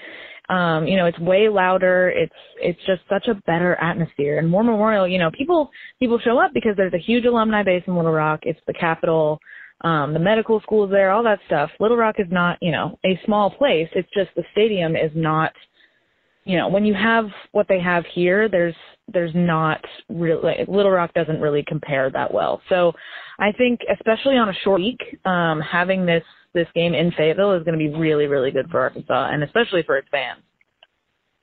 um, 0.50 0.88
you 0.88 0.98
know, 0.98 1.06
it's 1.06 1.20
way 1.20 1.48
louder. 1.48 2.10
It's 2.10 2.34
it's 2.60 2.80
just 2.88 3.02
such 3.08 3.28
a 3.28 3.36
better 3.46 3.76
atmosphere. 3.76 4.40
And 4.40 4.52
War 4.52 4.64
Memorial, 4.64 5.08
you 5.08 5.20
know, 5.20 5.30
people 5.32 5.70
people 6.00 6.20
show 6.20 6.40
up 6.40 6.52
because 6.54 6.74
there's 6.76 6.94
a 6.94 6.98
huge 6.98 7.26
alumni 7.26 7.62
base 7.62 7.84
in 7.86 7.96
Little 7.96 8.12
Rock. 8.12 8.42
It's 8.44 8.60
the 8.66 8.74
capital, 8.74 9.40
um, 9.82 10.14
the 10.14 10.20
medical 10.20 10.60
schools 10.62 10.92
there, 10.92 11.12
all 11.12 11.24
that 11.24 11.40
stuff. 11.46 11.70
Little 11.80 11.98
Rock 11.98 12.16
is 12.20 12.28
not, 12.30 12.58
you 12.62 12.72
know, 12.72 12.98
a 13.06 13.20
small 13.26 13.50
place. 13.50 13.88
It's 13.96 14.10
just 14.14 14.30
the 14.36 14.44
stadium 14.52 14.96
is 14.96 15.12
not, 15.16 15.54
you 16.44 16.58
know, 16.58 16.68
when 16.68 16.86
you 16.86 16.94
have 16.94 17.26
what 17.52 17.68
they 17.68 17.80
have 17.80 18.04
here, 18.14 18.50
there's 18.50 18.76
there's 19.12 19.32
not 19.34 19.84
really 20.10 20.66
Little 20.68 20.92
Rock 20.92 21.14
doesn't 21.14 21.40
really 21.40 21.64
compare 21.68 22.10
that 22.12 22.34
well. 22.34 22.62
So 22.70 22.94
I 23.40 23.52
think 23.54 23.80
especially 23.92 24.36
on 24.36 24.50
a 24.50 24.54
short 24.64 24.82
week, 24.82 25.02
um, 25.26 25.62
having 25.62 26.06
this 26.06 26.24
this 26.54 26.68
game 26.76 26.94
in 26.94 27.12
Fayetteville 27.12 27.54
is 27.54 27.64
going 27.64 27.78
to 27.78 27.90
be 27.90 27.96
really, 27.96 28.26
really 28.26 28.52
good 28.52 28.70
for 28.70 28.82
Arkansas 28.82 29.30
and 29.32 29.44
especially 29.44 29.84
for 29.84 29.98
its 29.98 30.08
fans. 30.10 30.42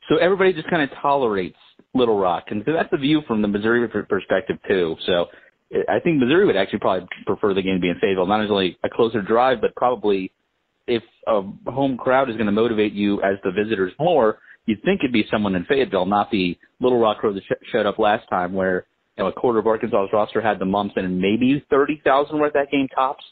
So 0.09 0.17
everybody 0.17 0.53
just 0.53 0.69
kind 0.69 0.83
of 0.83 0.91
tolerates 1.01 1.57
Little 1.95 2.19
Rock, 2.19 2.45
and 2.49 2.63
that's 2.67 2.91
the 2.91 2.99
view 2.99 3.23
from 3.27 3.43
the 3.43 3.49
Missouri 3.49 3.89
perspective 3.89 4.59
too. 4.69 4.97
So 5.07 5.27
I 5.89 5.99
think 6.01 6.19
Missouri 6.19 6.47
would 6.47 6.57
actually 6.57 6.79
probably 6.79 7.09
prefer 7.27 7.53
the 7.53 7.63
game 7.63 7.75
to 7.75 7.81
be 7.81 7.89
in 7.89 7.99
Fayetteville, 7.99 8.27
not 8.27 8.41
only 8.49 8.79
a 8.85 8.89
closer 8.89 9.21
drive, 9.21 9.61
but 9.61 9.75
probably 9.75 10.31
if 10.87 11.03
a 11.27 11.43
home 11.71 11.97
crowd 11.97 12.31
is 12.31 12.37
going 12.37 12.47
to 12.47 12.53
motivate 12.53 12.93
you 12.93 13.21
as 13.23 13.37
the 13.43 13.51
visitors 13.51 13.93
more, 13.99 14.39
you'd 14.67 14.83
think 14.85 15.01
it'd 15.01 15.13
be 15.13 15.27
someone 15.31 15.55
in 15.55 15.65
Fayetteville, 15.65 16.07
not 16.07 16.31
the 16.31 16.57
Little 16.81 17.01
Rock 17.01 17.19
crew 17.19 17.35
that 17.35 17.43
sh- 17.43 17.71
showed 17.73 17.87
up 17.87 17.99
last 17.99 18.29
time, 18.29 18.53
where 18.53 18.87
you 19.17 19.25
know 19.25 19.29
a 19.29 19.33
quarter 19.33 19.59
of 19.59 19.67
Arkansas's 19.67 20.11
roster 20.13 20.41
had 20.41 20.59
the 20.59 20.65
mumps, 20.65 20.95
and 20.97 21.21
maybe 21.21 21.65
thirty 21.71 22.01
thousand 22.05 22.39
were 22.39 22.47
at 22.47 22.53
that 22.53 22.71
game 22.71 22.89
tops. 22.95 23.25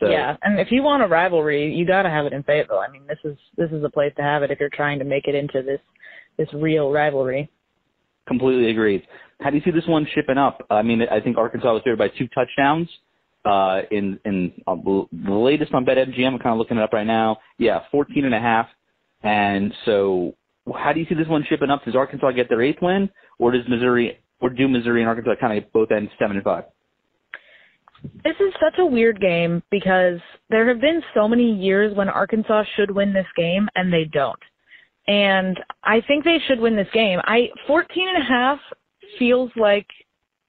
So, 0.00 0.08
yeah, 0.08 0.36
and 0.42 0.60
if 0.60 0.70
you 0.70 0.82
want 0.82 1.02
a 1.02 1.08
rivalry, 1.08 1.74
you 1.74 1.84
got 1.84 2.02
to 2.02 2.10
have 2.10 2.24
it 2.24 2.32
in 2.32 2.44
Fayetteville. 2.44 2.78
I 2.78 2.90
mean, 2.90 3.02
this 3.06 3.18
is 3.24 3.36
this 3.56 3.70
is 3.70 3.82
the 3.82 3.90
place 3.90 4.12
to 4.16 4.22
have 4.22 4.42
it 4.42 4.50
if 4.50 4.60
you're 4.60 4.68
trying 4.68 4.98
to 5.00 5.04
make 5.04 5.26
it 5.26 5.34
into 5.34 5.62
this 5.62 5.80
this 6.36 6.48
real 6.54 6.90
rivalry. 6.90 7.50
Completely 8.28 8.70
agreed. 8.70 9.02
How 9.40 9.50
do 9.50 9.56
you 9.56 9.62
see 9.64 9.70
this 9.70 9.86
one 9.86 10.06
shipping 10.14 10.36
up? 10.36 10.64
I 10.70 10.82
mean, 10.82 11.00
I 11.10 11.20
think 11.20 11.38
Arkansas 11.38 11.72
was 11.72 11.82
favored 11.82 11.98
by 11.98 12.08
two 12.08 12.28
touchdowns. 12.28 12.88
Uh, 13.44 13.80
in 13.90 14.18
in 14.24 14.52
uh, 14.66 14.74
the 14.74 15.32
latest 15.32 15.72
on 15.72 15.86
BetMGM, 15.86 16.26
I'm 16.26 16.38
kind 16.38 16.52
of 16.52 16.58
looking 16.58 16.76
it 16.76 16.82
up 16.82 16.92
right 16.92 17.06
now. 17.06 17.38
Yeah, 17.56 17.80
14 17.90 18.24
and 18.24 18.34
a 18.34 18.40
half. 18.40 18.66
And 19.22 19.72
so, 19.86 20.34
how 20.74 20.92
do 20.92 21.00
you 21.00 21.06
see 21.08 21.14
this 21.14 21.28
one 21.28 21.44
shipping 21.48 21.70
up? 21.70 21.84
Does 21.84 21.96
Arkansas 21.96 22.32
get 22.32 22.48
their 22.48 22.62
eighth 22.62 22.82
win, 22.82 23.08
or 23.38 23.52
does 23.52 23.62
Missouri, 23.68 24.18
or 24.40 24.50
do 24.50 24.68
Missouri 24.68 25.00
and 25.00 25.08
Arkansas 25.08 25.36
kind 25.40 25.56
of 25.56 25.72
both 25.72 25.90
end 25.90 26.10
seven 26.18 26.36
and 26.36 26.44
five? 26.44 26.64
This 28.24 28.36
is 28.40 28.52
such 28.62 28.78
a 28.78 28.86
weird 28.86 29.20
game 29.20 29.62
because 29.70 30.20
there 30.50 30.68
have 30.68 30.80
been 30.80 31.02
so 31.14 31.26
many 31.26 31.52
years 31.52 31.96
when 31.96 32.08
Arkansas 32.08 32.64
should 32.76 32.90
win 32.90 33.12
this 33.12 33.26
game 33.36 33.68
and 33.74 33.92
they 33.92 34.04
don't. 34.04 34.38
And 35.08 35.58
I 35.82 36.02
think 36.06 36.22
they 36.22 36.38
should 36.46 36.60
win 36.60 36.76
this 36.76 36.88
game. 36.92 37.18
I 37.24 37.48
14 37.66 38.08
and 38.08 38.22
a 38.22 38.26
half 38.26 38.58
feels 39.18 39.50
like 39.56 39.86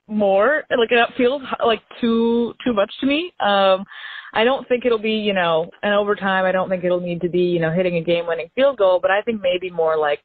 more, 0.07 0.63
like 0.69 0.91
it 0.91 1.09
feels 1.15 1.41
like 1.65 1.81
too 2.01 2.53
too 2.63 2.73
much 2.73 2.91
to 2.99 3.07
me. 3.07 3.31
Um 3.39 3.85
I 4.33 4.43
don't 4.43 4.67
think 4.67 4.85
it'll 4.85 4.99
be, 4.99 5.13
you 5.13 5.33
know, 5.33 5.71
an 5.81 5.93
overtime. 5.93 6.45
I 6.45 6.51
don't 6.51 6.69
think 6.69 6.83
it'll 6.83 6.99
need 6.99 7.21
to 7.21 7.29
be, 7.29 7.39
you 7.39 7.59
know, 7.59 7.71
hitting 7.71 7.95
a 7.95 8.03
game-winning 8.03 8.51
field 8.53 8.77
goal, 8.77 8.99
but 9.01 9.09
I 9.09 9.21
think 9.21 9.41
maybe 9.41 9.71
more 9.71 9.97
like 9.97 10.19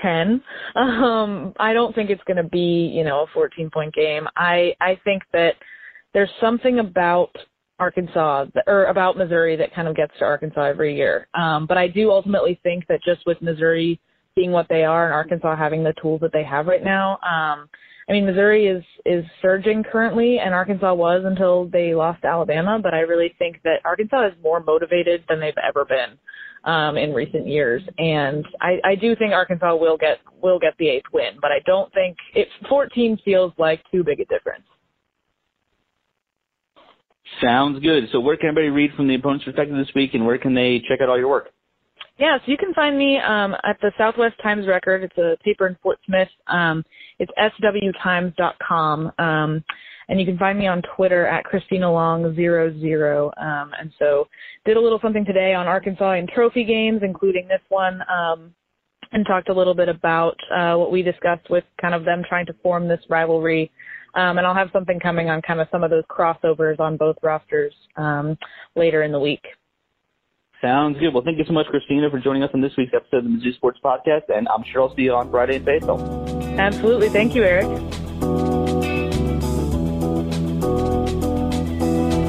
10. 0.00 0.42
Um 0.76 1.52
I 1.58 1.74
don't 1.74 1.94
think 1.94 2.08
it's 2.08 2.24
going 2.24 2.38
to 2.38 2.48
be, 2.48 2.90
you 2.94 3.04
know, 3.04 3.26
a 3.26 3.38
14-point 3.38 3.94
game. 3.94 4.26
I 4.36 4.74
I 4.80 4.98
think 5.04 5.22
that 5.34 5.54
there's 6.14 6.30
something 6.40 6.78
about 6.78 7.30
Arkansas 7.78 8.46
or 8.66 8.84
about 8.84 9.16
Missouri 9.16 9.56
that 9.56 9.74
kind 9.74 9.88
of 9.88 9.96
gets 9.96 10.12
to 10.18 10.24
Arkansas 10.24 10.62
every 10.62 10.96
year. 10.96 11.28
Um, 11.34 11.66
but 11.66 11.76
I 11.76 11.88
do 11.88 12.10
ultimately 12.10 12.60
think 12.62 12.86
that 12.88 13.00
just 13.04 13.26
with 13.26 13.40
Missouri 13.42 14.00
being 14.36 14.52
what 14.52 14.66
they 14.68 14.84
are 14.84 15.06
and 15.06 15.14
Arkansas 15.14 15.56
having 15.56 15.82
the 15.82 15.94
tools 16.00 16.20
that 16.20 16.32
they 16.32 16.44
have 16.44 16.66
right 16.66 16.84
now, 16.84 17.18
um, 17.22 17.68
I 18.08 18.12
mean 18.12 18.26
Missouri 18.26 18.66
is 18.66 18.84
is 19.06 19.24
surging 19.40 19.82
currently, 19.82 20.38
and 20.38 20.52
Arkansas 20.54 20.92
was 20.92 21.22
until 21.24 21.66
they 21.66 21.94
lost 21.94 22.24
Alabama. 22.24 22.78
But 22.82 22.94
I 22.94 23.00
really 23.00 23.34
think 23.38 23.60
that 23.64 23.80
Arkansas 23.84 24.28
is 24.28 24.32
more 24.42 24.60
motivated 24.60 25.24
than 25.28 25.40
they've 25.40 25.54
ever 25.66 25.84
been 25.84 26.18
um, 26.70 26.96
in 26.96 27.12
recent 27.12 27.46
years, 27.46 27.82
and 27.98 28.46
I, 28.60 28.78
I 28.84 28.94
do 28.94 29.16
think 29.16 29.32
Arkansas 29.32 29.74
will 29.76 29.96
get 29.96 30.18
will 30.42 30.58
get 30.58 30.74
the 30.78 30.88
eighth 30.88 31.06
win. 31.12 31.38
But 31.40 31.50
I 31.50 31.60
don't 31.66 31.92
think 31.92 32.16
it 32.34 32.48
14 32.68 33.18
feels 33.24 33.52
like 33.58 33.80
too 33.90 34.04
big 34.04 34.20
a 34.20 34.26
difference. 34.26 34.64
Sounds 37.42 37.80
good. 37.80 38.08
So 38.12 38.20
where 38.20 38.36
can 38.36 38.48
everybody 38.48 38.70
read 38.70 38.92
from 38.94 39.08
the 39.08 39.14
opponent's 39.14 39.44
perspective 39.44 39.76
this 39.76 39.94
week, 39.94 40.14
and 40.14 40.26
where 40.26 40.38
can 40.38 40.54
they 40.54 40.80
check 40.88 41.00
out 41.00 41.08
all 41.08 41.18
your 41.18 41.28
work? 41.28 41.50
Yeah, 42.18 42.38
so 42.38 42.44
you 42.46 42.56
can 42.56 42.72
find 42.74 42.96
me 42.96 43.18
um, 43.18 43.56
at 43.64 43.76
the 43.80 43.90
Southwest 43.98 44.36
Times 44.40 44.68
Record. 44.68 45.02
It's 45.02 45.18
a 45.18 45.36
paper 45.42 45.66
in 45.66 45.76
Fort 45.82 45.98
Smith. 46.06 46.28
Um, 46.46 46.84
it's 47.18 47.32
swtimes.com. 47.36 49.12
Um, 49.18 49.64
and 50.08 50.20
you 50.20 50.26
can 50.26 50.38
find 50.38 50.58
me 50.58 50.66
on 50.66 50.82
Twitter 50.96 51.26
at 51.26 51.44
Christina 51.44 51.90
Long 51.90 52.34
zero 52.36 52.72
zero. 52.78 53.32
Um, 53.36 53.72
and 53.78 53.90
so 53.98 54.28
did 54.64 54.76
a 54.76 54.80
little 54.80 55.00
something 55.02 55.24
today 55.24 55.54
on 55.54 55.66
Arkansas 55.66 56.12
and 56.12 56.28
trophy 56.28 56.64
games, 56.64 57.00
including 57.02 57.48
this 57.48 57.62
one. 57.68 58.00
Um, 58.02 58.54
and 59.12 59.24
talked 59.24 59.48
a 59.48 59.54
little 59.54 59.74
bit 59.74 59.88
about 59.88 60.36
uh, 60.54 60.74
what 60.74 60.90
we 60.90 61.00
discussed 61.00 61.48
with 61.48 61.62
kind 61.80 61.94
of 61.94 62.04
them 62.04 62.22
trying 62.28 62.46
to 62.46 62.54
form 62.62 62.88
this 62.88 63.00
rivalry. 63.08 63.70
Um, 64.14 64.38
and 64.38 64.46
I'll 64.46 64.54
have 64.54 64.70
something 64.72 65.00
coming 65.00 65.28
on 65.28 65.42
kind 65.42 65.60
of 65.60 65.68
some 65.72 65.82
of 65.82 65.90
those 65.90 66.04
crossovers 66.04 66.78
on 66.78 66.96
both 66.96 67.16
rosters 67.22 67.74
um, 67.96 68.38
later 68.76 69.02
in 69.02 69.12
the 69.12 69.18
week. 69.18 69.42
Sounds 70.60 70.98
good. 70.98 71.12
Well, 71.12 71.22
thank 71.22 71.38
you 71.38 71.44
so 71.46 71.52
much, 71.52 71.66
Christina, 71.66 72.08
for 72.10 72.18
joining 72.18 72.42
us 72.42 72.50
on 72.54 72.62
this 72.62 72.72
week's 72.78 72.92
episode 72.94 73.18
of 73.18 73.24
the 73.24 73.30
Mizzou 73.30 73.54
Sports 73.56 73.78
Podcast, 73.84 74.22
and 74.28 74.48
I'm 74.48 74.64
sure 74.72 74.82
I'll 74.82 74.96
see 74.96 75.02
you 75.02 75.12
on 75.12 75.30
Friday 75.30 75.56
in 75.56 75.64
Fayetteville. 75.64 76.00
Absolutely. 76.58 77.10
Thank 77.10 77.34
you, 77.34 77.42
Eric. 77.42 77.66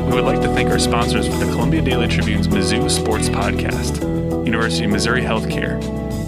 We 0.06 0.21
would 0.21 0.26
like 0.26 0.41
to 0.41 0.50
thank 0.54 0.69
our 0.69 0.80
sponsors 0.80 1.28
for 1.28 1.36
the 1.36 1.50
Columbia 1.52 1.82
Daily 1.82 2.08
Tribune's 2.08 2.48
Mizzou 2.48 2.89
Sports 2.89 3.30
Podcast 3.30 4.02
University 4.45 4.86
of 4.86 4.91
Missouri 4.91 5.21
Healthcare. 5.21 5.82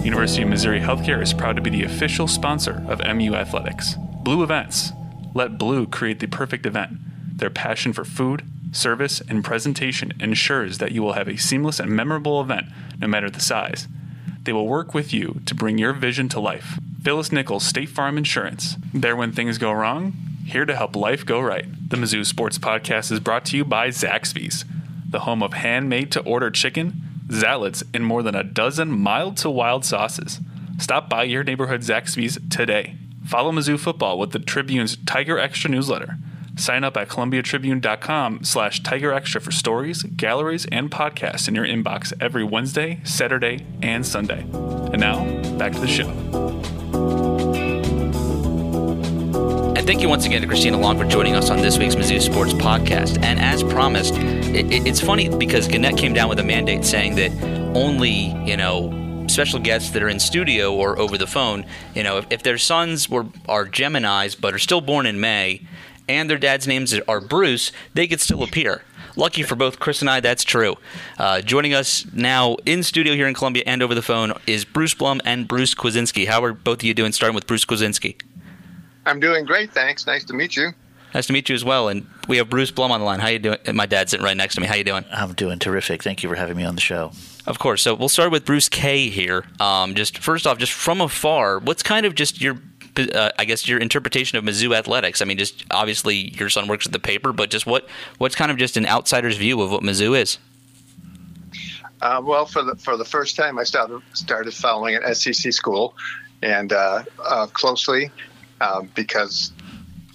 University 0.04 0.42
of 0.42 0.48
Missouri 0.48 0.80
Healthcare 0.80 1.22
is 1.22 1.34
proud 1.34 1.56
to 1.56 1.62
be 1.62 1.70
the 1.70 1.84
official 1.84 2.26
sponsor 2.26 2.84
of 2.88 3.00
MU 3.14 3.34
Athletics. 3.34 3.96
Blue 4.22 4.42
Events. 4.42 4.92
Let 5.38 5.56
Blue 5.56 5.86
create 5.86 6.18
the 6.18 6.26
perfect 6.26 6.66
event. 6.66 6.98
Their 7.38 7.48
passion 7.48 7.92
for 7.92 8.04
food, 8.04 8.42
service, 8.72 9.22
and 9.28 9.44
presentation 9.44 10.12
ensures 10.18 10.78
that 10.78 10.90
you 10.90 11.00
will 11.00 11.12
have 11.12 11.28
a 11.28 11.36
seamless 11.36 11.78
and 11.78 11.92
memorable 11.92 12.40
event 12.40 12.66
no 12.98 13.06
matter 13.06 13.30
the 13.30 13.38
size. 13.38 13.86
They 14.42 14.52
will 14.52 14.66
work 14.66 14.94
with 14.94 15.12
you 15.14 15.40
to 15.46 15.54
bring 15.54 15.78
your 15.78 15.92
vision 15.92 16.28
to 16.30 16.40
life. 16.40 16.80
Phyllis 17.04 17.30
Nichols 17.30 17.64
State 17.64 17.88
Farm 17.88 18.18
Insurance. 18.18 18.74
There 18.92 19.14
when 19.14 19.30
things 19.30 19.58
go 19.58 19.70
wrong, 19.70 20.14
here 20.44 20.64
to 20.64 20.74
help 20.74 20.96
life 20.96 21.24
go 21.24 21.40
right. 21.40 21.66
The 21.88 21.96
Mizzou 21.96 22.26
Sports 22.26 22.58
Podcast 22.58 23.12
is 23.12 23.20
brought 23.20 23.44
to 23.44 23.56
you 23.56 23.64
by 23.64 23.90
Zaxby's, 23.90 24.64
the 25.08 25.20
home 25.20 25.44
of 25.44 25.52
handmade 25.52 26.10
to 26.10 26.20
order 26.22 26.50
chicken, 26.50 27.00
salads, 27.30 27.84
and 27.94 28.04
more 28.04 28.24
than 28.24 28.34
a 28.34 28.42
dozen 28.42 28.90
mild 28.90 29.36
to 29.36 29.50
wild 29.50 29.84
sauces. 29.84 30.40
Stop 30.80 31.08
by 31.08 31.22
your 31.22 31.44
neighborhood 31.44 31.82
Zaxby's 31.82 32.40
today. 32.50 32.96
Follow 33.28 33.52
Mizzou 33.52 33.78
football 33.78 34.18
with 34.18 34.30
the 34.30 34.38
Tribune's 34.38 34.96
Tiger 35.04 35.38
Extra 35.38 35.70
newsletter. 35.70 36.16
Sign 36.56 36.82
up 36.82 36.96
at 36.96 37.10
columbiatribune.com 37.10 38.42
slash 38.42 38.82
Tiger 38.82 39.12
Extra 39.12 39.38
for 39.38 39.50
stories, 39.50 40.02
galleries, 40.02 40.64
and 40.72 40.90
podcasts 40.90 41.46
in 41.46 41.54
your 41.54 41.66
inbox 41.66 42.14
every 42.22 42.42
Wednesday, 42.42 43.00
Saturday, 43.04 43.66
and 43.82 44.06
Sunday. 44.06 44.40
And 44.40 44.98
now, 44.98 45.26
back 45.58 45.72
to 45.72 45.78
the 45.78 45.86
show. 45.86 46.08
And 49.76 49.86
thank 49.86 50.00
you 50.00 50.08
once 50.08 50.24
again 50.24 50.40
to 50.40 50.48
Christina 50.48 50.78
Long 50.78 50.96
for 50.96 51.04
joining 51.04 51.36
us 51.36 51.50
on 51.50 51.58
this 51.58 51.76
week's 51.76 51.96
Mizzou 51.96 52.22
Sports 52.22 52.54
Podcast. 52.54 53.22
And 53.22 53.38
as 53.38 53.62
promised, 53.62 54.14
it, 54.14 54.72
it, 54.72 54.86
it's 54.86 55.02
funny 55.02 55.28
because 55.28 55.68
Gannett 55.68 55.98
came 55.98 56.14
down 56.14 56.30
with 56.30 56.38
a 56.38 56.44
mandate 56.44 56.82
saying 56.82 57.16
that 57.16 57.30
only, 57.76 58.34
you 58.46 58.56
know, 58.56 59.07
special 59.28 59.60
guests 59.60 59.90
that 59.90 60.02
are 60.02 60.08
in 60.08 60.18
studio 60.20 60.74
or 60.74 60.98
over 60.98 61.18
the 61.18 61.26
phone, 61.26 61.64
you 61.94 62.02
know, 62.02 62.18
if, 62.18 62.26
if 62.30 62.42
their 62.42 62.58
sons 62.58 63.08
were 63.08 63.26
are 63.48 63.66
Gemini's 63.66 64.34
but 64.34 64.54
are 64.54 64.58
still 64.58 64.80
born 64.80 65.06
in 65.06 65.20
May, 65.20 65.66
and 66.08 66.30
their 66.30 66.38
dad's 66.38 66.66
names 66.66 66.98
are 67.06 67.20
Bruce, 67.20 67.70
they 67.94 68.06
could 68.06 68.20
still 68.20 68.42
appear. 68.42 68.82
Lucky 69.16 69.42
for 69.42 69.56
both 69.56 69.80
Chris 69.80 70.00
and 70.00 70.08
I, 70.08 70.20
that's 70.20 70.44
true. 70.44 70.76
Uh, 71.18 71.40
joining 71.40 71.74
us 71.74 72.06
now 72.12 72.56
in 72.64 72.82
studio 72.82 73.14
here 73.14 73.26
in 73.26 73.34
Columbia 73.34 73.64
and 73.66 73.82
over 73.82 73.94
the 73.94 74.02
phone 74.02 74.32
is 74.46 74.64
Bruce 74.64 74.94
Blum 74.94 75.20
and 75.24 75.48
Bruce 75.48 75.74
Kwiecinski. 75.74 76.28
How 76.28 76.42
are 76.44 76.52
both 76.52 76.78
of 76.78 76.84
you 76.84 76.94
doing? 76.94 77.12
Starting 77.12 77.34
with 77.34 77.46
Bruce 77.46 77.64
Kwiecinski. 77.64 78.20
I'm 79.06 79.18
doing 79.18 79.44
great, 79.44 79.72
thanks. 79.72 80.06
Nice 80.06 80.24
to 80.24 80.34
meet 80.34 80.54
you. 80.56 80.70
Nice 81.14 81.26
to 81.26 81.32
meet 81.32 81.48
you 81.48 81.54
as 81.54 81.64
well. 81.64 81.88
And 81.88 82.06
we 82.28 82.36
have 82.36 82.48
Bruce 82.48 82.70
Blum 82.70 82.92
on 82.92 83.00
the 83.00 83.06
line. 83.06 83.18
How 83.18 83.28
you 83.28 83.38
doing? 83.38 83.58
My 83.74 83.86
dad's 83.86 84.10
sitting 84.10 84.24
right 84.24 84.36
next 84.36 84.54
to 84.54 84.60
me. 84.60 84.66
How 84.66 84.74
you 84.76 84.84
doing? 84.84 85.04
I'm 85.10 85.32
doing 85.32 85.58
terrific. 85.58 86.02
Thank 86.02 86.22
you 86.22 86.28
for 86.28 86.36
having 86.36 86.56
me 86.56 86.64
on 86.64 86.74
the 86.74 86.80
show. 86.80 87.12
Of 87.48 87.58
course. 87.58 87.80
So 87.80 87.94
we'll 87.94 88.10
start 88.10 88.30
with 88.30 88.44
Bruce 88.44 88.68
K 88.68 89.08
here. 89.08 89.46
Um, 89.58 89.94
just 89.94 90.18
first 90.18 90.46
off, 90.46 90.58
just 90.58 90.72
from 90.72 91.00
afar, 91.00 91.58
what's 91.58 91.82
kind 91.82 92.04
of 92.04 92.14
just 92.14 92.42
your 92.42 92.58
uh, 92.98 93.30
I 93.38 93.46
guess 93.46 93.66
your 93.66 93.78
interpretation 93.78 94.36
of 94.36 94.44
Mizzou 94.44 94.76
athletics. 94.76 95.22
I 95.22 95.24
mean, 95.24 95.38
just 95.38 95.64
obviously 95.70 96.34
your 96.36 96.50
son 96.50 96.68
works 96.68 96.84
at 96.84 96.92
the 96.92 96.98
paper, 96.98 97.32
but 97.32 97.48
just 97.48 97.64
what 97.64 97.88
what's 98.18 98.34
kind 98.34 98.50
of 98.50 98.58
just 98.58 98.76
an 98.76 98.84
outsider's 98.84 99.38
view 99.38 99.62
of 99.62 99.70
what 99.72 99.82
Mizzou 99.82 100.18
is. 100.18 100.36
Uh, 102.02 102.20
well, 102.22 102.44
for 102.44 102.62
the 102.62 102.76
for 102.76 102.98
the 102.98 103.04
first 103.04 103.34
time, 103.34 103.58
I 103.58 103.64
started 103.64 104.02
started 104.12 104.52
following 104.52 104.96
an 104.96 105.14
SEC 105.14 105.50
school, 105.50 105.96
and 106.42 106.70
uh, 106.70 107.02
uh, 107.24 107.46
closely 107.46 108.10
um, 108.60 108.90
because 108.94 109.52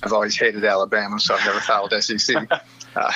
I've 0.03 0.13
always 0.13 0.37
hated 0.37 0.63
Alabama, 0.63 1.19
so 1.19 1.33
I've 1.33 1.45
never 1.47 1.61
followed 1.61 1.93
SEC. 2.03 2.47
Uh, 2.95 3.11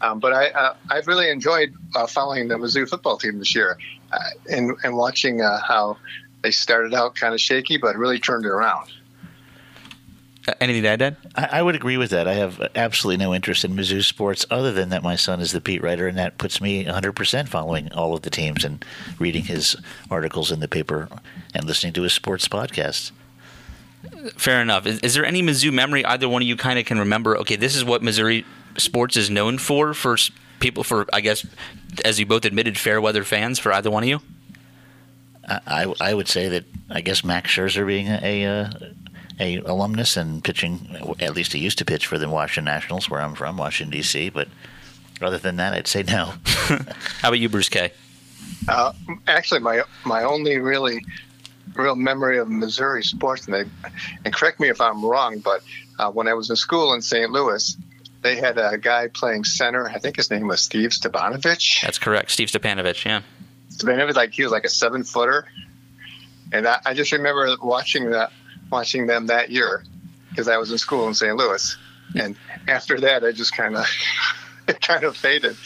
um, 0.00 0.20
but 0.20 0.32
I, 0.32 0.48
uh, 0.48 0.76
I've 0.90 1.06
really 1.06 1.30
enjoyed 1.30 1.74
uh, 1.94 2.06
following 2.06 2.48
the 2.48 2.56
Mizzou 2.56 2.88
football 2.88 3.16
team 3.16 3.38
this 3.38 3.54
year 3.54 3.78
uh, 4.12 4.18
and, 4.50 4.76
and 4.84 4.96
watching 4.96 5.42
uh, 5.42 5.60
how 5.60 5.96
they 6.42 6.50
started 6.50 6.94
out 6.94 7.14
kind 7.14 7.34
of 7.34 7.40
shaky, 7.40 7.76
but 7.76 7.96
really 7.96 8.18
turned 8.18 8.44
it 8.44 8.50
around. 8.50 8.90
Uh, 10.48 10.54
anything 10.60 10.82
to 10.82 10.88
add, 10.88 10.98
Dad? 11.00 11.16
I, 11.34 11.48
I, 11.52 11.62
would 11.62 11.74
agree 11.74 11.96
with 11.96 12.10
that. 12.10 12.28
I 12.28 12.34
have 12.34 12.60
absolutely 12.76 13.24
no 13.24 13.34
interest 13.34 13.64
in 13.64 13.74
Mizzou 13.74 14.04
sports 14.04 14.46
other 14.48 14.70
than 14.70 14.90
that 14.90 15.02
my 15.02 15.16
son 15.16 15.40
is 15.40 15.50
the 15.50 15.60
beat 15.60 15.82
writer, 15.82 16.06
and 16.06 16.16
that 16.18 16.38
puts 16.38 16.60
me 16.60 16.84
100% 16.84 17.48
following 17.48 17.92
all 17.92 18.14
of 18.14 18.22
the 18.22 18.30
teams 18.30 18.64
and 18.64 18.84
reading 19.18 19.44
his 19.44 19.74
articles 20.08 20.52
in 20.52 20.60
the 20.60 20.68
paper 20.68 21.08
and 21.52 21.64
listening 21.64 21.92
to 21.94 22.02
his 22.02 22.12
sports 22.12 22.46
podcasts. 22.46 23.10
Fair 24.36 24.62
enough. 24.62 24.86
Is, 24.86 25.00
is, 25.00 25.14
there 25.14 25.24
any 25.24 25.42
Mizzou 25.42 25.72
memory 25.72 26.04
either 26.04 26.28
one 26.28 26.42
of 26.42 26.48
you 26.48 26.56
kind 26.56 26.78
of 26.78 26.84
can 26.84 27.00
remember? 27.00 27.36
Okay, 27.38 27.56
this 27.56 27.74
is 27.74 27.84
what 27.84 28.02
Missouri 28.02 28.44
sports 28.78 29.16
is 29.16 29.30
known 29.30 29.58
for 29.58 29.94
for 29.94 30.16
people 30.60 30.84
for 30.84 31.06
I 31.12 31.20
guess 31.20 31.46
as 32.04 32.18
you 32.18 32.26
both 32.26 32.44
admitted 32.44 32.78
fair 32.78 33.00
weather 33.00 33.24
fans 33.24 33.58
for 33.58 33.72
either 33.72 33.90
one 33.90 34.02
of 34.02 34.08
you. 34.08 34.20
I, 35.48 35.94
I 36.00 36.12
would 36.12 36.26
say 36.26 36.48
that 36.48 36.64
I 36.90 37.00
guess 37.00 37.22
Max 37.22 37.52
Scherzer 37.52 37.86
being 37.86 38.08
a, 38.08 38.18
a, 38.20 38.46
uh, 38.46 38.70
a 39.38 39.58
alumnus 39.58 40.16
and 40.16 40.42
pitching 40.42 41.14
at 41.20 41.36
least 41.36 41.52
he 41.52 41.60
used 41.60 41.78
to 41.78 41.84
pitch 41.84 42.08
for 42.08 42.18
the 42.18 42.28
Washington 42.28 42.64
Nationals 42.64 43.08
where 43.08 43.20
I'm 43.20 43.36
from 43.36 43.56
Washington 43.56 43.92
D.C. 43.92 44.30
But 44.30 44.48
other 45.22 45.38
than 45.38 45.56
that, 45.56 45.72
I'd 45.72 45.86
say 45.86 46.02
no. 46.02 46.34
How 47.20 47.28
about 47.28 47.38
you, 47.38 47.48
Bruce 47.48 47.68
K? 47.68 47.92
Uh, 48.68 48.92
actually, 49.28 49.60
my 49.60 49.82
my 50.04 50.24
only 50.24 50.58
really 50.58 51.04
real 51.74 51.96
memory 51.96 52.38
of 52.38 52.48
Missouri 52.48 53.02
sports, 53.02 53.46
and, 53.46 53.54
they, 53.54 53.64
and 54.24 54.34
correct 54.34 54.60
me 54.60 54.68
if 54.68 54.80
I'm 54.80 55.04
wrong, 55.04 55.38
but 55.38 55.62
uh, 55.98 56.10
when 56.10 56.28
I 56.28 56.34
was 56.34 56.50
in 56.50 56.56
school 56.56 56.94
in 56.94 57.02
St. 57.02 57.30
Louis, 57.30 57.76
they 58.22 58.36
had 58.36 58.58
a 58.58 58.78
guy 58.78 59.08
playing 59.08 59.44
center. 59.44 59.88
I 59.88 59.98
think 59.98 60.16
his 60.16 60.30
name 60.30 60.48
was 60.48 60.62
Steve 60.62 60.90
Stipanovich. 60.90 61.82
That's 61.82 61.98
correct, 61.98 62.30
Steve 62.30 62.48
Stipanovich. 62.48 63.04
Yeah, 63.04 63.22
Stipanovich, 63.70 64.14
like 64.14 64.32
he 64.32 64.42
was 64.42 64.52
like 64.52 64.64
a 64.64 64.68
seven 64.68 65.04
footer, 65.04 65.46
and 66.52 66.66
I, 66.66 66.80
I 66.84 66.94
just 66.94 67.12
remember 67.12 67.54
watching 67.62 68.10
that, 68.10 68.32
watching 68.70 69.06
them 69.06 69.26
that 69.26 69.50
year, 69.50 69.84
because 70.30 70.48
I 70.48 70.56
was 70.58 70.70
in 70.72 70.78
school 70.78 71.06
in 71.08 71.14
St. 71.14 71.36
Louis, 71.36 71.76
and 72.14 72.36
after 72.68 73.00
that, 73.00 73.24
I 73.24 73.32
just 73.32 73.54
kind 73.54 73.76
of, 73.76 73.86
it 74.68 74.80
kind 74.80 75.04
of 75.04 75.16
faded. 75.16 75.56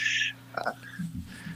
Uh, 0.54 0.72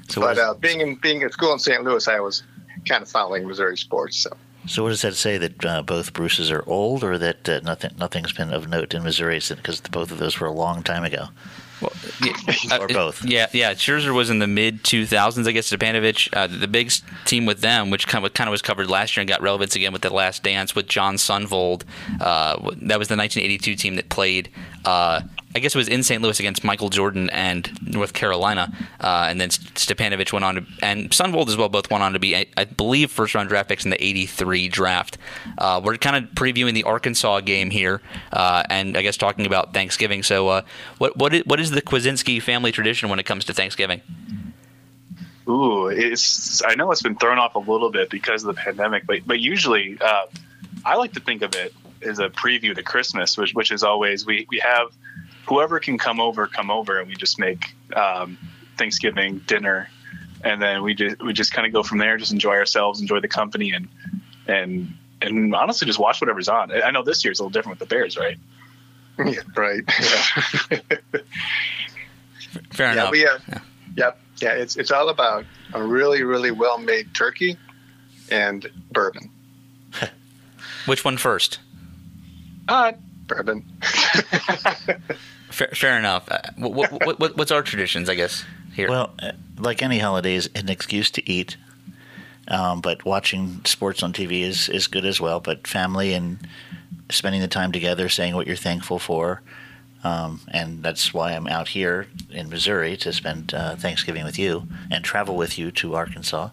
so 0.08 0.20
but 0.20 0.38
uh, 0.38 0.54
being 0.54 0.80
in 0.80 0.94
being 0.96 1.22
at 1.22 1.32
school 1.32 1.52
in 1.52 1.58
St. 1.58 1.82
Louis, 1.82 2.06
I 2.08 2.20
was 2.20 2.42
kind 2.88 3.02
of 3.02 3.08
following 3.08 3.46
Missouri 3.46 3.76
sports. 3.76 4.18
So. 4.18 4.36
So 4.66 4.82
what 4.82 4.90
does 4.90 5.02
that 5.02 5.14
say 5.14 5.38
that 5.38 5.64
uh, 5.64 5.82
both 5.82 6.12
Bruces 6.12 6.50
are 6.50 6.64
old, 6.66 7.04
or 7.04 7.18
that 7.18 7.48
uh, 7.48 7.60
nothing 7.62 7.92
nothing's 7.98 8.32
been 8.32 8.52
of 8.52 8.68
note 8.68 8.94
in 8.94 9.02
Missouri 9.02 9.40
since, 9.40 9.60
because 9.60 9.80
both 9.80 10.10
of 10.10 10.18
those 10.18 10.40
were 10.40 10.46
a 10.46 10.52
long 10.52 10.82
time 10.82 11.04
ago? 11.04 11.28
Well, 11.80 11.92
yeah, 12.22 12.78
or 12.80 12.88
both. 12.88 13.24
Yeah, 13.24 13.48
yeah. 13.52 13.74
Scherzer 13.74 14.14
was 14.14 14.30
in 14.30 14.38
the 14.38 14.46
mid 14.46 14.82
2000s, 14.84 15.46
I 15.46 15.52
guess. 15.52 15.70
Stipanovich, 15.70 16.32
uh, 16.32 16.46
the 16.46 16.68
big 16.68 16.92
team 17.24 17.46
with 17.46 17.60
them, 17.60 17.90
which 17.90 18.06
kind 18.06 18.24
of, 18.24 18.32
kind 18.32 18.48
of 18.48 18.52
was 18.52 18.62
covered 18.62 18.88
last 18.88 19.16
year 19.16 19.22
and 19.22 19.28
got 19.28 19.42
relevance 19.42 19.74
again 19.76 19.92
with 19.92 20.02
the 20.02 20.10
Last 20.10 20.42
Dance 20.42 20.74
with 20.74 20.86
Jon 20.86 21.16
Sundvold. 21.16 21.82
Uh, 22.20 22.56
that 22.82 22.98
was 22.98 23.08
the 23.08 23.16
1982 23.16 23.76
team 23.76 23.96
that 23.96 24.08
played 24.08 24.50
uh, 24.84 25.20
I 25.54 25.60
guess 25.60 25.74
it 25.74 25.78
was 25.78 25.88
in 25.88 26.02
St. 26.02 26.20
Louis 26.20 26.38
against 26.40 26.64
Michael 26.64 26.90
Jordan 26.90 27.30
and 27.30 27.70
North 27.82 28.12
Carolina, 28.12 28.72
uh, 29.00 29.26
and 29.28 29.40
then 29.40 29.50
Stipanovich 29.50 30.32
went 30.32 30.44
on 30.44 30.54
to, 30.56 30.66
and 30.82 31.10
Sundvold 31.10 31.48
as 31.48 31.56
well, 31.56 31.68
both 31.68 31.90
went 31.90 32.02
on 32.02 32.12
to 32.12 32.18
be, 32.18 32.36
I, 32.36 32.46
I 32.56 32.64
believe, 32.64 33.10
first 33.10 33.34
round 33.34 33.48
draft 33.48 33.68
picks 33.68 33.84
in 33.84 33.90
the 33.90 34.04
'83 34.04 34.68
draft. 34.68 35.18
Uh, 35.56 35.80
we're 35.84 35.96
kind 35.96 36.16
of 36.16 36.32
previewing 36.32 36.74
the 36.74 36.82
Arkansas 36.82 37.40
game 37.40 37.70
here, 37.70 38.02
uh, 38.32 38.64
and 38.68 38.96
I 38.96 39.02
guess 39.02 39.16
talking 39.16 39.46
about 39.46 39.72
Thanksgiving. 39.72 40.24
So, 40.24 40.48
uh, 40.48 40.62
what 40.98 41.16
what 41.16 41.32
is, 41.32 41.44
what 41.46 41.60
is 41.60 41.70
the 41.70 41.82
Kwiecinski 41.82 42.42
family 42.42 42.72
tradition 42.72 43.08
when 43.08 43.20
it 43.20 43.24
comes 43.24 43.44
to 43.44 43.54
Thanksgiving? 43.54 44.00
Ooh, 45.48 45.88
it's 45.88 46.64
I 46.64 46.74
know 46.74 46.90
it's 46.90 47.02
been 47.02 47.16
thrown 47.16 47.38
off 47.38 47.54
a 47.54 47.58
little 47.58 47.90
bit 47.90 48.10
because 48.10 48.44
of 48.44 48.54
the 48.54 48.60
pandemic, 48.60 49.06
but 49.06 49.20
but 49.26 49.40
usually 49.40 49.98
uh, 50.00 50.26
I 50.84 50.96
like 50.96 51.12
to 51.12 51.20
think 51.20 51.42
of 51.42 51.54
it 51.54 51.72
as 52.02 52.18
a 52.18 52.28
preview 52.28 52.74
to 52.74 52.82
Christmas, 52.82 53.36
which 53.36 53.54
which 53.54 53.70
is 53.70 53.82
always 53.82 54.26
we 54.26 54.46
we 54.50 54.58
have 54.60 54.88
whoever 55.46 55.80
can 55.80 55.98
come 55.98 56.20
over, 56.20 56.46
come 56.46 56.70
over, 56.70 56.98
and 56.98 57.08
we 57.08 57.14
just 57.14 57.38
make 57.38 57.74
um, 57.94 58.38
Thanksgiving 58.76 59.38
dinner, 59.46 59.88
and 60.42 60.60
then 60.60 60.82
we 60.82 60.94
just 60.94 61.22
we 61.22 61.32
just 61.32 61.52
kind 61.52 61.66
of 61.66 61.72
go 61.72 61.82
from 61.82 61.98
there. 61.98 62.16
Just 62.16 62.32
enjoy 62.32 62.56
ourselves, 62.56 63.00
enjoy 63.00 63.20
the 63.20 63.28
company, 63.28 63.72
and 63.72 63.88
and 64.46 64.94
and 65.22 65.54
honestly, 65.54 65.86
just 65.86 65.98
watch 65.98 66.20
whatever's 66.20 66.48
on. 66.48 66.72
I 66.72 66.90
know 66.90 67.02
this 67.02 67.24
year's 67.24 67.40
a 67.40 67.42
little 67.42 67.50
different 67.50 67.78
with 67.80 67.88
the 67.88 67.94
Bears, 67.94 68.16
right? 68.16 68.36
Yeah, 69.18 69.40
right. 69.56 69.82
Yeah. 70.00 70.80
Fair 72.70 72.86
yeah, 72.86 72.92
enough. 72.92 73.10
We 73.10 73.20
have, 73.20 73.42
yeah. 73.48 73.58
Yep. 73.96 74.20
Yeah, 74.42 74.52
it's 74.54 74.76
it's 74.76 74.90
all 74.90 75.08
about 75.08 75.44
a 75.72 75.82
really 75.82 76.22
really 76.22 76.50
well 76.50 76.78
made 76.78 77.14
turkey 77.14 77.56
and 78.30 78.68
bourbon. 78.92 79.30
Which 80.86 81.04
one 81.04 81.16
first? 81.16 81.60
Uh, 82.66 82.92
bourbon. 83.34 83.64
Fair, 85.54 85.68
fair 85.68 85.96
enough. 85.96 86.28
Uh, 86.28 86.40
what, 86.56 86.90
what, 86.90 87.18
what, 87.20 87.36
what's 87.36 87.52
our 87.52 87.62
traditions, 87.62 88.08
I 88.08 88.16
guess, 88.16 88.44
here? 88.74 88.88
Well, 88.88 89.14
uh, 89.22 89.32
like 89.56 89.82
any 89.82 90.00
holidays, 90.00 90.48
an 90.56 90.68
excuse 90.68 91.12
to 91.12 91.30
eat. 91.30 91.56
Um, 92.48 92.80
but 92.80 93.04
watching 93.04 93.60
sports 93.64 94.02
on 94.02 94.12
TV 94.12 94.40
is, 94.40 94.68
is 94.68 94.88
good 94.88 95.04
as 95.04 95.20
well. 95.20 95.38
But 95.38 95.68
family 95.68 96.12
and 96.12 96.38
spending 97.08 97.40
the 97.40 97.46
time 97.46 97.70
together, 97.70 98.08
saying 98.08 98.34
what 98.34 98.48
you're 98.48 98.56
thankful 98.56 98.98
for. 98.98 99.42
Um, 100.02 100.40
and 100.48 100.82
that's 100.82 101.14
why 101.14 101.32
I'm 101.32 101.46
out 101.46 101.68
here 101.68 102.08
in 102.30 102.50
Missouri 102.50 102.96
to 102.98 103.12
spend 103.12 103.54
uh, 103.54 103.76
Thanksgiving 103.76 104.24
with 104.24 104.38
you 104.38 104.66
and 104.90 105.04
travel 105.04 105.36
with 105.36 105.56
you 105.56 105.70
to 105.70 105.94
Arkansas. 105.94 106.50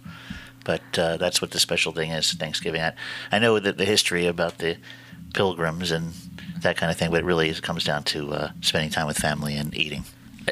But 0.64 0.84
uh, 0.98 1.18
that's 1.18 1.42
what 1.42 1.52
the 1.52 1.60
special 1.60 1.92
thing 1.92 2.12
is 2.12 2.34
Thanksgiving. 2.34 2.82
I, 2.82 2.94
I 3.32 3.40
know 3.40 3.58
that 3.58 3.78
the 3.80 3.86
history 3.86 4.28
about 4.28 4.60
the 4.60 4.78
pilgrims 5.34 5.92
and 5.92 6.14
that 6.62 6.78
kind 6.78 6.92
of 6.92 6.98
thing, 6.98 7.12
but 7.12 7.22
it 7.22 7.26
really 7.26 7.54
comes 7.56 7.84
down 7.84 8.04
to 8.04 8.32
uh, 8.32 8.52
spending 8.62 8.90
time 8.90 9.08
with 9.08 9.18
family 9.18 9.56
and 9.56 9.76
eating. 9.76 10.04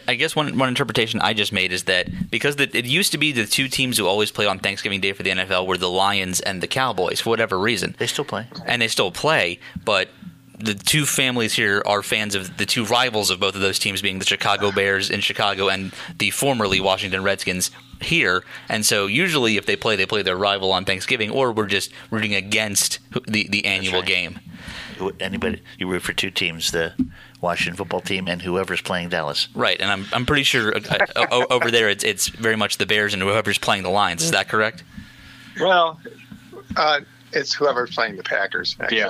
I 0.07 0.15
guess 0.15 0.35
one 0.35 0.57
one 0.57 0.69
interpretation 0.69 1.19
I 1.19 1.33
just 1.33 1.51
made 1.51 1.71
is 1.71 1.85
that 1.85 2.07
because 2.29 2.57
the, 2.57 2.69
it 2.77 2.85
used 2.85 3.11
to 3.13 3.17
be 3.17 3.31
the 3.31 3.45
two 3.45 3.67
teams 3.67 3.97
who 3.97 4.05
always 4.05 4.31
play 4.31 4.45
on 4.45 4.59
Thanksgiving 4.59 5.01
Day 5.01 5.13
for 5.13 5.23
the 5.23 5.31
NFL 5.31 5.65
were 5.65 5.77
the 5.77 5.89
Lions 5.89 6.39
and 6.39 6.61
the 6.61 6.67
Cowboys 6.67 7.21
for 7.21 7.31
whatever 7.31 7.57
reason. 7.57 7.95
They 7.97 8.07
still 8.07 8.25
play, 8.25 8.47
and 8.65 8.81
they 8.81 8.87
still 8.87 9.11
play, 9.11 9.59
but 9.83 10.09
the 10.59 10.73
two 10.73 11.05
families 11.05 11.53
here 11.53 11.81
are 11.85 12.03
fans 12.03 12.35
of 12.35 12.57
the 12.57 12.65
two 12.65 12.85
rivals 12.85 13.29
of 13.29 13.39
both 13.39 13.55
of 13.55 13.61
those 13.61 13.79
teams, 13.79 14.01
being 14.01 14.19
the 14.19 14.25
Chicago 14.25 14.71
Bears 14.71 15.09
in 15.09 15.21
Chicago 15.21 15.69
and 15.69 15.93
the 16.17 16.31
formerly 16.31 16.79
Washington 16.79 17.23
Redskins 17.23 17.71
here. 18.01 18.43
And 18.67 18.85
so 18.85 19.07
usually, 19.07 19.57
if 19.57 19.65
they 19.65 19.75
play, 19.75 19.95
they 19.95 20.05
play 20.05 20.21
their 20.21 20.37
rival 20.37 20.71
on 20.71 20.85
Thanksgiving, 20.85 21.29
or 21.29 21.51
we're 21.51 21.67
just 21.67 21.91
rooting 22.11 22.35
against 22.35 22.99
the 23.27 23.47
the 23.47 23.65
annual 23.65 23.99
right. 23.99 24.07
game. 24.07 24.39
Anybody 25.19 25.61
you 25.77 25.89
root 25.89 26.01
for 26.01 26.13
two 26.13 26.29
teams, 26.29 26.71
the 26.71 26.93
Washington 27.41 27.77
football 27.77 28.01
team 28.01 28.27
and 28.27 28.41
whoever's 28.41 28.81
playing 28.81 29.09
Dallas. 29.09 29.47
Right, 29.55 29.79
and 29.79 29.89
I'm 29.89 30.05
I'm 30.11 30.25
pretty 30.25 30.43
sure 30.43 30.75
uh, 30.75 31.05
uh, 31.15 31.45
over 31.49 31.71
there 31.71 31.89
it's 31.89 32.03
it's 32.03 32.27
very 32.27 32.55
much 32.55 32.77
the 32.77 32.85
Bears 32.85 33.13
and 33.13 33.21
whoever's 33.23 33.57
playing 33.57 33.83
the 33.83 33.89
Lions. 33.89 34.23
Is 34.23 34.31
that 34.31 34.49
correct? 34.49 34.83
Well, 35.59 35.99
uh, 36.75 37.01
it's 37.31 37.53
whoever's 37.53 37.93
playing 37.93 38.17
the 38.17 38.23
Packers. 38.23 38.75
Actually. 38.79 38.97
Yeah. 38.97 39.09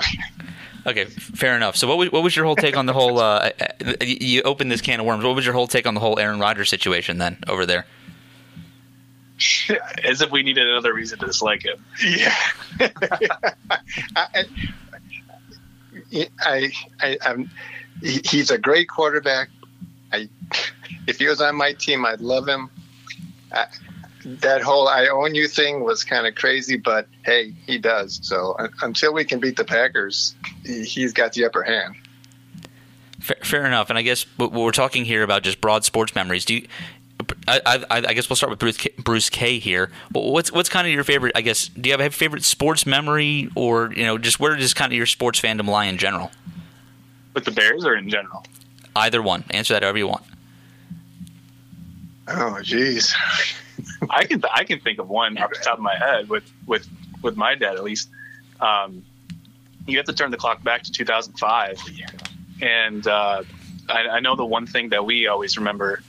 Okay, 0.86 1.04
fair 1.04 1.56
enough. 1.56 1.76
So, 1.76 1.86
what 1.86 1.98
was, 1.98 2.10
what 2.10 2.22
was 2.22 2.34
your 2.34 2.44
whole 2.44 2.56
take 2.56 2.76
on 2.76 2.86
the 2.86 2.92
whole? 2.92 3.18
Uh, 3.18 3.50
you 4.00 4.42
opened 4.42 4.72
this 4.72 4.80
can 4.80 5.00
of 5.00 5.06
worms. 5.06 5.24
What 5.24 5.36
was 5.36 5.44
your 5.44 5.54
whole 5.54 5.66
take 5.66 5.86
on 5.86 5.94
the 5.94 6.00
whole 6.00 6.18
Aaron 6.18 6.40
Rodgers 6.40 6.70
situation 6.70 7.18
then 7.18 7.38
over 7.48 7.66
there? 7.66 7.86
As 10.04 10.20
if 10.20 10.30
we 10.30 10.42
needed 10.42 10.68
another 10.68 10.92
reason 10.92 11.18
to 11.20 11.26
dislike 11.26 11.64
him. 11.64 11.84
Yeah. 12.04 12.36
I, 14.16 14.46
I, 16.40 16.72
I, 17.00 17.18
I'm, 17.22 17.50
he's 18.02 18.50
a 18.50 18.58
great 18.58 18.88
quarterback. 18.88 19.50
I, 20.12 20.28
if 21.06 21.18
he 21.18 21.26
was 21.26 21.40
on 21.40 21.56
my 21.56 21.72
team, 21.72 22.04
I'd 22.04 22.20
love 22.20 22.48
him. 22.48 22.70
I, 23.52 23.66
that 24.24 24.62
whole 24.62 24.88
"I 24.88 25.06
own 25.06 25.34
you" 25.34 25.48
thing 25.48 25.82
was 25.82 26.04
kind 26.04 26.26
of 26.26 26.34
crazy, 26.34 26.76
but 26.76 27.08
hey, 27.24 27.54
he 27.66 27.78
does. 27.78 28.20
So 28.22 28.56
until 28.82 29.14
we 29.14 29.24
can 29.24 29.40
beat 29.40 29.56
the 29.56 29.64
Packers, 29.64 30.34
he's 30.64 31.12
got 31.12 31.32
the 31.32 31.46
upper 31.46 31.62
hand. 31.62 31.96
Fair, 33.20 33.36
fair 33.42 33.66
enough. 33.66 33.90
And 33.90 33.98
I 33.98 34.02
guess 34.02 34.26
what 34.36 34.52
we're 34.52 34.72
talking 34.72 35.04
here 35.04 35.22
about 35.22 35.42
just 35.42 35.60
broad 35.60 35.84
sports 35.84 36.14
memories. 36.14 36.44
Do 36.44 36.54
you? 36.54 36.68
I, 37.50 37.84
I, 37.90 37.96
I 38.08 38.14
guess 38.14 38.28
we'll 38.28 38.36
start 38.36 38.50
with 38.50 38.58
Bruce 38.58 38.76
K, 38.76 38.90
Bruce 38.98 39.28
K 39.28 39.58
here. 39.58 39.90
What's 40.12 40.52
what's 40.52 40.68
kind 40.68 40.86
of 40.86 40.92
your 40.92 41.04
favorite? 41.04 41.32
I 41.34 41.40
guess 41.40 41.68
do 41.68 41.88
you 41.88 41.92
have 41.92 42.00
a 42.00 42.10
favorite 42.10 42.44
sports 42.44 42.86
memory, 42.86 43.48
or 43.56 43.92
you 43.92 44.04
know, 44.04 44.18
just 44.18 44.38
where 44.38 44.56
does 44.56 44.74
kind 44.74 44.92
of 44.92 44.96
your 44.96 45.06
sports 45.06 45.40
fandom 45.40 45.66
lie 45.66 45.86
in 45.86 45.98
general? 45.98 46.30
With 47.34 47.44
the 47.44 47.50
Bears 47.50 47.84
or 47.84 47.94
in 47.94 48.08
general? 48.08 48.44
Either 48.94 49.22
one. 49.22 49.44
Answer 49.50 49.74
that 49.74 49.82
however 49.82 49.98
you 49.98 50.08
want. 50.08 50.24
Oh, 52.28 52.58
jeez. 52.60 53.14
I 54.10 54.24
can 54.24 54.42
I 54.54 54.64
can 54.64 54.80
think 54.80 54.98
of 54.98 55.08
one 55.08 55.36
off 55.38 55.50
the 55.50 55.56
top 55.56 55.78
of 55.78 55.82
my 55.82 55.96
head 55.96 56.28
with 56.28 56.44
with 56.66 56.86
with 57.22 57.36
my 57.36 57.54
dad 57.54 57.74
at 57.74 57.82
least. 57.82 58.08
Um, 58.60 59.04
you 59.86 59.96
have 59.96 60.06
to 60.06 60.12
turn 60.12 60.30
the 60.30 60.36
clock 60.36 60.62
back 60.62 60.82
to 60.82 60.92
2005, 60.92 61.78
and 62.60 63.06
uh, 63.06 63.42
I, 63.88 64.08
I, 64.08 64.20
know 64.20 64.36
the 64.36 64.44
one 64.44 64.66
thing 64.66 64.90
that 64.90 65.04
we 65.04 65.26
always 65.26 65.56
remember 65.56 66.02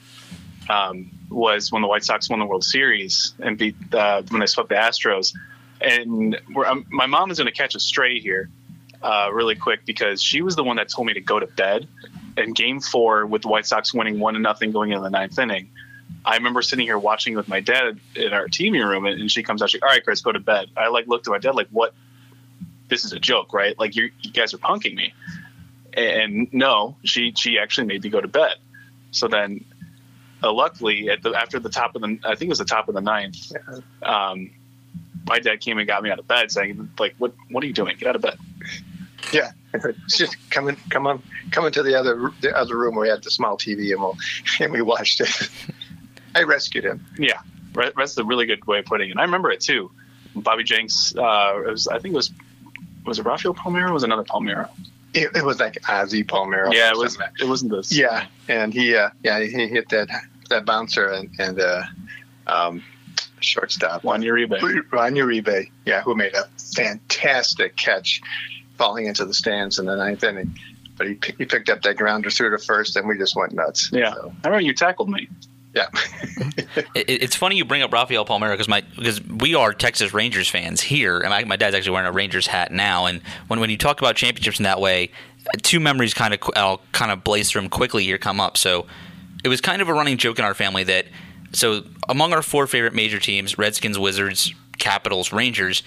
um, 0.70 1.10
was 1.32 1.72
when 1.72 1.82
the 1.82 1.88
White 1.88 2.04
Sox 2.04 2.30
won 2.30 2.40
the 2.40 2.46
World 2.46 2.64
Series 2.64 3.34
and 3.40 3.58
beat 3.58 3.76
uh, 3.94 4.22
when 4.30 4.40
they 4.42 4.46
swept 4.46 4.70
the 4.70 4.76
Astros. 4.76 5.34
And 5.80 6.40
um, 6.66 6.86
my 6.90 7.08
mom 7.08 7.32
is 7.32 7.38
going 7.38 7.48
to 7.48 7.54
catch 7.54 7.74
a 7.74 7.80
stray 7.80 8.20
here, 8.20 8.50
uh, 9.02 9.30
really 9.34 9.56
quick 9.56 9.86
because 9.86 10.22
she 10.22 10.42
was 10.42 10.56
the 10.56 10.64
one 10.64 10.76
that 10.76 10.90
told 10.90 11.08
me 11.08 11.14
to 11.14 11.22
go 11.22 11.40
to 11.40 11.48
bed. 11.48 11.88
In 12.38 12.54
Game 12.54 12.80
Four, 12.80 13.26
with 13.26 13.42
the 13.42 13.50
White 13.50 13.66
Sox 13.66 13.94
winning 13.94 14.20
one 14.20 14.36
to 14.36 14.40
nothing 14.40 14.72
going 14.72 14.92
into 14.92 15.04
the 15.04 15.10
ninth 15.10 15.38
inning, 15.38 15.70
I 16.24 16.36
remember 16.36 16.62
sitting 16.62 16.86
here 16.86 16.98
watching 16.98 17.36
with 17.36 17.48
my 17.48 17.60
dad 17.60 18.00
in 18.16 18.34
our 18.34 18.48
TV 18.48 18.84
room, 18.84 19.06
and 19.06 19.30
she 19.30 19.44
comes 19.44 19.62
out, 19.62 19.74
like, 19.74 19.84
"All 19.84 19.90
right, 19.90 20.04
Chris, 20.04 20.22
go 20.22 20.32
to 20.32 20.40
bed." 20.40 20.70
I 20.78 20.88
like 20.90 21.08
looked 21.08 21.28
at 21.28 21.32
my 21.32 21.40
dad 21.40 21.56
like, 21.56 21.68
"What? 21.72 21.94
This 22.88 23.06
is 23.06 23.14
a 23.14 23.20
joke, 23.20 23.54
right? 23.54 23.78
Like 23.78 23.96
you 23.96 24.12
guys 24.34 24.54
are 24.54 24.58
punking 24.60 24.96
me." 24.96 25.14
And 25.94 26.54
no, 26.54 26.96
she 27.04 27.34
she 27.36 27.58
actually 27.60 27.88
made 27.88 28.04
me 28.04 28.10
go 28.10 28.22
to 28.22 28.28
bed. 28.28 28.56
So 29.12 29.28
then, 29.28 29.66
uh, 30.44 30.52
luckily, 30.52 31.10
at 31.10 31.22
the 31.22 31.34
after 31.34 31.60
the 31.60 31.70
top 31.70 31.96
of 31.96 32.02
the, 32.02 32.20
I 32.24 32.36
think 32.36 32.44
it 32.44 32.50
was 32.50 32.60
the 32.60 32.66
top 32.66 32.88
of 32.88 32.96
the 32.96 33.02
ninth, 33.02 33.52
um, 34.04 34.52
my 35.28 35.40
dad 35.40 35.60
came 35.60 35.78
and 35.78 35.88
got 35.88 36.04
me 36.04 36.10
out 36.10 36.20
of 36.20 36.28
bed, 36.28 36.52
saying, 36.52 36.90
"Like, 37.00 37.16
what 37.18 37.34
what 37.50 37.64
are 37.64 37.68
you 37.68 37.74
doing? 37.74 37.98
Get 37.98 38.10
out 38.10 38.16
of 38.16 38.22
bed." 38.22 38.38
Yeah, 39.32 39.52
it's 39.74 40.18
just 40.18 40.36
come 40.50 40.68
in, 40.68 40.76
come 40.90 41.08
on, 41.08 41.22
come 41.52 41.66
into 41.66 41.84
the 41.84 41.96
other 41.96 42.32
the 42.42 42.56
other 42.56 42.78
room 42.78 42.96
where 42.96 43.04
we 43.04 43.10
had 43.10 43.24
the 43.24 43.32
small 43.32 43.58
TV, 43.58 43.78
and 43.78 43.88
we 43.90 43.96
we'll, 43.96 44.18
and 44.60 44.72
we 44.72 44.82
watched 44.82 45.22
it. 45.22 45.50
I 46.36 46.44
rescued 46.44 46.86
him. 46.86 47.06
Yeah, 47.18 47.42
that's 47.74 48.18
a 48.18 48.24
really 48.24 48.46
good 48.46 48.66
way 48.66 48.80
of 48.80 48.86
putting 48.86 49.12
it. 49.12 49.18
I 49.18 49.24
remember 49.24 49.52
it 49.52 49.62
too. 49.62 49.92
Bobby 50.36 50.64
Jenks. 50.64 51.14
Uh, 51.16 51.62
it 51.68 51.72
was, 51.72 51.88
I 51.88 52.00
think 52.00 52.14
it 52.14 52.18
was 52.18 52.32
was 53.06 53.20
it 53.20 53.26
Rafael 53.26 53.54
Palmeiro? 53.54 53.94
was 53.94 54.04
another 54.04 54.24
Palmeiro? 54.24 54.70
It, 55.14 55.36
it, 55.36 55.44
was 55.44 55.60
like 55.60 55.74
Ozzy 55.82 56.24
Palmeiro. 56.24 56.74
Yeah, 56.74 56.92
it 56.92 56.98
was. 56.98 57.18
It 57.42 57.46
wasn't 57.46 57.72
this. 57.72 57.94
Yeah, 57.94 58.28
and 58.48 58.74
he 58.74 58.96
uh, 58.96 59.10
yeah 59.24 59.42
he 59.42 59.68
hit 59.68 59.90
that 59.90 60.10
that 60.52 60.66
bouncer 60.66 61.10
and 61.10 61.30
and 61.40 61.60
uh, 61.60 61.84
um, 62.48 62.84
shortstop 63.40 64.04
Juan 64.04 64.22
Uribe. 64.22 64.62
Juan 64.92 65.16
Uribe, 65.16 65.70
yeah, 65.86 66.02
who 66.02 66.16
made 66.16 66.34
a 66.34 66.48
fantastic 66.58 67.76
catch, 67.76 68.22
falling 68.78 69.06
into 69.06 69.26
the 69.26 69.34
stands 69.34 69.80
in 69.80 69.86
the 69.86 69.96
ninth 69.96 70.24
inning. 70.24 70.58
But 70.98 71.08
he, 71.08 71.20
he 71.38 71.46
picked 71.46 71.70
up 71.70 71.82
that 71.82 71.98
grounder 71.98 72.30
through 72.30 72.52
to 72.52 72.58
first, 72.58 72.96
and 72.96 73.08
we 73.08 73.18
just 73.18 73.36
went 73.36 73.54
nuts. 73.54 73.90
Yeah, 73.92 74.14
so. 74.14 74.34
I 74.44 74.48
remember 74.48 74.66
you 74.66 74.74
tackled 74.74 75.10
me. 75.10 75.28
Yeah, 75.74 75.88
it, 76.96 77.06
it's 77.08 77.36
funny 77.36 77.56
you 77.56 77.64
bring 77.64 77.82
up 77.82 77.94
Rafael 77.94 78.26
Palmeiro 78.26 78.52
because 78.52 78.68
my 78.68 78.82
because 78.82 79.24
we 79.24 79.56
are 79.56 79.74
Texas 79.74 80.14
Rangers 80.14 80.50
fans 80.50 80.82
here, 80.82 81.20
and 81.20 81.30
my, 81.30 81.46
my 81.46 81.56
dad's 81.56 81.76
actually 81.76 81.94
wearing 81.94 82.08
a 82.08 82.12
Rangers 82.12 82.46
hat 82.46 82.74
now. 82.74 83.06
And 83.06 83.22
when 83.48 83.62
when 83.62 83.70
you 83.70 83.78
talk 83.78 84.02
about 84.02 84.18
championships 84.18 84.60
in 84.60 84.64
that 84.64 84.82
way, 84.82 85.12
two 85.62 85.80
memories 85.80 86.14
kind 86.14 86.34
of 86.34 86.42
I'll 86.58 86.82
kind 86.92 87.10
of 87.10 87.24
blaze 87.24 87.50
through 87.50 87.62
them 87.62 87.70
quickly 87.70 88.04
here 88.04 88.18
come 88.18 88.42
up. 88.42 88.58
So 88.58 88.86
it 89.44 89.48
was 89.48 89.62
kind 89.62 89.82
of 89.82 89.90
a 89.90 89.94
running 89.94 90.18
joke 90.18 90.40
in 90.40 90.46
our 90.46 90.54
family 90.54 90.84
that 90.84 91.06
so 91.54 91.84
among 92.08 92.34
our 92.34 92.42
four 92.42 92.68
favorite 92.68 92.94
major 92.94 93.20
teams, 93.20 93.58
Redskins, 93.58 94.00
Wizards, 94.00 94.54
Capitals, 94.78 95.34
Rangers, 95.34 95.84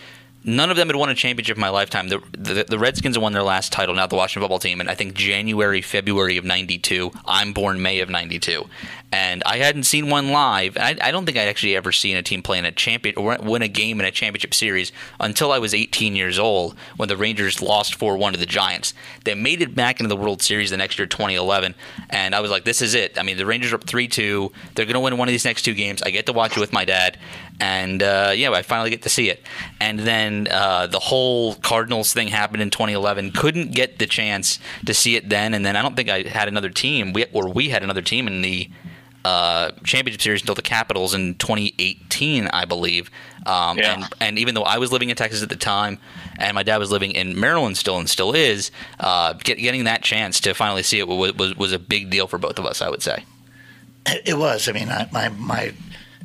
None 0.46 0.70
of 0.70 0.76
them 0.76 0.88
had 0.88 0.96
won 0.96 1.08
a 1.08 1.14
championship 1.14 1.56
in 1.56 1.60
my 1.60 1.70
lifetime. 1.70 2.08
The, 2.08 2.22
the, 2.32 2.66
the 2.68 2.78
Redskins 2.78 3.18
won 3.18 3.32
their 3.32 3.42
last 3.42 3.72
title, 3.72 3.94
now 3.94 4.06
the 4.06 4.16
Washington 4.16 4.42
football 4.42 4.58
team, 4.58 4.78
and 4.78 4.90
I 4.90 4.94
think 4.94 5.14
January, 5.14 5.80
February 5.80 6.36
of 6.36 6.44
'92. 6.44 7.12
I'm 7.24 7.54
born 7.54 7.80
May 7.80 8.00
of 8.00 8.10
'92, 8.10 8.64
and 9.10 9.42
I 9.44 9.56
hadn't 9.56 9.84
seen 9.84 10.10
one 10.10 10.32
live. 10.32 10.76
I, 10.76 10.96
I 11.00 11.10
don't 11.10 11.24
think 11.24 11.38
I'd 11.38 11.48
actually 11.48 11.74
ever 11.76 11.92
seen 11.92 12.16
a 12.16 12.22
team 12.22 12.42
play 12.42 12.58
in 12.58 12.66
a 12.66 12.72
champion 12.72 13.16
or 13.16 13.38
win 13.40 13.62
a 13.62 13.68
game 13.68 14.00
in 14.00 14.06
a 14.06 14.10
championship 14.10 14.52
series 14.52 14.92
until 15.18 15.50
I 15.50 15.58
was 15.58 15.72
18 15.72 16.14
years 16.14 16.38
old 16.38 16.76
when 16.98 17.08
the 17.08 17.16
Rangers 17.16 17.62
lost 17.62 17.98
4-1 17.98 18.32
to 18.32 18.38
the 18.38 18.44
Giants. 18.44 18.92
They 19.24 19.34
made 19.34 19.62
it 19.62 19.74
back 19.74 19.98
into 19.98 20.08
the 20.08 20.16
World 20.16 20.42
Series 20.42 20.70
the 20.70 20.76
next 20.76 20.98
year, 20.98 21.06
2011, 21.06 21.74
and 22.10 22.34
I 22.34 22.40
was 22.40 22.50
like, 22.50 22.64
"This 22.64 22.82
is 22.82 22.94
it." 22.94 23.18
I 23.18 23.22
mean, 23.22 23.38
the 23.38 23.46
Rangers 23.46 23.72
are 23.72 23.76
up 23.76 23.86
3-2. 23.86 24.52
They're 24.74 24.84
going 24.84 24.94
to 24.94 25.00
win 25.00 25.16
one 25.16 25.28
of 25.28 25.32
these 25.32 25.46
next 25.46 25.62
two 25.62 25.74
games. 25.74 26.02
I 26.02 26.10
get 26.10 26.26
to 26.26 26.34
watch 26.34 26.56
it 26.56 26.60
with 26.60 26.74
my 26.74 26.84
dad, 26.84 27.16
and 27.60 28.02
uh, 28.02 28.32
yeah, 28.34 28.50
I 28.50 28.62
finally 28.62 28.90
get 28.90 29.02
to 29.02 29.08
see 29.08 29.30
it. 29.30 29.42
And 29.80 30.00
then 30.00 30.48
uh, 30.50 30.86
the 30.86 30.98
whole 30.98 31.54
Cardinals 31.56 32.12
thing 32.12 32.28
happened 32.28 32.62
in 32.62 32.70
2011. 32.70 33.32
Couldn't 33.32 33.72
get 33.72 33.98
the 33.98 34.06
chance 34.06 34.58
to 34.86 34.94
see 34.94 35.16
it 35.16 35.28
then, 35.28 35.54
and 35.54 35.64
then 35.64 35.76
I 35.76 35.82
don't 35.82 35.96
think 35.96 36.08
I 36.08 36.22
had 36.22 36.48
another 36.48 36.70
team, 36.70 37.12
we, 37.12 37.26
or 37.32 37.48
we 37.48 37.68
had 37.68 37.82
another 37.82 38.02
team 38.02 38.26
in 38.26 38.42
the 38.42 38.68
uh, 39.24 39.70
championship 39.84 40.20
series 40.20 40.42
until 40.42 40.54
the 40.54 40.62
Capitals 40.62 41.14
in 41.14 41.34
2018, 41.36 42.48
I 42.48 42.64
believe. 42.64 43.10
Um, 43.46 43.78
yeah. 43.78 43.94
and, 43.94 44.04
and 44.20 44.38
even 44.38 44.54
though 44.54 44.62
I 44.62 44.78
was 44.78 44.92
living 44.92 45.10
in 45.10 45.16
Texas 45.16 45.42
at 45.42 45.48
the 45.48 45.56
time, 45.56 45.98
and 46.38 46.54
my 46.54 46.62
dad 46.62 46.78
was 46.78 46.90
living 46.90 47.12
in 47.12 47.38
Maryland 47.38 47.78
still, 47.78 47.98
and 47.98 48.08
still 48.08 48.34
is, 48.34 48.70
uh, 49.00 49.32
get, 49.34 49.58
getting 49.58 49.84
that 49.84 50.02
chance 50.02 50.40
to 50.40 50.54
finally 50.54 50.82
see 50.82 50.98
it 50.98 51.08
was, 51.08 51.34
was, 51.34 51.56
was 51.56 51.72
a 51.72 51.78
big 51.78 52.10
deal 52.10 52.26
for 52.26 52.38
both 52.38 52.58
of 52.58 52.66
us. 52.66 52.82
I 52.82 52.90
would 52.90 53.02
say. 53.02 53.24
It 54.06 54.36
was. 54.36 54.68
I 54.68 54.72
mean, 54.72 54.90
I, 54.90 55.08
my 55.12 55.30
my 55.30 55.72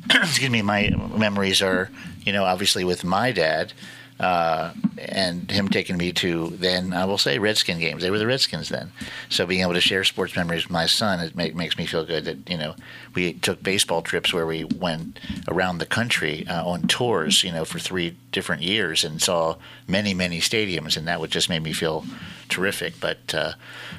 excuse 0.10 0.50
me, 0.50 0.62
my 0.62 0.90
memories 1.16 1.62
are, 1.62 1.90
you 2.22 2.32
know, 2.32 2.44
obviously 2.44 2.84
with 2.84 3.04
my 3.04 3.32
dad, 3.32 3.72
uh, 4.20 4.72
and 4.98 5.50
him 5.50 5.68
taking 5.68 5.96
me 5.96 6.12
to 6.12 6.48
then 6.50 6.92
I 6.92 7.06
will 7.06 7.16
say 7.16 7.38
Redskin 7.38 7.78
games. 7.78 8.02
They 8.02 8.10
were 8.10 8.18
the 8.18 8.26
Redskins 8.26 8.68
then, 8.68 8.92
so 9.30 9.46
being 9.46 9.62
able 9.62 9.72
to 9.72 9.80
share 9.80 10.04
sports 10.04 10.36
memories 10.36 10.64
with 10.64 10.70
my 10.70 10.84
son 10.84 11.20
it 11.20 11.34
make, 11.34 11.54
makes 11.54 11.78
me 11.78 11.86
feel 11.86 12.04
good 12.04 12.26
that 12.26 12.50
you 12.50 12.58
know 12.58 12.74
we 13.14 13.32
took 13.32 13.62
baseball 13.62 14.02
trips 14.02 14.34
where 14.34 14.46
we 14.46 14.64
went 14.64 15.18
around 15.48 15.78
the 15.78 15.86
country 15.86 16.46
uh, 16.46 16.66
on 16.66 16.82
tours, 16.82 17.42
you 17.42 17.50
know, 17.50 17.64
for 17.64 17.78
three 17.78 18.14
different 18.30 18.60
years 18.60 19.04
and 19.04 19.22
saw 19.22 19.56
many 19.88 20.12
many 20.12 20.38
stadiums, 20.38 20.98
and 20.98 21.08
that 21.08 21.18
would 21.18 21.30
just 21.30 21.48
make 21.48 21.62
me 21.62 21.72
feel 21.72 22.04
terrific. 22.50 23.00
But 23.00 23.34
uh, 23.34 23.52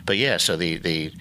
but 0.05 0.17
yeah, 0.17 0.37
so 0.37 0.55
the 0.55 0.77
the 0.77 1.13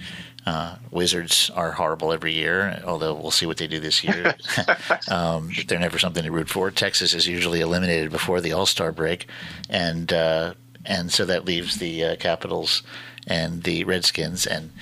uh, 0.51 0.75
Wizards 0.91 1.49
are 1.55 1.71
horrible 1.71 2.13
every 2.13 2.33
year, 2.33 2.83
although 2.85 3.15
we'll 3.15 3.31
see 3.31 3.47
what 3.47 3.59
they 3.59 3.69
do 3.69 3.79
this 3.79 4.03
year. 4.03 4.35
um, 5.09 5.53
they're 5.69 5.79
never 5.79 5.99
something 5.99 6.25
to 6.25 6.33
root 6.33 6.49
for. 6.49 6.73
Texas 6.73 7.15
is 7.15 7.29
usually 7.29 7.61
eliminated 7.61 8.11
before 8.11 8.41
the 8.41 8.53
All 8.53 8.67
Star 8.67 8.91
break, 8.91 9.29
and 9.69 10.13
uh, 10.13 10.55
and 10.85 11.13
so 11.13 11.25
that 11.25 11.45
leaves 11.45 11.77
the 11.77 12.05
uh, 12.05 12.17
Capitals 12.17 12.83
and 13.29 13.63
the 13.63 13.85
Redskins. 13.85 14.45
And 14.45 14.73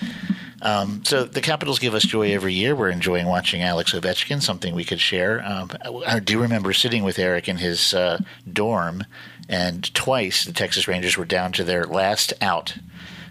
um, 0.63 1.05
so 1.05 1.25
the 1.25 1.43
Capitals 1.43 1.79
give 1.79 1.95
us 1.95 2.05
joy 2.05 2.33
every 2.33 2.55
year. 2.55 2.75
We're 2.75 2.89
enjoying 2.89 3.27
watching 3.27 3.61
Alex 3.61 3.93
Ovechkin, 3.93 4.41
something 4.41 4.75
we 4.75 4.85
could 4.85 5.01
share. 5.01 5.45
Um, 5.45 5.71
I 6.07 6.19
do 6.19 6.41
remember 6.41 6.73
sitting 6.73 7.05
with 7.05 7.19
Eric 7.19 7.47
in 7.47 7.59
his 7.59 7.93
uh, 7.93 8.21
dorm, 8.51 9.05
and 9.51 9.93
twice 9.93 10.47
the 10.47 10.53
Texas 10.55 10.89
Rangers 10.89 11.19
were 11.19 11.27
down 11.27 11.53
to 11.53 11.65
their 11.65 11.85
last 11.85 12.33
out 12.41 12.79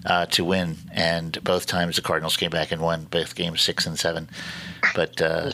uh, 0.07 0.25
to 0.27 0.45
win, 0.45 0.77
and 0.93 1.37
both 1.43 1.67
times 1.67 1.97
the 1.97 2.01
Cardinals 2.01 2.37
came 2.37 2.49
back 2.49 2.71
and 2.71 2.81
won 2.81 3.03
both 3.11 3.35
games 3.35 3.61
six 3.61 3.85
and 3.85 3.99
seven. 3.99 4.29
But 4.95 5.21
uh, 5.21 5.51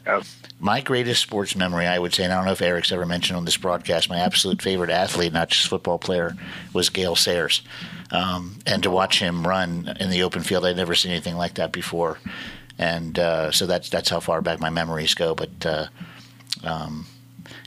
my 0.60 0.80
greatest 0.80 1.24
sports 1.24 1.56
memory, 1.56 1.88
I 1.88 1.98
would 1.98 2.14
say, 2.14 2.24
and 2.24 2.32
I 2.32 2.36
don't 2.36 2.46
know 2.46 2.52
if 2.52 2.62
Eric's 2.62 2.92
ever 2.92 3.06
mentioned 3.06 3.36
on 3.36 3.46
this 3.46 3.58
broadcast, 3.58 4.10
my 4.10 4.20
absolute 4.20 4.62
favorite 4.62 4.92
athlete, 4.92 5.34
not 5.34 5.50
just 5.50 5.68
football 5.68 5.98
player, 5.98 6.38
was 6.72 6.90
Gale 6.90 7.16
Sayers. 7.16 7.64
Um, 8.12 8.60
and 8.68 8.84
to 8.84 8.92
watch 8.92 9.20
him 9.20 9.48
run 9.48 9.98
in 10.00 10.12
the 10.12 10.22
open 10.22 10.44
field, 10.44 10.66
I'd 10.66 10.78
never 10.78 10.94
seen 10.94 11.12
anything 11.12 11.36
like 11.36 11.56
that 11.56 11.72
before. 11.72 12.20
And 12.78 13.18
uh, 13.18 13.52
so 13.52 13.66
that's 13.66 13.90
that's 13.90 14.10
how 14.10 14.20
far 14.20 14.42
back 14.42 14.60
my 14.60 14.70
memories 14.70 15.16
go. 15.16 15.34
But 15.34 15.66
uh, 15.66 15.88
um, 16.64 17.08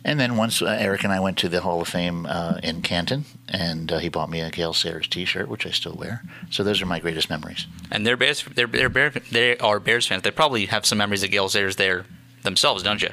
and 0.06 0.20
then 0.20 0.36
once 0.36 0.62
uh, 0.62 0.66
Eric 0.66 1.02
and 1.02 1.12
I 1.12 1.18
went 1.18 1.36
to 1.38 1.48
the 1.48 1.60
Hall 1.60 1.80
of 1.82 1.88
Fame 1.88 2.26
uh, 2.26 2.60
in 2.62 2.80
Canton, 2.80 3.24
and 3.48 3.90
uh, 3.90 3.98
he 3.98 4.08
bought 4.08 4.30
me 4.30 4.40
a 4.40 4.50
Gale 4.50 4.72
Sayers 4.72 5.08
T-shirt, 5.08 5.48
which 5.48 5.66
I 5.66 5.70
still 5.70 5.94
wear. 5.94 6.22
So 6.48 6.62
those 6.62 6.80
are 6.80 6.86
my 6.86 7.00
greatest 7.00 7.28
memories. 7.28 7.66
And 7.90 8.06
they're 8.06 8.16
Bears. 8.16 8.44
They're, 8.44 8.68
they're 8.68 8.88
Bear, 8.88 9.10
they 9.10 9.58
are 9.58 9.80
Bears 9.80 10.06
fans. 10.06 10.22
They 10.22 10.30
probably 10.30 10.66
have 10.66 10.86
some 10.86 10.98
memories 10.98 11.24
of 11.24 11.32
Gale 11.32 11.48
Sayers 11.48 11.74
there 11.74 12.06
themselves, 12.44 12.84
don't 12.84 13.02
you? 13.02 13.10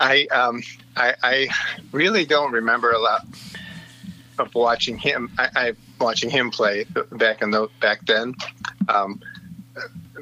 I 0.00 0.26
um 0.32 0.62
I, 0.96 1.14
I 1.22 1.48
really 1.92 2.24
don't 2.24 2.52
remember 2.52 2.90
a 2.90 2.98
lot 2.98 3.26
of 4.38 4.54
watching 4.54 4.96
him. 4.96 5.30
I, 5.38 5.48
I 5.54 5.72
watching 6.00 6.30
him 6.30 6.50
play 6.50 6.86
back 7.12 7.42
in 7.42 7.50
the 7.50 7.68
back 7.80 8.04
then. 8.06 8.34
Um, 8.88 9.20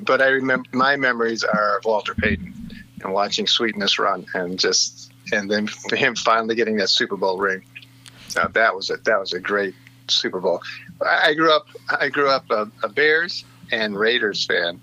but 0.03 0.21
I 0.21 0.29
remember 0.29 0.69
my 0.73 0.97
memories 0.97 1.45
are 1.45 1.79
of 1.79 1.85
Walter 1.85 2.15
Payton 2.15 2.73
and 3.03 3.13
watching 3.13 3.47
Sweetness 3.47 3.99
run 4.01 4.27
and 4.35 4.59
just 4.59 5.10
and 5.33 5.51
then 5.51 5.69
him 5.93 6.15
finally 6.15 6.55
getting 6.55 6.77
that 6.77 6.89
Super 6.89 7.17
Bowl 7.17 7.39
ring. 7.39 7.63
Uh, 8.37 8.49
that 8.49 8.75
was 8.75 8.91
a 8.91 8.97
that 8.99 9.19
was 9.19 9.33
a 9.33 9.41
great 9.41 9.75
Super 10.09 10.41
Bowl. 10.41 10.63
I 11.05 11.35
grew 11.35 11.53
up 11.53 11.67
I 11.89 12.09
grew 12.09 12.29
up 12.29 12.51
a, 12.51 12.71
a 12.83 12.89
Bears 12.89 13.45
and 13.73 13.99
Raiders 13.99 14.45
fan, 14.47 14.81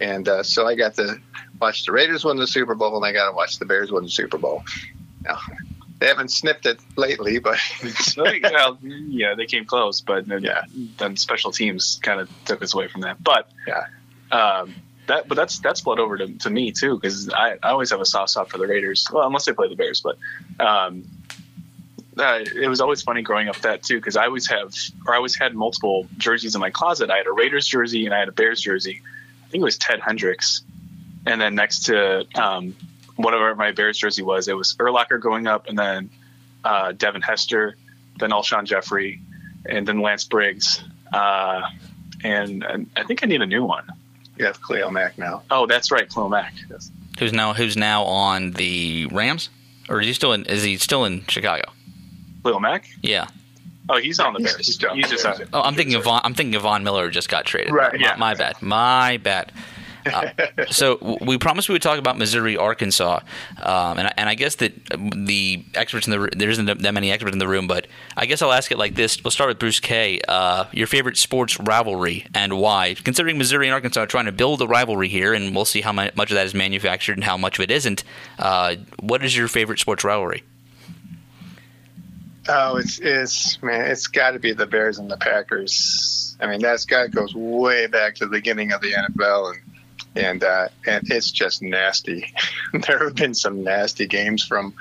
and 0.00 0.28
uh, 0.28 0.42
so 0.42 0.66
I 0.66 0.74
got 0.74 0.94
to 0.94 1.20
watch 1.60 1.86
the 1.86 1.92
Raiders 1.92 2.24
win 2.24 2.36
the 2.36 2.46
Super 2.46 2.74
Bowl, 2.74 2.96
and 2.96 3.04
I 3.04 3.12
got 3.12 3.30
to 3.30 3.36
watch 3.36 3.58
the 3.58 3.64
Bears 3.64 3.90
win 3.90 4.04
the 4.04 4.10
Super 4.10 4.38
Bowl. 4.38 4.64
Now, 5.22 5.38
they 5.98 6.06
haven't 6.06 6.30
sniffed 6.30 6.66
it 6.66 6.78
lately, 6.96 7.38
but 7.38 7.58
well, 8.16 8.78
yeah, 8.82 9.34
they 9.34 9.46
came 9.46 9.64
close, 9.64 10.00
but 10.00 10.26
then, 10.26 10.42
yeah, 10.42 10.64
then 10.98 11.16
special 11.16 11.52
teams 11.52 11.98
kind 12.02 12.20
of 12.20 12.28
took 12.44 12.62
us 12.62 12.74
away 12.74 12.88
from 12.88 13.02
that. 13.02 13.22
But 13.22 13.50
yeah. 13.66 13.86
Um, 14.30 14.74
that 15.06 15.28
but 15.28 15.34
that's 15.34 15.58
that's 15.58 15.80
bled 15.80 15.98
over 15.98 16.18
to, 16.18 16.38
to 16.38 16.50
me 16.50 16.72
too 16.72 16.96
because 16.96 17.30
I, 17.30 17.52
I 17.62 17.70
always 17.70 17.90
have 17.90 18.00
a 18.00 18.06
soft 18.06 18.30
spot 18.30 18.50
for 18.50 18.58
the 18.58 18.66
Raiders. 18.66 19.06
Well, 19.12 19.26
unless 19.26 19.44
they 19.44 19.52
play 19.52 19.68
the 19.68 19.76
Bears, 19.76 20.00
but 20.00 20.18
um, 20.64 21.04
uh, 22.18 22.44
it 22.54 22.68
was 22.68 22.80
always 22.80 23.02
funny 23.02 23.22
growing 23.22 23.48
up 23.48 23.56
that 23.58 23.82
too 23.82 23.96
because 23.96 24.16
I 24.16 24.26
always 24.26 24.48
have 24.48 24.72
or 25.06 25.14
I 25.14 25.16
always 25.16 25.36
had 25.36 25.54
multiple 25.54 26.06
jerseys 26.16 26.54
in 26.54 26.60
my 26.60 26.70
closet. 26.70 27.10
I 27.10 27.18
had 27.18 27.26
a 27.26 27.32
Raiders 27.32 27.66
jersey 27.66 28.06
and 28.06 28.14
I 28.14 28.18
had 28.18 28.28
a 28.28 28.32
Bears 28.32 28.60
jersey. 28.60 29.02
I 29.44 29.48
think 29.50 29.62
it 29.62 29.64
was 29.64 29.78
Ted 29.78 30.00
Hendricks, 30.00 30.62
and 31.26 31.40
then 31.40 31.54
next 31.54 31.86
to 31.86 32.26
um, 32.34 32.76
whatever 33.16 33.54
my 33.54 33.72
Bears 33.72 33.98
jersey 33.98 34.22
was, 34.22 34.48
it 34.48 34.56
was 34.56 34.74
Urlacher 34.76 35.20
going 35.20 35.46
up, 35.46 35.68
and 35.68 35.78
then 35.78 36.10
uh, 36.64 36.92
Devin 36.92 37.22
Hester, 37.22 37.76
then 38.18 38.30
Alshon 38.30 38.64
Jeffery, 38.64 39.20
and 39.66 39.86
then 39.86 40.00
Lance 40.00 40.24
Briggs. 40.24 40.82
Uh, 41.12 41.62
and, 42.24 42.64
and 42.64 42.90
I 42.96 43.04
think 43.04 43.22
I 43.22 43.26
need 43.26 43.42
a 43.42 43.46
new 43.46 43.64
one. 43.64 43.86
You 44.36 44.46
have 44.46 44.60
Khalil 44.62 44.90
Mack 44.90 45.16
now. 45.18 45.42
Oh, 45.50 45.66
that's 45.66 45.90
right, 45.90 46.08
Khalil 46.08 46.28
Mack. 46.28 46.54
Yes. 46.70 46.90
Who's 47.18 47.32
now 47.32 47.52
who's 47.54 47.76
now 47.76 48.04
on 48.04 48.50
the 48.52 49.06
Rams, 49.12 49.48
or 49.88 50.00
is 50.00 50.06
he 50.08 50.12
still 50.12 50.32
in? 50.32 50.44
Is 50.46 50.62
he 50.62 50.76
still 50.78 51.04
in 51.04 51.24
Chicago? 51.26 51.62
Khalil 52.42 52.60
Mack. 52.60 52.86
Yeah. 53.02 53.26
Oh, 53.88 53.98
he's 53.98 54.18
on 54.18 54.32
the 54.32 54.40
Bears. 54.40 54.56
He's, 54.56 54.78
he's 54.78 55.10
just 55.10 55.26
on. 55.26 55.36
Oh, 55.52 55.60
I'm 55.60 55.74
thinking 55.74 55.94
of 55.94 56.04
Von, 56.04 56.20
I'm 56.24 56.32
thinking 56.34 56.54
of 56.54 56.62
Von 56.62 56.82
Miller 56.84 57.10
just 57.10 57.28
got 57.28 57.44
traded. 57.44 57.72
Right. 57.72 57.92
My, 57.92 57.98
Yeah. 57.98 58.16
my 58.16 58.34
bad. 58.34 58.60
My 58.62 59.18
bad. 59.18 59.52
Uh, 60.06 60.30
so 60.70 61.18
we 61.20 61.38
promised 61.38 61.68
we 61.68 61.74
would 61.74 61.82
talk 61.82 61.98
about 61.98 62.18
Missouri, 62.18 62.56
Arkansas, 62.56 63.20
um, 63.62 63.98
and 63.98 64.08
I, 64.08 64.12
and 64.16 64.28
I 64.28 64.34
guess 64.34 64.56
that 64.56 64.72
the 64.90 65.64
experts 65.74 66.06
in 66.06 66.12
the 66.12 66.28
there 66.36 66.50
isn't 66.50 66.66
that 66.66 66.94
many 66.94 67.10
experts 67.10 67.32
in 67.32 67.38
the 67.38 67.48
room, 67.48 67.66
but 67.66 67.86
I 68.16 68.26
guess 68.26 68.42
I'll 68.42 68.52
ask 68.52 68.70
it 68.70 68.78
like 68.78 68.94
this. 68.94 69.22
We'll 69.22 69.30
start 69.30 69.48
with 69.48 69.58
Bruce 69.58 69.80
K. 69.80 70.20
Uh, 70.26 70.64
your 70.72 70.86
favorite 70.86 71.16
sports 71.16 71.58
rivalry 71.60 72.26
and 72.34 72.58
why? 72.58 72.94
Considering 72.94 73.38
Missouri 73.38 73.66
and 73.66 73.74
Arkansas 73.74 74.02
are 74.02 74.06
trying 74.06 74.26
to 74.26 74.32
build 74.32 74.60
a 74.62 74.66
rivalry 74.66 75.08
here, 75.08 75.34
and 75.34 75.54
we'll 75.54 75.64
see 75.64 75.80
how 75.80 75.92
much 75.92 76.12
of 76.16 76.34
that 76.34 76.46
is 76.46 76.54
manufactured 76.54 77.14
and 77.14 77.24
how 77.24 77.36
much 77.36 77.58
of 77.58 77.62
it 77.62 77.70
isn't. 77.70 78.04
Uh, 78.38 78.76
what 79.00 79.24
is 79.24 79.36
your 79.36 79.48
favorite 79.48 79.78
sports 79.78 80.04
rivalry? 80.04 80.42
Oh, 82.48 82.76
it's 82.76 82.98
it's 82.98 83.62
man, 83.62 83.90
it's 83.90 84.06
got 84.06 84.32
to 84.32 84.38
be 84.38 84.52
the 84.52 84.66
Bears 84.66 84.98
and 84.98 85.10
the 85.10 85.16
Packers. 85.16 86.36
I 86.40 86.46
mean, 86.46 86.60
that's 86.60 86.84
got 86.84 87.10
goes 87.10 87.34
way 87.34 87.86
back 87.86 88.16
to 88.16 88.26
the 88.26 88.30
beginning 88.30 88.72
of 88.72 88.82
the 88.82 88.92
NFL, 88.92 89.54
and 89.54 89.60
and 90.16 90.42
uh, 90.44 90.68
and 90.86 91.10
it's 91.10 91.30
just 91.30 91.62
nasty. 91.62 92.32
there 92.72 93.04
have 93.04 93.14
been 93.14 93.34
some 93.34 93.64
nasty 93.64 94.06
games 94.06 94.44
from 94.44 94.74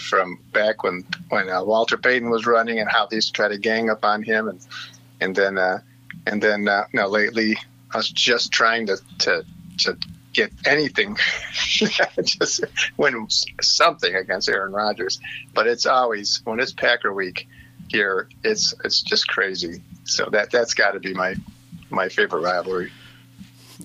from 0.00 0.38
back 0.52 0.82
when 0.82 1.04
when 1.28 1.48
uh, 1.48 1.62
Walter 1.62 1.96
Payton 1.96 2.30
was 2.30 2.46
running, 2.46 2.78
and 2.78 2.90
how 2.90 3.06
they 3.06 3.16
used 3.16 3.28
to 3.28 3.32
try 3.32 3.48
to 3.48 3.58
gang 3.58 3.90
up 3.90 4.04
on 4.04 4.22
him, 4.22 4.48
and 4.48 4.60
and 5.20 5.34
then 5.34 5.58
uh, 5.58 5.80
and 6.26 6.42
then 6.42 6.68
uh, 6.68 6.84
no, 6.92 7.06
lately 7.08 7.56
us 7.94 8.08
just 8.08 8.52
trying 8.52 8.86
to 8.86 8.98
to 9.18 9.44
to 9.78 9.96
get 10.32 10.52
anything, 10.66 11.16
just 11.78 12.64
win 12.96 13.26
something 13.60 14.14
against 14.14 14.48
Aaron 14.48 14.72
Rodgers. 14.72 15.20
But 15.54 15.66
it's 15.66 15.86
always 15.86 16.40
when 16.44 16.60
it's 16.60 16.72
Packer 16.72 17.12
week 17.12 17.48
here, 17.88 18.28
it's 18.42 18.74
it's 18.84 19.02
just 19.02 19.28
crazy. 19.28 19.82
So 20.04 20.26
that 20.30 20.50
that's 20.50 20.74
got 20.74 20.92
to 20.92 21.00
be 21.00 21.14
my 21.14 21.36
my 21.90 22.08
favorite 22.08 22.42
rivalry. 22.42 22.92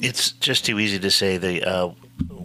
It's 0.02 0.32
just 0.32 0.66
too 0.66 0.80
easy 0.80 1.00
to 1.00 1.12
say 1.12 1.38
the 1.38 1.64
uh, 1.64 1.92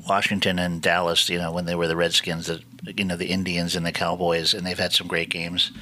Washington 0.08 0.58
and 0.58 0.80
Dallas. 0.82 1.28
You 1.28 1.38
know, 1.38 1.52
when 1.52 1.64
they 1.64 1.74
were 1.74 1.88
the 1.88 1.96
Redskins, 1.96 2.46
the 2.46 2.62
you 2.96 3.04
know 3.04 3.16
the 3.16 3.28
Indians 3.28 3.76
and 3.76 3.84
the 3.84 3.92
Cowboys, 3.92 4.54
and 4.54 4.66
they've 4.66 4.78
had 4.78 4.92
some 4.92 5.06
great 5.06 5.30
games. 5.30 5.72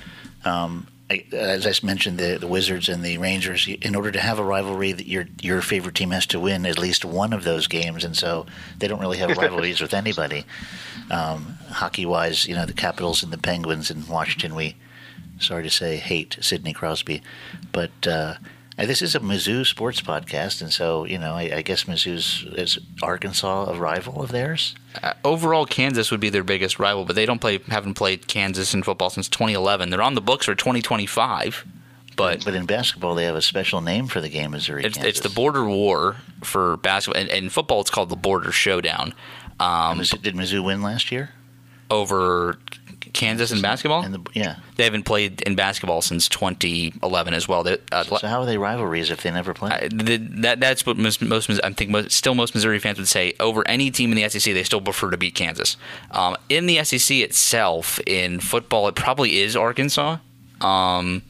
Um, 0.45 0.87
I, 1.11 1.25
as 1.33 1.67
I 1.67 1.87
mentioned, 1.87 2.19
the, 2.19 2.39
the 2.39 2.47
Wizards 2.47 2.89
and 2.89 3.05
the 3.05 3.19
Rangers. 3.19 3.69
In 3.69 3.95
order 3.95 4.11
to 4.11 4.21
have 4.21 4.39
a 4.39 4.45
rivalry, 4.45 4.93
that 4.93 5.07
your 5.07 5.27
your 5.43 5.61
favorite 5.61 5.95
team 5.95 6.13
has 6.13 6.27
to 6.27 6.41
win 6.41 6.65
at 6.65 6.79
least 6.79 7.05
one 7.05 7.33
of 7.33 7.45
those 7.45 7.67
games, 7.67 8.05
and 8.05 8.17
so 8.17 8.47
they 8.79 8.89
don't 8.89 9.01
really 9.01 9.19
have 9.19 9.37
rivalries 9.37 9.81
with 9.81 9.93
anybody. 9.93 10.45
Um, 11.11 11.59
hockey 11.69 12.07
wise, 12.07 12.47
you 12.47 12.55
know, 12.55 12.65
the 12.65 12.73
Capitals 12.73 13.23
and 13.23 13.33
the 13.33 13.39
Penguins 13.39 13.91
in 13.91 14.07
Washington, 14.07 14.55
we 14.55 14.77
sorry 15.39 15.65
to 15.65 15.71
say 15.71 15.97
hate 15.97 16.39
Sidney 16.41 16.73
Crosby, 16.73 17.23
but. 17.73 17.91
Uh, 18.07 18.11
uh, 18.11 18.37
this 18.77 19.03
is 19.03 19.15
a 19.15 19.21
Mizzou 19.21 19.65
sports 19.67 20.01
podcast, 20.01 20.61
and 20.61 20.73
so 20.73 21.05
you 21.05 21.19
know, 21.19 21.35
I, 21.35 21.57
I 21.57 21.63
guess 21.63 21.85
Mizzou's 21.85 22.45
is 22.59 22.79
Arkansas 23.03 23.71
a 23.71 23.79
rival 23.79 24.23
of 24.23 24.31
theirs. 24.33 24.75
Uh, 25.03 25.13
overall, 25.25 25.67
Kansas 25.67 26.11
would 26.11 26.21
be 26.21 26.31
their 26.31 26.43
biggest 26.45 26.79
rival, 26.79 27.05
but 27.05 27.15
they 27.17 27.27
don't 27.27 27.41
play. 27.41 27.59
Haven't 27.69 27.95
played 27.95 28.27
Kansas 28.27 28.75
in 28.75 28.83
football 28.83 29.11
since 29.11 29.29
2011. 29.29 29.91
They're 29.91 30.03
on 30.03 30.15
the 30.15 30.21
books 30.21 30.47
for 30.47 30.55
2025, 30.55 31.65
but 32.17 32.45
But 32.45 32.55
in 32.55 32.67
basketball, 32.67 33.15
they 33.15 33.25
have 33.25 33.37
a 33.37 33.43
special 33.43 33.81
name 33.81 34.07
for 34.09 34.21
the 34.21 34.29
game, 34.29 34.51
Missouri. 34.53 34.85
it's, 34.85 34.99
it's 34.99 35.21
the 35.21 35.29
border 35.29 35.65
war 35.65 36.17
for 36.43 36.77
basketball. 36.79 37.21
And, 37.21 37.31
and 37.31 37.53
football, 37.53 37.81
it's 37.81 37.91
called 37.91 38.09
the 38.09 38.17
border 38.17 38.51
showdown. 38.53 39.15
Um, 39.61 40.01
Mizzou- 40.01 40.21
Did 40.23 40.35
Mizzou 40.35 40.65
win 40.65 40.83
last 40.83 41.13
year? 41.13 41.31
over 41.91 42.59
Kansas 43.15 43.51
in 43.51 43.63
basketball? 43.63 44.03
And 44.03 44.13
the, 44.15 44.21
yeah. 44.35 44.57
They 44.77 44.85
haven't 44.85 45.05
played 45.05 45.41
in 45.43 45.55
basketball 45.55 46.03
since 46.03 46.29
2011 46.29 47.33
as 47.33 47.49
well. 47.49 47.63
They, 47.63 47.79
uh, 47.91 48.03
So 48.05 48.27
how 48.27 48.41
are 48.41 48.47
they 48.47 48.59
rivalries 48.59 49.09
if 49.11 49.23
they 49.23 49.31
never 49.31 49.55
play? 49.55 49.71
I- 49.71 49.89
the, 49.89 50.19
that 50.43 50.61
that's 50.61 50.85
what 50.85 50.99
most, 50.99 51.23
most 51.23 51.49
I 51.65 51.71
think 51.73 51.91
most, 51.91 52.11
still 52.13 52.35
most 52.35 52.55
Missouri 52.55 52.79
fans 52.81 52.99
would 52.99 53.09
say 53.09 53.33
over 53.41 53.67
any 53.67 53.91
team 53.91 54.13
in 54.13 54.17
the 54.17 54.29
SEC 54.29 54.53
they 54.53 54.65
still 54.65 54.81
prefer 54.83 55.11
to 55.11 55.17
beat 55.17 55.35
Kansas. 55.35 55.77
Um, 56.11 56.37
in 56.51 56.67
the 56.67 56.85
SEC 56.85 57.17
itself, 57.19 57.99
in 58.07 58.41
football, 58.41 58.89
it 58.89 58.95
probably 58.97 59.39
is 59.41 59.57
Arkansas. 59.57 60.19
Um, 60.61 61.23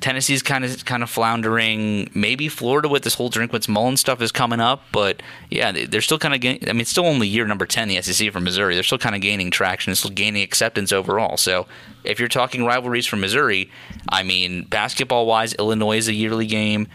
Tennessee's 0.00 0.42
kind 0.42 0.64
of 0.64 0.84
kind 0.84 1.02
of 1.02 1.10
floundering. 1.10 2.10
Maybe 2.14 2.48
Florida 2.48 2.88
with 2.88 3.02
this 3.02 3.14
whole 3.14 3.30
Drinkwitz 3.30 3.68
Mullen 3.68 3.96
stuff 3.96 4.20
is 4.22 4.30
coming 4.32 4.60
up, 4.60 4.82
but 4.92 5.22
yeah, 5.50 5.72
they- 5.72 5.86
they're 5.86 6.00
still 6.00 6.18
kind 6.18 6.34
of. 6.34 6.44
I 6.68 6.72
mean, 6.72 6.80
it's 6.80 6.90
still 6.90 7.06
only 7.06 7.26
year 7.26 7.46
number 7.46 7.66
ten 7.66 7.88
the 7.88 8.00
SEC 8.00 8.30
for 8.32 8.40
Missouri. 8.40 8.74
They're 8.74 8.82
still 8.82 8.98
kind 8.98 9.14
of 9.14 9.20
gaining 9.20 9.50
traction. 9.50 9.90
It's 9.90 10.00
still 10.00 10.12
gaining 10.12 10.42
acceptance 10.42 10.92
overall. 10.92 11.36
So 11.36 11.66
if 12.04 12.18
you're 12.18 12.28
talking 12.28 12.64
rivalries 12.64 13.06
for 13.06 13.16
Missouri, 13.16 13.70
I 14.08 14.22
mean, 14.22 14.64
basketball 14.64 15.26
wise, 15.26 15.54
Illinois 15.54 15.98
is 15.98 16.08
a 16.08 16.14
yearly 16.14 16.46
game 16.46 16.86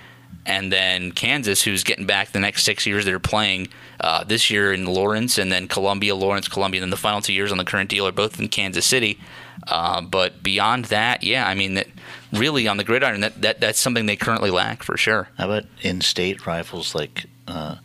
and 0.45 0.74
then 0.74 1.12
Kansas, 1.14 1.62
who's 1.64 1.84
getting 1.86 2.06
back 2.06 2.32
the 2.34 2.39
next 2.39 2.64
six 2.64 2.86
years 2.86 3.06
they're 3.06 3.18
playing 3.20 3.70
uh, 4.01 4.26
this 4.26 4.49
year 4.49 4.74
in 4.74 4.86
Lawrence, 4.86 5.38
and 5.38 5.49
then 5.49 5.70
Columbia, 5.70 6.16
Lawrence, 6.16 6.49
Columbia, 6.49 6.80
and 6.80 6.84
then 6.84 6.89
the 6.89 6.97
final 6.97 7.22
two 7.22 7.32
years 7.32 7.49
on 7.49 7.58
the 7.58 7.64
current 7.64 7.89
deal 7.89 8.06
are 8.06 8.12
both 8.12 8.38
in 8.41 8.49
Kansas 8.49 8.86
City. 8.86 9.18
Uh, 9.68 10.01
but 10.01 10.43
beyond 10.43 10.86
that, 10.86 11.24
yeah, 11.24 11.47
I 11.47 11.54
mean, 11.54 11.76
that 11.76 11.88
really 12.32 12.68
on 12.68 12.78
the 12.78 12.84
gridiron, 12.84 13.22
that, 13.22 13.41
that 13.41 13.60
that's 13.60 13.80
something 13.80 14.06
they 14.06 14.16
currently 14.16 14.51
lack 14.51 14.84
for 14.84 14.97
sure. 14.97 15.30
How 15.38 15.45
about 15.45 15.66
in-state 15.82 16.45
rivals 16.45 16.95
like 16.95 17.26
uh, 17.47 17.76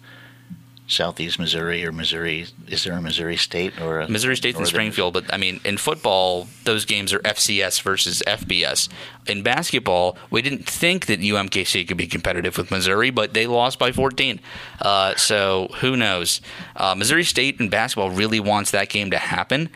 Southeast 0.88 1.38
Missouri 1.38 1.84
or 1.84 1.92
Missouri? 1.92 2.46
Is 2.66 2.84
there 2.84 2.94
a 2.94 3.02
Missouri 3.02 3.36
State 3.36 3.80
or 3.80 4.00
a, 4.00 4.08
Missouri 4.08 4.36
State's 4.36 4.58
in 4.58 4.64
Springfield, 4.64 5.12
but 5.12 5.32
I 5.32 5.36
mean, 5.36 5.60
in 5.64 5.76
football, 5.76 6.48
those 6.64 6.86
games 6.86 7.12
are 7.12 7.18
FCS 7.20 7.82
versus 7.82 8.22
FBS. 8.26 8.88
In 9.26 9.42
basketball, 9.42 10.16
we 10.30 10.40
didn't 10.40 10.66
think 10.66 11.06
that 11.06 11.20
UMKC 11.20 11.86
could 11.86 11.98
be 11.98 12.06
competitive 12.06 12.56
with 12.56 12.70
Missouri, 12.70 13.10
but 13.10 13.34
they 13.34 13.46
lost 13.46 13.78
by 13.78 13.92
14. 13.92 14.40
Uh, 14.80 15.14
so 15.16 15.68
who 15.80 15.94
knows? 15.94 16.40
Uh, 16.74 16.94
Missouri 16.94 17.24
State 17.24 17.60
in 17.60 17.68
basketball 17.68 18.10
really 18.10 18.40
wants 18.40 18.70
that 18.70 18.88
game 18.88 19.10
to 19.10 19.18
happen 19.18 19.68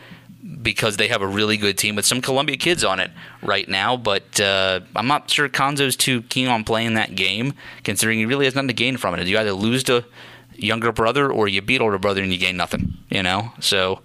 because 0.61 0.97
they 0.97 1.07
have 1.07 1.21
a 1.21 1.27
really 1.27 1.57
good 1.57 1.77
team 1.77 1.95
with 1.95 2.05
some 2.05 2.21
Columbia 2.21 2.57
kids 2.57 2.83
on 2.83 2.99
it 2.99 3.11
right 3.41 3.67
now. 3.67 3.95
But 3.95 4.39
uh, 4.39 4.81
I'm 4.95 5.07
not 5.07 5.29
sure 5.29 5.47
Cuonzo's 5.47 5.95
too 5.95 6.23
keen 6.23 6.47
on 6.47 6.63
playing 6.63 6.95
that 6.95 7.15
game, 7.15 7.53
considering 7.83 8.19
he 8.19 8.25
really 8.25 8.45
has 8.45 8.55
nothing 8.55 8.67
to 8.67 8.73
gain 8.73 8.97
from 8.97 9.15
it. 9.15 9.27
You 9.27 9.37
either 9.37 9.53
lose 9.53 9.83
to 9.85 10.05
younger 10.55 10.91
brother 10.91 11.31
or 11.31 11.47
you 11.47 11.61
beat 11.61 11.81
older 11.81 11.97
brother 11.97 12.21
and 12.21 12.31
you 12.31 12.37
gain 12.37 12.57
nothing. 12.57 12.93
You 13.09 13.23
know, 13.23 13.53
so 13.59 14.01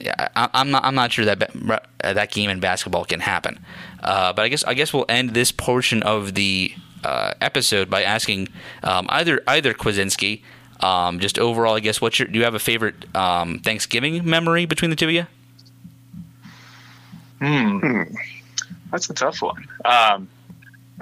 yeah, 0.00 0.28
I, 0.36 0.48
I'm 0.54 0.70
not. 0.70 0.84
I'm 0.84 0.94
not 0.94 1.12
sure 1.12 1.24
that 1.24 1.50
that 2.00 2.30
game 2.30 2.50
in 2.50 2.60
basketball 2.60 3.04
can 3.04 3.20
happen. 3.20 3.58
Uh, 4.02 4.32
but 4.32 4.42
I 4.42 4.48
guess 4.48 4.64
I 4.64 4.74
guess 4.74 4.92
we'll 4.92 5.06
end 5.08 5.30
this 5.30 5.52
portion 5.52 6.02
of 6.02 6.34
the 6.34 6.72
uh, 7.04 7.34
episode 7.40 7.90
by 7.90 8.02
asking 8.02 8.48
um, 8.82 9.06
either 9.10 9.42
either 9.46 9.74
Kwiecinski. 9.74 10.42
Um, 10.80 11.18
just 11.18 11.40
overall, 11.40 11.74
I 11.74 11.80
guess, 11.80 12.00
what's 12.00 12.20
your? 12.20 12.28
Do 12.28 12.38
you 12.38 12.44
have 12.44 12.54
a 12.54 12.60
favorite 12.60 13.14
um, 13.16 13.58
Thanksgiving 13.58 14.24
memory 14.24 14.64
between 14.64 14.90
the 14.90 14.96
two 14.96 15.06
of 15.06 15.12
you? 15.12 15.26
Hmm. 17.38 18.02
That's 18.90 19.08
a 19.10 19.14
tough 19.14 19.42
one. 19.42 19.66
Um, 19.84 20.28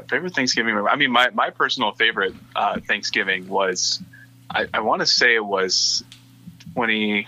favorite 0.08 0.34
Thanksgiving. 0.34 0.76
I 0.76 0.96
mean, 0.96 1.10
my, 1.10 1.30
my 1.30 1.50
personal 1.50 1.92
favorite 1.92 2.34
uh, 2.54 2.80
Thanksgiving 2.80 3.48
was, 3.48 4.02
I, 4.50 4.66
I 4.72 4.80
want 4.80 5.00
to 5.00 5.06
say 5.06 5.34
it 5.34 5.44
was 5.44 6.04
20, 6.74 7.26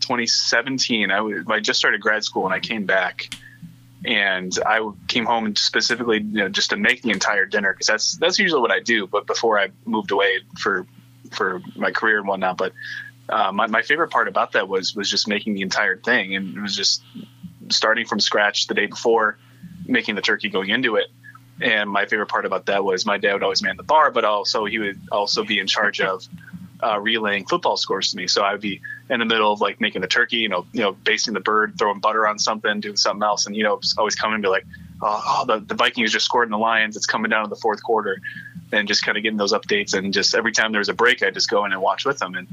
2017. 0.00 1.10
I, 1.10 1.20
was, 1.20 1.44
I 1.48 1.60
just 1.60 1.78
started 1.78 2.00
grad 2.00 2.24
school 2.24 2.44
and 2.44 2.54
I 2.54 2.60
came 2.60 2.86
back 2.86 3.28
and 4.04 4.56
I 4.64 4.88
came 5.08 5.26
home 5.26 5.46
and 5.46 5.58
specifically, 5.58 6.18
you 6.18 6.38
know, 6.38 6.48
just 6.48 6.70
to 6.70 6.76
make 6.76 7.02
the 7.02 7.10
entire 7.10 7.46
dinner 7.46 7.72
because 7.72 7.86
that's 7.86 8.16
that's 8.18 8.38
usually 8.38 8.60
what 8.60 8.70
I 8.70 8.80
do. 8.80 9.06
But 9.06 9.26
before 9.26 9.58
I 9.58 9.68
moved 9.84 10.10
away 10.10 10.40
for 10.58 10.86
for 11.32 11.60
my 11.76 11.90
career 11.90 12.18
and 12.18 12.28
whatnot, 12.28 12.56
but 12.56 12.72
uh, 13.28 13.52
my 13.52 13.66
my 13.66 13.82
favorite 13.82 14.10
part 14.10 14.28
about 14.28 14.52
that 14.52 14.68
was 14.68 14.94
was 14.94 15.10
just 15.10 15.26
making 15.28 15.54
the 15.54 15.62
entire 15.62 15.96
thing, 15.96 16.36
and 16.36 16.56
it 16.56 16.60
was 16.60 16.76
just 16.76 17.02
starting 17.72 18.06
from 18.06 18.20
scratch 18.20 18.66
the 18.66 18.74
day 18.74 18.86
before, 18.86 19.38
making 19.86 20.14
the 20.14 20.22
turkey 20.22 20.48
going 20.48 20.70
into 20.70 20.96
it. 20.96 21.08
And 21.60 21.90
my 21.90 22.06
favorite 22.06 22.28
part 22.28 22.44
about 22.44 22.66
that 22.66 22.84
was 22.84 23.04
my 23.04 23.18
dad 23.18 23.32
would 23.34 23.42
always 23.42 23.62
man 23.62 23.76
the 23.76 23.82
bar, 23.82 24.10
but 24.10 24.24
also 24.24 24.64
he 24.64 24.78
would 24.78 25.00
also 25.10 25.44
be 25.44 25.58
in 25.58 25.66
charge 25.66 26.00
of 26.00 26.26
uh, 26.82 27.00
relaying 27.00 27.46
football 27.46 27.76
scores 27.76 28.12
to 28.12 28.16
me. 28.16 28.26
So 28.26 28.42
I 28.42 28.52
would 28.52 28.60
be 28.60 28.80
in 29.10 29.18
the 29.18 29.26
middle 29.26 29.52
of 29.52 29.60
like 29.60 29.80
making 29.80 30.02
the 30.02 30.06
turkey, 30.06 30.36
you 30.36 30.48
know, 30.48 30.66
you 30.72 30.80
know, 30.80 30.92
basting 30.92 31.34
the 31.34 31.40
bird, 31.40 31.74
throwing 31.78 31.98
butter 31.98 32.26
on 32.26 32.38
something, 32.38 32.80
doing 32.80 32.96
something 32.96 33.22
else, 33.22 33.46
and 33.46 33.56
you 33.56 33.64
know, 33.64 33.80
always 33.96 34.14
coming 34.14 34.34
and 34.34 34.42
be 34.42 34.48
like, 34.48 34.66
oh, 35.02 35.22
oh 35.26 35.44
the, 35.46 35.64
the 35.64 35.74
Vikings 35.74 36.12
just 36.12 36.26
scored 36.26 36.46
in 36.46 36.52
the 36.52 36.58
Lions. 36.58 36.96
It's 36.96 37.06
coming 37.06 37.30
down 37.30 37.44
to 37.44 37.50
the 37.50 37.60
fourth 37.60 37.82
quarter, 37.82 38.20
and 38.72 38.86
just 38.86 39.04
kind 39.04 39.16
of 39.16 39.22
getting 39.22 39.38
those 39.38 39.52
updates. 39.52 39.94
And 39.94 40.12
just 40.12 40.34
every 40.34 40.52
time 40.52 40.72
there 40.72 40.80
was 40.80 40.88
a 40.88 40.94
break, 40.94 41.22
I'd 41.22 41.34
just 41.34 41.50
go 41.50 41.64
in 41.64 41.72
and 41.72 41.82
watch 41.82 42.04
with 42.04 42.18
them. 42.18 42.34
And 42.34 42.48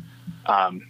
um, 0.47 0.81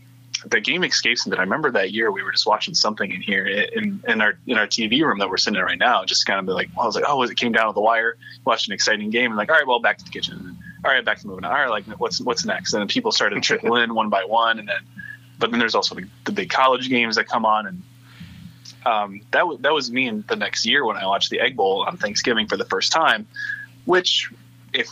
the 0.46 0.62
game 0.62 0.84
escapes 0.84 1.26
me, 1.26 1.32
but 1.32 1.40
I 1.40 1.44
remember 1.44 1.72
that 1.72 1.92
year 1.92 2.12
we 2.12 2.24
were 2.24 2.32
just 2.32 2.46
watching 2.46 2.74
something 2.74 3.12
in 3.12 3.22
here 3.22 3.46
in, 3.46 4.04
in 4.08 4.22
our 4.22 4.38
in 4.46 4.58
our 4.58 4.68
TV 4.68 5.02
room 5.02 5.20
that 5.20 5.30
we're 5.30 5.38
sitting 5.38 5.60
in 5.60 5.66
right 5.66 5.80
now. 5.80 6.04
Just 6.06 6.26
kind 6.26 6.40
of 6.40 6.54
like, 6.54 6.70
well, 6.76 6.84
I 6.84 6.86
was 6.86 6.96
like, 6.96 7.06
oh, 7.08 7.22
it 7.24 7.36
came 7.36 7.52
down 7.52 7.68
to 7.68 7.74
the 7.74 7.82
wire, 7.82 8.18
watched 8.46 8.68
an 8.68 8.74
exciting 8.74 9.10
game, 9.10 9.32
and 9.32 9.38
like, 9.38 9.50
all 9.50 9.58
right, 9.58 9.68
well, 9.68 9.80
back 9.80 9.98
to 9.98 10.04
the 10.04 10.12
kitchen. 10.12 10.38
And, 10.38 10.58
all 10.84 10.92
right, 10.92 11.04
back 11.04 11.20
to 11.20 11.28
moving 11.28 11.46
on. 11.46 11.52
All 11.52 11.58
right, 11.58 11.70
like, 11.70 11.86
what's 12.00 12.22
what's 12.22 12.46
next? 12.46 12.74
And 12.74 12.82
then 12.82 12.88
people 12.88 13.12
started 13.12 13.36
to 13.36 13.42
trickle 13.48 13.76
in 13.78 13.96
one 13.96 14.10
by 14.10 14.24
one, 14.24 14.60
and 14.60 14.68
then, 14.68 14.82
but 15.40 15.52
then 15.52 15.60
there's 15.60 15.76
also 15.76 15.96
the, 15.96 16.06
the 16.26 16.32
big 16.32 16.50
college 16.50 16.90
games 16.90 17.16
that 17.16 17.28
come 17.28 17.46
on, 17.46 17.68
and 17.68 17.84
um, 18.86 19.22
that 19.32 19.48
was 19.48 19.60
that 19.62 19.74
was 19.74 19.92
me 19.92 20.08
in 20.08 20.24
the 20.28 20.36
next 20.36 20.66
year 20.66 20.86
when 20.86 20.98
I 20.98 21.08
watched 21.08 21.32
the 21.32 21.40
Egg 21.40 21.56
Bowl 21.56 21.86
on 21.88 21.98
Thanksgiving 21.98 22.48
for 22.48 22.58
the 22.58 22.66
first 22.66 22.92
time, 22.92 23.28
which, 23.86 24.32
if 24.74 24.90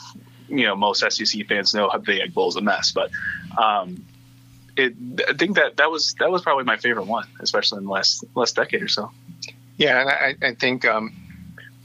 you 0.49 0.65
know, 0.65 0.75
most 0.75 0.99
SEC 1.11 1.47
fans 1.47 1.73
know 1.73 1.91
the 2.05 2.21
Egg 2.21 2.33
Bowl 2.33 2.49
is 2.49 2.55
a 2.55 2.61
mess, 2.61 2.91
but 2.91 3.11
um, 3.57 4.03
it 4.75 4.93
I 5.27 5.33
think 5.33 5.55
that 5.55 5.77
that 5.77 5.91
was 5.91 6.15
that 6.19 6.31
was 6.31 6.41
probably 6.41 6.63
my 6.63 6.77
favorite 6.77 7.07
one, 7.07 7.27
especially 7.39 7.79
in 7.79 7.85
the 7.85 7.91
last 7.91 8.23
last 8.35 8.55
decade 8.55 8.81
or 8.81 8.87
so. 8.87 9.11
Yeah, 9.77 10.01
and 10.01 10.09
I, 10.09 10.47
I 10.49 10.53
think, 10.53 10.85
um, 10.85 11.13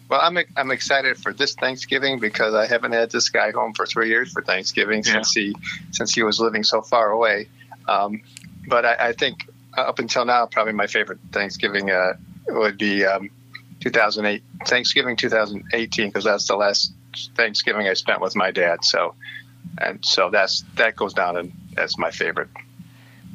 well, 0.08 0.20
I'm 0.22 0.38
I'm 0.56 0.70
excited 0.70 1.16
for 1.16 1.32
this 1.32 1.54
Thanksgiving 1.54 2.18
because 2.18 2.54
I 2.54 2.66
haven't 2.66 2.92
had 2.92 3.10
this 3.10 3.28
guy 3.30 3.50
home 3.50 3.72
for 3.74 3.86
three 3.86 4.08
years 4.08 4.32
for 4.32 4.42
Thanksgiving 4.42 5.02
Yeah. 5.04 5.12
since 5.12 5.32
he 5.32 5.56
since 5.92 6.14
he 6.14 6.22
was 6.22 6.40
living 6.40 6.64
so 6.64 6.82
far 6.82 7.10
away. 7.10 7.48
Um, 7.88 8.22
but 8.66 8.84
I, 8.84 9.08
I 9.08 9.12
think 9.12 9.48
up 9.76 9.98
until 9.98 10.24
now, 10.24 10.46
probably 10.46 10.74
my 10.74 10.86
favorite 10.86 11.18
Thanksgiving 11.32 11.90
uh, 11.90 12.14
would 12.48 12.76
be 12.78 13.04
um, 13.04 13.30
2008 13.80 14.42
Thanksgiving 14.66 15.16
2018 15.16 16.08
because 16.08 16.24
that's 16.24 16.46
the 16.48 16.56
last 16.56 16.92
Thanksgiving 17.36 17.88
I 17.88 17.94
spent 17.94 18.20
with 18.20 18.36
my 18.36 18.50
dad. 18.50 18.84
So, 18.84 19.14
and 19.80 20.04
so 20.04 20.30
that's 20.30 20.64
that 20.76 20.96
goes 20.96 21.14
down 21.14 21.36
and 21.36 21.52
as 21.76 21.96
my 21.98 22.10
favorite. 22.10 22.48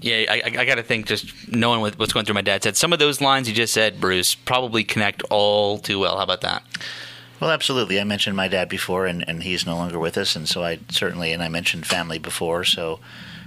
Yeah, 0.03 0.25
I, 0.29 0.41
I, 0.45 0.65
got 0.65 0.75
to 0.75 0.83
think 0.83 1.05
just 1.05 1.47
knowing 1.47 1.79
what, 1.79 1.97
what's 1.97 2.11
going 2.11 2.25
through 2.25 2.35
my 2.35 2.41
dad's 2.41 2.65
head. 2.65 2.75
Some 2.75 2.91
of 2.91 2.99
those 2.99 3.21
lines 3.21 3.47
you 3.47 3.55
just 3.55 3.73
said, 3.73 4.01
Bruce, 4.01 4.35
probably 4.35 4.83
connect 4.83 5.23
all 5.29 5.79
too 5.79 5.97
well. 5.97 6.17
How 6.17 6.23
about 6.23 6.41
that? 6.41 6.61
Well, 7.39 7.49
absolutely. 7.49 8.01
I 8.01 8.03
mentioned 8.03 8.35
my 8.35 8.49
dad 8.49 8.67
before, 8.67 9.05
and, 9.05 9.23
and 9.29 9.43
he's 9.43 9.65
no 9.65 9.77
longer 9.77 9.97
with 9.97 10.17
us, 10.17 10.35
and 10.35 10.47
so 10.47 10.61
I 10.61 10.79
certainly, 10.89 11.31
and 11.31 11.41
I 11.41 11.47
mentioned 11.47 11.85
family 11.87 12.19
before. 12.19 12.65
So, 12.65 12.99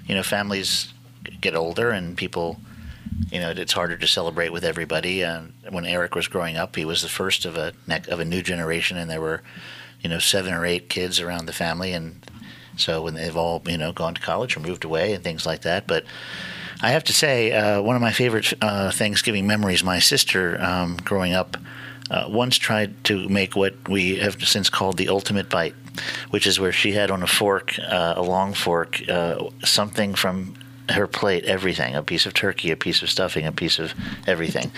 you 0.07 0.14
know, 0.14 0.22
families 0.22 0.94
get 1.42 1.54
older, 1.54 1.90
and 1.90 2.16
people, 2.16 2.59
you 3.30 3.38
know, 3.38 3.50
it's 3.50 3.74
harder 3.74 3.98
to 3.98 4.07
celebrate 4.07 4.50
with 4.50 4.64
everybody. 4.64 5.20
And 5.20 5.52
when 5.68 5.84
Eric 5.84 6.14
was 6.14 6.26
growing 6.26 6.57
up, 6.57 6.74
he 6.74 6.86
was 6.86 7.02
the 7.02 7.11
first 7.11 7.44
of 7.44 7.59
a 7.59 7.74
of 8.09 8.18
a 8.18 8.24
new 8.24 8.40
generation, 8.40 8.96
and 8.96 9.11
there 9.11 9.20
were, 9.20 9.42
you 10.00 10.09
know, 10.09 10.20
seven 10.20 10.54
or 10.54 10.64
eight 10.64 10.88
kids 10.88 11.20
around 11.20 11.44
the 11.44 11.52
family, 11.52 11.92
and 11.92 12.26
so 12.77 13.03
when 13.03 13.14
they've 13.14 13.37
all, 13.37 13.62
you 13.66 13.79
know, 13.79 13.93
gone 13.93 14.14
to 14.14 14.20
college 14.20 14.57
or 14.57 14.61
moved 14.61 14.85
away 14.85 15.12
and 15.12 15.22
things 15.22 15.47
like 15.47 15.62
that, 15.62 15.87
but. 15.87 16.05
I 16.83 16.91
have 16.91 17.05
to 17.05 17.14
say, 17.14 17.53
uh, 17.53 17.81
one 17.81 17.97
of 17.97 18.03
my 18.03 18.12
favorite 18.12 18.53
uh, 18.61 18.91
Thanksgiving 18.91 19.47
memories. 19.47 19.83
My 19.83 19.99
sister, 19.99 20.61
um, 20.61 20.99
growing 20.99 21.33
up, 21.33 21.57
uh, 22.11 22.27
once 22.29 22.57
tried 22.57 23.03
to 23.05 23.29
make 23.29 23.57
what 23.57 23.89
we 23.89 24.16
have 24.16 24.43
since 24.47 24.70
called 24.70 24.97
the 24.97 25.09
ultimate 25.09 25.49
bite, 25.49 25.74
which 26.31 26.47
is 26.47 26.61
where 26.61 26.72
she 26.72 26.93
had 26.93 27.11
on 27.11 27.22
a 27.22 27.27
fork, 27.27 27.79
uh, 27.79 28.14
a 28.16 28.22
long 28.22 28.55
fork, 28.55 29.01
uh, 29.09 29.43
something 29.64 30.14
from 30.14 30.55
her 30.91 31.07
plate, 31.07 31.45
everything 31.45 31.97
a 31.97 32.03
piece 32.03 32.27
of 32.27 32.35
turkey, 32.35 32.70
a 32.70 32.77
piece 32.77 33.03
of 33.03 33.11
stuffing, 33.11 33.45
a 33.45 33.53
piece 33.53 33.79
of 33.79 33.93
everything, 34.27 34.70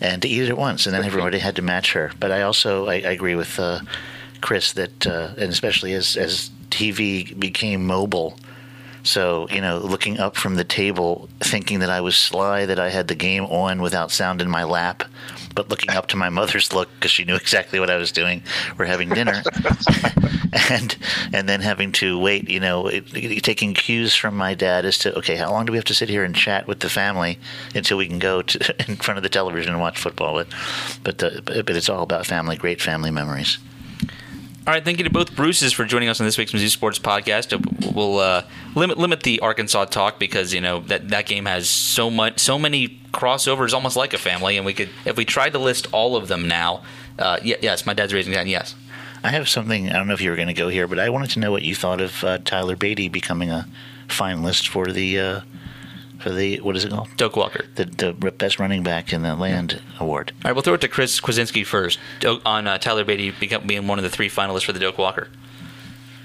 and 0.00 0.22
to 0.22 0.28
eat 0.28 0.42
it 0.42 0.50
at 0.50 0.58
once. 0.58 0.86
And 0.86 0.94
then 0.94 1.04
everybody 1.04 1.38
had 1.38 1.56
to 1.56 1.62
match 1.62 1.94
her. 1.94 2.12
But 2.20 2.30
I 2.30 2.42
also 2.42 2.86
I, 2.86 2.94
I 2.94 3.12
agree 3.12 3.34
with 3.34 3.58
uh, 3.58 3.80
Chris 4.40 4.72
that, 4.74 5.06
uh, 5.06 5.30
and 5.36 5.50
especially 5.50 5.94
as, 5.94 6.16
as 6.16 6.50
TV 6.72 7.38
became 7.38 7.86
mobile. 7.86 8.36
So, 9.04 9.48
you 9.50 9.60
know, 9.60 9.78
looking 9.78 10.20
up 10.20 10.36
from 10.36 10.54
the 10.54 10.64
table, 10.64 11.28
thinking 11.40 11.80
that 11.80 11.90
I 11.90 12.00
was 12.00 12.16
sly, 12.16 12.66
that 12.66 12.78
I 12.78 12.88
had 12.88 13.08
the 13.08 13.16
game 13.16 13.44
on 13.46 13.82
without 13.82 14.12
sound 14.12 14.40
in 14.40 14.48
my 14.48 14.62
lap, 14.62 15.02
but 15.54 15.68
looking 15.68 15.90
up 15.90 16.06
to 16.08 16.16
my 16.16 16.28
mother's 16.28 16.72
look 16.72 16.88
because 16.94 17.10
she 17.10 17.24
knew 17.24 17.34
exactly 17.34 17.80
what 17.80 17.90
I 17.90 17.96
was 17.96 18.12
doing. 18.12 18.42
We're 18.78 18.84
having 18.84 19.08
dinner, 19.08 19.42
and 20.70 20.96
and 21.32 21.48
then 21.48 21.60
having 21.60 21.90
to 21.92 22.16
wait. 22.18 22.48
You 22.48 22.60
know, 22.60 22.86
it, 22.86 23.42
taking 23.42 23.74
cues 23.74 24.14
from 24.14 24.36
my 24.36 24.54
dad 24.54 24.84
as 24.84 24.98
to 24.98 25.18
okay, 25.18 25.34
how 25.34 25.50
long 25.50 25.66
do 25.66 25.72
we 25.72 25.78
have 25.78 25.84
to 25.86 25.94
sit 25.94 26.08
here 26.08 26.22
and 26.22 26.34
chat 26.34 26.68
with 26.68 26.78
the 26.78 26.88
family 26.88 27.40
until 27.74 27.98
we 27.98 28.06
can 28.06 28.20
go 28.20 28.42
to 28.42 28.88
in 28.88 28.96
front 28.96 29.18
of 29.18 29.24
the 29.24 29.28
television 29.28 29.72
and 29.72 29.80
watch 29.80 29.98
football? 29.98 30.34
But 30.34 30.48
but 31.02 31.22
uh, 31.22 31.62
but 31.62 31.70
it's 31.70 31.88
all 31.88 32.04
about 32.04 32.24
family, 32.24 32.56
great 32.56 32.80
family 32.80 33.10
memories. 33.10 33.58
All 34.64 34.72
right, 34.72 34.84
thank 34.84 34.98
you 34.98 35.04
to 35.04 35.10
both 35.10 35.34
Bruces 35.34 35.72
for 35.72 35.84
joining 35.84 36.08
us 36.08 36.20
on 36.20 36.24
this 36.24 36.38
week's 36.38 36.52
Mizzou 36.52 36.68
Sports 36.68 36.96
Podcast. 36.96 37.92
We'll 37.92 38.20
uh, 38.20 38.44
limit 38.76 38.96
limit 38.96 39.24
the 39.24 39.40
Arkansas 39.40 39.86
talk 39.86 40.20
because 40.20 40.54
you 40.54 40.60
know 40.60 40.78
that 40.82 41.08
that 41.08 41.26
game 41.26 41.46
has 41.46 41.68
so 41.68 42.08
much, 42.08 42.38
so 42.38 42.60
many 42.60 43.00
crossovers, 43.12 43.72
almost 43.72 43.96
like 43.96 44.14
a 44.14 44.18
family. 44.18 44.56
And 44.56 44.64
we 44.64 44.72
could, 44.72 44.90
if 45.04 45.16
we 45.16 45.24
tried 45.24 45.54
to 45.54 45.58
list 45.58 45.88
all 45.92 46.14
of 46.14 46.28
them 46.28 46.46
now, 46.46 46.82
uh, 47.18 47.38
yes, 47.42 47.86
my 47.86 47.92
dad's 47.92 48.14
raising 48.14 48.34
hand. 48.34 48.48
Yes, 48.48 48.76
I 49.24 49.30
have 49.30 49.48
something. 49.48 49.90
I 49.90 49.94
don't 49.94 50.06
know 50.06 50.14
if 50.14 50.20
you 50.20 50.30
were 50.30 50.36
going 50.36 50.46
to 50.46 50.54
go 50.54 50.68
here, 50.68 50.86
but 50.86 51.00
I 51.00 51.08
wanted 51.08 51.30
to 51.30 51.40
know 51.40 51.50
what 51.50 51.62
you 51.62 51.74
thought 51.74 52.00
of 52.00 52.22
uh, 52.22 52.38
Tyler 52.38 52.76
Badie 52.76 53.10
becoming 53.10 53.50
a 53.50 53.66
finalist 54.06 54.68
for 54.68 54.92
the 54.92 55.18
uh, 55.18 55.40
the 56.30 56.60
what 56.60 56.76
is 56.76 56.84
it 56.84 56.90
called? 56.90 57.08
Doak 57.16 57.36
Walker, 57.36 57.64
the, 57.74 57.84
the 57.84 58.12
best 58.12 58.58
running 58.58 58.82
back 58.82 59.12
in 59.12 59.22
the 59.22 59.34
land 59.34 59.80
award. 59.98 60.32
All 60.36 60.48
right, 60.48 60.52
we'll 60.52 60.62
throw 60.62 60.74
it 60.74 60.80
to 60.82 60.88
Chris 60.88 61.20
Kwiecinski 61.20 61.66
first 61.66 61.98
on 62.44 62.66
uh, 62.66 62.78
Tyler 62.78 63.04
Badie 63.04 63.66
being 63.66 63.86
one 63.86 63.98
of 63.98 64.02
the 64.02 64.10
three 64.10 64.28
finalists 64.28 64.64
for 64.64 64.72
the 64.72 64.80
Doak 64.80 64.98
Walker. 64.98 65.28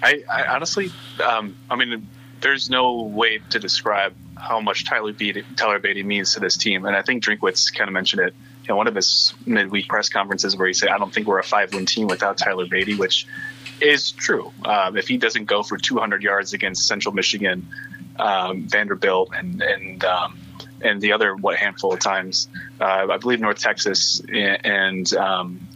I, 0.03 0.23
I 0.31 0.43
honestly, 0.45 0.91
um, 1.23 1.55
I 1.69 1.75
mean, 1.75 2.07
there's 2.41 2.69
no 2.69 3.01
way 3.01 3.39
to 3.49 3.59
describe 3.59 4.13
how 4.35 4.59
much 4.59 4.85
Tyler 4.85 5.13
Badie, 5.13 5.43
Tyler 5.55 5.79
Badie 5.79 6.05
means 6.05 6.33
to 6.35 6.39
this 6.39 6.55
team, 6.57 6.85
and 6.85 6.95
I 6.95 7.01
think 7.01 7.23
Drinkwitz 7.23 7.73
kind 7.73 7.87
of 7.87 7.93
mentioned 7.93 8.21
it 8.21 8.35
in 8.69 8.75
one 8.75 8.87
of 8.87 8.95
his 8.95 9.33
midweek 9.45 9.87
press 9.87 10.09
conferences 10.09 10.55
where 10.55 10.67
he 10.67 10.73
said, 10.73 10.89
"I 10.89 10.97
don't 10.97 11.13
think 11.13 11.27
we're 11.27 11.39
a 11.39 11.43
five-win 11.43 11.85
team 11.85 12.07
without 12.07 12.37
Tyler 12.37 12.65
Badie," 12.65 12.97
which 12.97 13.25
is 13.81 14.11
true. 14.11 14.51
Um, 14.65 14.97
if 14.97 15.07
he 15.07 15.17
doesn't 15.17 15.45
go 15.45 15.63
for 15.63 15.77
200 15.77 16.23
yards 16.23 16.53
against 16.53 16.87
Central 16.87 17.13
Michigan 17.13 17.67
um, 18.19 18.63
Vanderbilt 18.63 19.31
and 19.35 19.61
and 19.61 20.03
um, 20.03 20.37
and 20.81 21.01
the 21.01 21.13
other 21.13 21.35
what 21.35 21.57
handful 21.57 21.93
of 21.93 21.99
times. 21.99 22.47
Uh, 22.79 23.07
I 23.09 23.17
believe 23.17 23.39
North 23.39 23.59
Texas 23.59 24.21
and 24.29 25.11
um, 25.13 25.67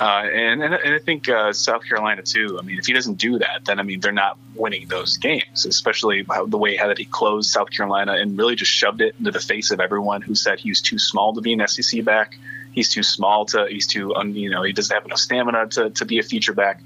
uh, 0.00 0.26
and, 0.32 0.62
and, 0.62 0.74
I 0.74 0.98
think 0.98 1.28
uh, 1.28 1.52
South 1.52 1.84
Carolina 1.84 2.22
too. 2.22 2.58
I 2.60 2.62
mean, 2.62 2.78
if 2.78 2.86
he 2.86 2.92
doesn't 2.92 3.14
do 3.14 3.38
that, 3.38 3.64
then 3.64 3.78
I 3.78 3.84
mean 3.84 4.00
they're 4.00 4.12
not 4.12 4.38
winning 4.54 4.88
those 4.88 5.18
games. 5.18 5.66
Especially 5.66 6.26
the 6.46 6.58
way 6.58 6.76
how 6.76 6.88
that 6.88 6.98
he 6.98 7.04
closed 7.04 7.50
South 7.50 7.70
Carolina 7.70 8.14
and 8.14 8.36
really 8.36 8.56
just 8.56 8.72
shoved 8.72 9.00
it 9.00 9.14
into 9.18 9.30
the 9.30 9.40
face 9.40 9.70
of 9.70 9.80
everyone 9.80 10.20
who 10.20 10.34
said 10.34 10.58
he 10.58 10.70
was 10.70 10.80
too 10.80 10.98
small 10.98 11.32
to 11.34 11.40
be 11.40 11.52
an 11.52 11.66
SEC 11.68 12.04
back. 12.04 12.38
He's 12.72 12.88
too 12.88 13.04
small 13.04 13.44
to. 13.46 13.66
He's 13.70 13.86
too. 13.86 14.12
You 14.24 14.50
know, 14.50 14.62
he 14.62 14.72
doesn't 14.72 14.92
have 14.92 15.04
enough 15.04 15.20
stamina 15.20 15.68
to, 15.68 15.90
to 15.90 16.04
be 16.04 16.18
a 16.18 16.24
feature 16.24 16.54
back 16.54 16.82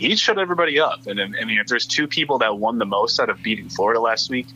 he 0.00 0.16
shut 0.16 0.38
everybody 0.38 0.80
up. 0.80 1.06
And 1.06 1.20
I 1.20 1.44
mean, 1.44 1.58
if 1.58 1.66
there's 1.66 1.86
two 1.86 2.08
people 2.08 2.38
that 2.38 2.56
won 2.56 2.78
the 2.78 2.86
most 2.86 3.20
out 3.20 3.28
of 3.28 3.42
beating 3.42 3.68
Florida 3.68 4.00
last 4.00 4.30
week, 4.30 4.46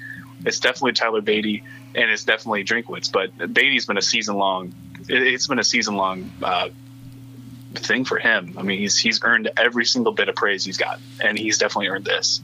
it's 0.47 0.59
definitely 0.59 0.93
Tyler 0.93 1.21
Badie 1.21 1.63
and 1.95 2.11
it's 2.11 2.25
definitely 2.25 2.65
Drinkwitz. 2.65 3.13
But 3.13 3.37
Badie's 3.37 3.85
been 3.85 3.99
a 3.99 4.03
season 4.03 4.37
long. 4.37 4.75
It's 5.07 5.47
been 5.47 5.59
a 5.59 5.65
season 5.65 5.97
long 5.97 6.33
uh, 6.43 6.71
thing 7.75 8.07
for 8.07 8.19
him. 8.19 8.55
I 8.57 8.63
mean, 8.63 8.79
he's 8.79 8.97
he's 8.97 9.23
earned 9.23 9.51
every 9.55 9.85
single 9.85 10.13
bit 10.13 10.31
of 10.31 10.35
praise 10.35 10.65
he's 10.65 10.79
got, 10.79 10.99
and 11.23 11.39
he's 11.39 11.59
definitely 11.59 11.89
earned 11.89 12.07
this 12.07 12.41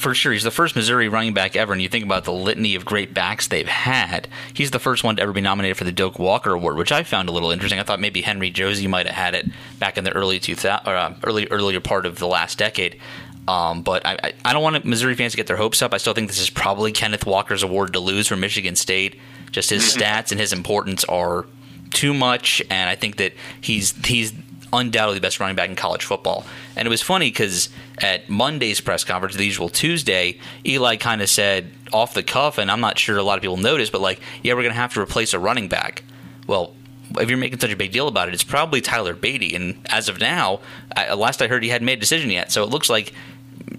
for 0.00 0.14
sure. 0.14 0.32
He's 0.32 0.42
the 0.42 0.50
first 0.50 0.74
Missouri 0.74 1.08
running 1.08 1.34
back 1.34 1.54
ever, 1.54 1.72
and 1.72 1.82
you 1.82 1.88
think 1.88 2.04
about 2.04 2.24
the 2.24 2.32
litany 2.32 2.74
of 2.74 2.84
great 2.84 3.12
backs 3.12 3.46
they've 3.46 3.68
had. 3.68 4.28
He's 4.54 4.70
the 4.70 4.78
first 4.78 5.04
one 5.04 5.16
to 5.16 5.22
ever 5.22 5.32
be 5.32 5.42
nominated 5.42 5.76
for 5.76 5.84
the 5.84 5.92
Doak 5.92 6.18
Walker 6.18 6.52
Award, 6.52 6.76
which 6.76 6.90
I 6.90 7.02
found 7.02 7.28
a 7.28 7.32
little 7.32 7.50
interesting. 7.50 7.78
I 7.78 7.82
thought 7.82 8.00
maybe 8.00 8.22
Henry 8.22 8.50
Josey 8.50 8.86
might 8.86 9.06
have 9.06 9.14
had 9.14 9.34
it 9.34 9.46
back 9.78 9.98
in 9.98 10.04
the 10.04 10.12
early 10.12 10.40
2000, 10.40 10.86
uh, 10.86 11.14
early 11.24 11.46
earlier 11.48 11.80
part 11.80 12.06
of 12.06 12.18
the 12.18 12.26
last 12.26 12.58
decade. 12.58 12.98
Um, 13.46 13.82
but 13.82 14.06
I, 14.06 14.16
I, 14.22 14.32
I 14.44 14.52
don't 14.52 14.62
want 14.62 14.84
Missouri 14.84 15.14
fans 15.14 15.32
to 15.32 15.36
get 15.36 15.46
their 15.46 15.56
hopes 15.56 15.82
up. 15.82 15.92
I 15.92 15.98
still 15.98 16.14
think 16.14 16.28
this 16.28 16.40
is 16.40 16.50
probably 16.50 16.92
Kenneth 16.92 17.26
Walker's 17.26 17.62
award 17.62 17.92
to 17.92 18.00
lose 18.00 18.28
for 18.28 18.36
Michigan 18.36 18.76
State. 18.76 19.16
Just 19.50 19.70
his 19.70 19.82
mm-hmm. 19.82 20.00
stats 20.00 20.30
and 20.30 20.40
his 20.40 20.52
importance 20.52 21.04
are 21.04 21.46
too 21.90 22.14
much, 22.14 22.62
and 22.70 22.88
I 22.88 22.94
think 22.94 23.16
that 23.16 23.34
he's 23.60 23.92
he's 24.06 24.32
undoubtedly 24.72 25.18
the 25.18 25.22
best 25.22 25.40
running 25.40 25.56
back 25.56 25.68
in 25.68 25.76
college 25.76 26.04
football. 26.04 26.44
And 26.76 26.86
it 26.86 26.90
was 26.90 27.02
funny 27.02 27.30
because 27.30 27.68
at 27.98 28.28
Monday's 28.28 28.80
press 28.80 29.04
conference, 29.04 29.36
the 29.36 29.44
usual 29.44 29.68
Tuesday, 29.68 30.38
Eli 30.64 30.96
kind 30.96 31.22
of 31.22 31.28
said 31.28 31.70
off 31.92 32.14
the 32.14 32.22
cuff, 32.22 32.58
and 32.58 32.70
I'm 32.70 32.80
not 32.80 32.98
sure 32.98 33.16
a 33.16 33.22
lot 33.22 33.36
of 33.36 33.42
people 33.42 33.56
noticed, 33.56 33.92
but 33.92 34.00
like, 34.00 34.20
yeah, 34.42 34.54
we're 34.54 34.62
going 34.62 34.74
to 34.74 34.80
have 34.80 34.94
to 34.94 35.00
replace 35.00 35.34
a 35.34 35.38
running 35.38 35.68
back. 35.68 36.04
Well, 36.46 36.74
if 37.18 37.28
you're 37.28 37.38
making 37.38 37.58
such 37.58 37.72
a 37.72 37.76
big 37.76 37.90
deal 37.90 38.06
about 38.06 38.28
it, 38.28 38.34
it's 38.34 38.44
probably 38.44 38.80
Tyler 38.80 39.14
Badie. 39.14 39.54
And 39.54 39.84
as 39.86 40.08
of 40.08 40.20
now, 40.20 40.60
I, 40.96 41.12
last 41.14 41.42
I 41.42 41.48
heard, 41.48 41.62
he 41.62 41.68
hadn't 41.68 41.86
made 41.86 41.98
a 41.98 42.00
decision 42.00 42.30
yet. 42.30 42.52
So 42.52 42.62
it 42.62 42.70
looks 42.70 42.88
like 42.88 43.12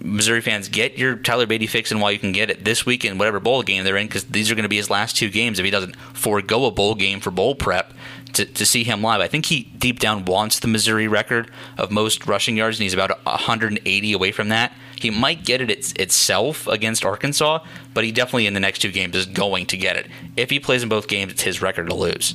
Missouri 0.00 0.40
fans 0.40 0.68
get 0.68 0.98
your 0.98 1.16
Tyler 1.16 1.46
Badie 1.46 1.68
fix 1.68 1.90
and 1.90 2.00
while 2.00 2.12
you 2.12 2.18
can 2.18 2.32
get 2.32 2.50
it 2.50 2.64
this 2.64 2.84
week 2.84 3.04
in 3.04 3.18
whatever 3.18 3.40
bowl 3.40 3.62
game 3.62 3.84
they're 3.84 3.96
in, 3.96 4.06
because 4.06 4.24
these 4.24 4.50
are 4.50 4.54
going 4.54 4.64
to 4.64 4.68
be 4.68 4.76
his 4.76 4.90
last 4.90 5.16
two 5.16 5.30
games. 5.30 5.58
If 5.58 5.64
he 5.64 5.70
doesn't 5.70 5.96
forego 5.96 6.66
a 6.66 6.70
bowl 6.70 6.94
game 6.94 7.20
for 7.20 7.30
bowl 7.30 7.54
prep, 7.54 7.94
to, 8.34 8.44
to 8.44 8.66
see 8.66 8.84
him 8.84 9.02
live. 9.02 9.20
I 9.20 9.28
think 9.28 9.46
he 9.46 9.64
deep 9.64 9.98
down 9.98 10.24
wants 10.24 10.60
the 10.60 10.68
Missouri 10.68 11.08
record 11.08 11.50
of 11.78 11.90
most 11.90 12.26
rushing 12.26 12.56
yards, 12.56 12.78
and 12.78 12.82
he's 12.82 12.94
about 12.94 13.24
180 13.24 14.12
away 14.12 14.32
from 14.32 14.48
that. 14.48 14.72
He 14.96 15.10
might 15.10 15.44
get 15.44 15.60
it 15.60 15.70
it's, 15.70 15.92
itself 15.94 16.66
against 16.66 17.04
Arkansas, 17.04 17.64
but 17.92 18.04
he 18.04 18.12
definitely 18.12 18.46
in 18.46 18.54
the 18.54 18.60
next 18.60 18.78
two 18.80 18.92
games 18.92 19.16
is 19.16 19.26
going 19.26 19.66
to 19.66 19.76
get 19.76 19.96
it. 19.96 20.06
If 20.36 20.50
he 20.50 20.60
plays 20.60 20.82
in 20.82 20.88
both 20.88 21.08
games, 21.08 21.32
it's 21.32 21.42
his 21.42 21.60
record 21.60 21.88
to 21.88 21.94
lose. 21.94 22.34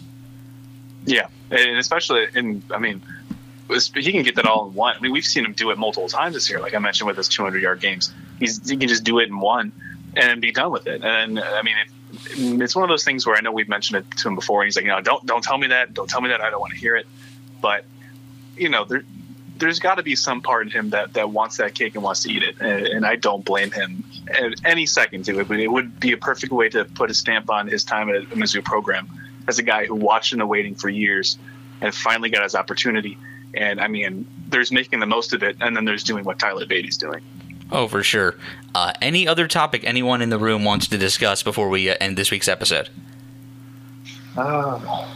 Yeah, 1.05 1.27
and 1.51 1.77
especially 1.77 2.27
in 2.35 2.61
I 2.69 2.79
mean, 2.79 3.01
he 3.69 4.11
can 4.11 4.23
get 4.23 4.35
that 4.35 4.45
all 4.45 4.67
in 4.67 4.73
one. 4.73 4.97
I 4.97 4.99
mean, 4.99 5.13
we've 5.13 5.25
seen 5.25 5.45
him 5.45 5.53
do 5.53 5.71
it 5.71 5.77
multiple 5.77 6.09
times 6.09 6.35
this 6.35 6.49
year. 6.49 6.59
Like 6.59 6.73
I 6.73 6.79
mentioned 6.79 7.07
with 7.07 7.15
his 7.15 7.29
200 7.29 7.61
yard 7.61 7.79
games, 7.79 8.13
he's 8.39 8.69
he 8.69 8.75
can 8.75 8.89
just 8.89 9.05
do 9.05 9.19
it 9.19 9.29
in 9.29 9.39
one 9.39 9.71
and 10.17 10.41
be 10.41 10.51
done 10.51 10.71
with 10.71 10.87
it. 10.87 11.03
And 11.03 11.39
I 11.39 11.61
mean, 11.61 11.75
if 11.85 11.91
it's 12.25 12.75
one 12.75 12.83
of 12.83 12.89
those 12.89 13.03
things 13.03 13.25
where 13.25 13.35
I 13.35 13.41
know 13.41 13.51
we've 13.51 13.69
mentioned 13.69 13.99
it 13.99 14.17
to 14.17 14.27
him 14.27 14.35
before. 14.35 14.63
He's 14.63 14.75
like, 14.75 14.85
you 14.85 14.91
know, 14.91 15.01
don't 15.01 15.25
don't 15.25 15.43
tell 15.43 15.57
me 15.57 15.67
that. 15.67 15.93
Don't 15.93 16.09
tell 16.09 16.21
me 16.21 16.29
that. 16.29 16.41
I 16.41 16.49
don't 16.49 16.59
want 16.59 16.73
to 16.73 16.79
hear 16.79 16.95
it. 16.95 17.07
But 17.61 17.85
you 18.55 18.69
know, 18.69 18.85
there 18.85 19.03
there's 19.57 19.79
got 19.79 19.95
to 19.95 20.03
be 20.03 20.15
some 20.15 20.41
part 20.41 20.67
in 20.67 20.71
him 20.71 20.89
that 20.91 21.13
that 21.13 21.29
wants 21.29 21.57
that 21.57 21.73
cake 21.73 21.95
and 21.95 22.03
wants 22.03 22.23
to 22.23 22.31
eat 22.31 22.43
it, 22.43 22.59
and, 22.59 22.87
and 22.87 23.05
I 23.05 23.15
don't 23.15 23.43
blame 23.43 23.71
him 23.71 24.03
at 24.29 24.53
any 24.65 24.85
second 24.85 25.25
to 25.25 25.39
it. 25.39 25.47
But 25.47 25.59
it 25.59 25.67
would 25.67 25.99
be 25.99 26.11
a 26.11 26.17
perfect 26.17 26.51
way 26.51 26.69
to 26.69 26.85
put 26.85 27.09
a 27.09 27.13
stamp 27.13 27.49
on 27.49 27.67
his 27.67 27.83
time 27.83 28.09
at 28.09 28.15
a 28.15 28.25
Mizzou 28.35 28.63
program 28.63 29.07
as 29.47 29.59
a 29.59 29.63
guy 29.63 29.85
who 29.85 29.95
watched 29.95 30.33
and 30.33 30.47
waiting 30.47 30.75
for 30.75 30.89
years 30.89 31.37
and 31.81 31.93
finally 31.93 32.29
got 32.29 32.43
his 32.43 32.55
opportunity. 32.55 33.17
And 33.53 33.79
I 33.79 33.87
mean, 33.87 34.27
there's 34.49 34.71
making 34.71 34.99
the 34.99 35.05
most 35.05 35.33
of 35.33 35.43
it, 35.43 35.57
and 35.61 35.75
then 35.75 35.85
there's 35.85 36.03
doing 36.03 36.23
what 36.25 36.37
Tyler 36.39 36.65
Badie's 36.65 36.97
doing. 36.97 37.21
Oh, 37.71 37.87
for 37.87 38.03
sure. 38.03 38.35
Uh, 38.73 38.93
any 39.01 39.27
other 39.27 39.47
topic 39.47 39.83
anyone 39.83 40.21
in 40.21 40.29
the 40.29 40.37
room 40.37 40.63
wants 40.63 40.87
to 40.87 40.97
discuss 40.97 41.43
before 41.43 41.69
we 41.69 41.89
uh, 41.89 41.95
end 41.99 42.17
this 42.17 42.31
week's 42.31 42.47
episode? 42.47 42.89
Uh, 44.35 45.07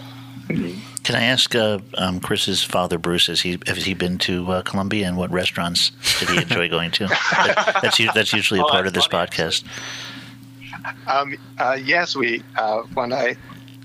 Can 0.48 1.16
I 1.16 1.24
ask 1.24 1.56
uh, 1.56 1.80
um, 1.96 2.20
Chris's 2.20 2.64
father, 2.64 2.98
Bruce, 2.98 3.28
has 3.28 3.42
he 3.42 3.60
has 3.68 3.86
he 3.86 3.94
been 3.94 4.18
to 4.20 4.52
uh, 4.52 4.62
Columbia 4.64 5.08
and 5.08 5.18
what 5.18 5.32
restaurants 5.32 5.92
did 6.20 6.30
he 6.30 6.38
enjoy 6.38 6.70
going 6.70 6.92
to? 6.92 7.08
that, 7.08 7.80
that's 7.82 7.98
that's 8.14 8.34
usually 8.34 8.60
a 8.60 8.66
oh, 8.66 8.70
part 8.70 8.88
of 8.88 8.94
this 8.94 9.06
funny. 9.06 9.28
podcast. 9.28 9.64
Um, 11.08 11.38
uh, 11.58 11.78
yes, 11.82 12.16
we 12.16 12.40
when 12.94 13.14
I, 13.14 13.36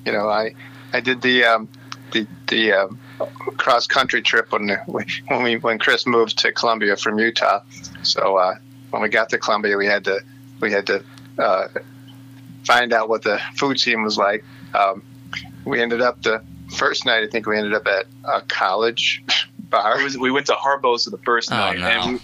you 0.05 0.12
know, 0.12 0.29
I 0.29 0.55
I 0.93 1.01
did 1.01 1.23
the 1.23 1.45
um, 1.45 1.69
the 2.12 2.27
the 2.49 2.73
um, 2.73 2.99
cross 3.57 3.87
country 3.87 4.23
trip 4.23 4.53
when 4.53 4.69
when 5.27 5.43
we 5.43 5.57
when 5.57 5.79
Chris 5.79 6.07
moved 6.07 6.39
to 6.39 6.53
Columbia 6.53 6.97
from 6.97 7.19
Utah. 7.19 7.61
So 8.07 8.37
uh, 8.37 8.57
when 8.91 9.03
we 9.03 9.09
got 9.09 9.29
to 9.31 9.39
Columbia, 9.39 9.77
we 9.77 9.87
had 9.87 10.05
to 10.05 10.21
we 10.61 10.73
had 10.73 10.87
to 10.87 11.05
uh, 11.39 11.69
find 12.65 12.93
out 12.93 13.09
what 13.09 13.23
the 13.23 13.41
food 13.55 13.79
scene 13.79 14.03
was 14.03 14.17
like. 14.17 14.45
Um, 14.75 15.03
we 15.65 15.81
ended 15.81 16.01
up 16.01 16.23
the 16.23 16.43
first 16.77 17.07
night. 17.07 17.23
I 17.23 17.29
think 17.29 17.47
we 17.47 17.57
ended 17.57 17.75
up 17.75 17.87
at 17.87 18.07
a 18.25 18.41
college 18.43 19.23
bar. 19.59 20.03
Was, 20.03 20.17
we 20.17 20.31
went 20.31 20.47
to 20.47 20.55
Harpo's 20.55 21.05
for 21.05 21.11
the 21.11 21.19
first 21.19 21.53
oh, 21.53 21.57
night, 21.57 21.79
no. 21.79 21.87
and 21.87 22.13
we, 22.13 22.21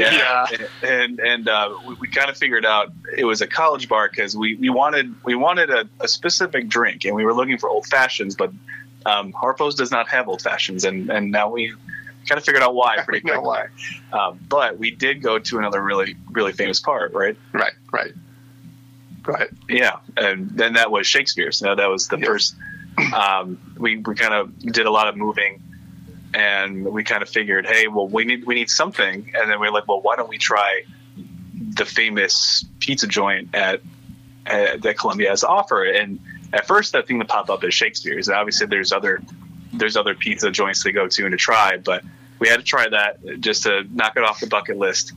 yeah, 0.00 0.46
yeah, 0.50 0.66
and 0.82 1.20
and 1.20 1.48
uh, 1.48 1.74
we, 1.86 1.94
we 1.94 2.08
kind 2.08 2.30
of 2.30 2.36
figured 2.36 2.64
out 2.64 2.92
it 3.16 3.24
was 3.24 3.40
a 3.40 3.46
college 3.46 3.88
bar 3.88 4.08
because 4.08 4.36
we, 4.36 4.54
we 4.56 4.70
wanted 4.70 5.14
we 5.24 5.34
wanted 5.34 5.70
a, 5.70 5.88
a, 6.00 6.08
specific 6.08 6.68
drink 6.68 7.04
and 7.04 7.14
we 7.14 7.24
were 7.24 7.34
looking 7.34 7.58
for 7.58 7.68
old 7.68 7.86
fashions, 7.86 8.34
but 8.34 8.52
um, 9.04 9.32
Harpo's 9.32 9.74
does 9.74 9.90
not 9.90 10.08
have 10.08 10.28
old 10.28 10.42
fashions, 10.42 10.84
and 10.84 11.10
and 11.10 11.30
now 11.30 11.50
we 11.50 11.74
kind 12.28 12.38
of 12.38 12.44
figured 12.44 12.62
out 12.62 12.74
why 12.74 12.98
pretty 13.04 13.20
quickly. 13.20 13.40
why. 13.40 13.66
Um, 14.12 14.38
but 14.48 14.78
we 14.78 14.90
did 14.90 15.22
go 15.22 15.38
to 15.38 15.58
another 15.58 15.82
really 15.82 16.16
really 16.30 16.52
famous 16.52 16.80
part, 16.80 17.12
right? 17.12 17.36
Right, 17.52 17.74
right, 17.92 18.12
right. 19.26 19.48
Yeah, 19.68 19.98
and 20.16 20.50
then 20.50 20.74
that 20.74 20.90
was 20.90 21.06
Shakespeare's. 21.06 21.60
You 21.60 21.68
know, 21.68 21.74
that 21.76 21.88
was 21.88 22.08
the 22.08 22.18
yes. 22.18 22.26
first. 22.26 22.54
Um, 23.14 23.58
we 23.78 23.98
we 23.98 24.14
kind 24.14 24.34
of 24.34 24.58
did 24.58 24.86
a 24.86 24.90
lot 24.90 25.08
of 25.08 25.16
moving, 25.16 25.62
and 26.34 26.84
we 26.84 27.04
kind 27.04 27.22
of 27.22 27.28
figured, 27.28 27.66
hey, 27.66 27.88
well, 27.88 28.08
we 28.08 28.24
need 28.24 28.44
we 28.44 28.54
need 28.54 28.70
something, 28.70 29.32
and 29.34 29.50
then 29.50 29.60
we 29.60 29.68
are 29.68 29.72
like, 29.72 29.88
well, 29.88 30.00
why 30.00 30.16
don't 30.16 30.28
we 30.28 30.38
try 30.38 30.82
the 31.74 31.84
famous 31.84 32.64
pizza 32.80 33.06
joint 33.06 33.54
at, 33.54 33.80
at 34.46 34.82
that 34.82 34.98
Columbia 34.98 35.30
has 35.30 35.40
to 35.40 35.48
offer, 35.48 35.84
and 35.84 36.18
at 36.52 36.66
first 36.66 36.92
that 36.92 37.06
thing 37.06 37.18
that 37.18 37.28
popped 37.28 37.50
up 37.50 37.64
is 37.64 37.74
Shakespeare's. 37.74 38.28
Obviously, 38.28 38.66
there's 38.66 38.92
other 38.92 39.22
there's 39.72 39.96
other 39.96 40.14
pizza 40.14 40.50
joints 40.50 40.82
to 40.82 40.92
go 40.92 41.08
to 41.08 41.24
and 41.24 41.32
to 41.32 41.36
try, 41.36 41.76
but 41.76 42.04
we 42.38 42.48
had 42.48 42.58
to 42.58 42.64
try 42.64 42.88
that 42.88 43.40
just 43.40 43.62
to 43.64 43.84
knock 43.92 44.16
it 44.16 44.24
off 44.24 44.40
the 44.40 44.46
bucket 44.46 44.76
list. 44.76 45.12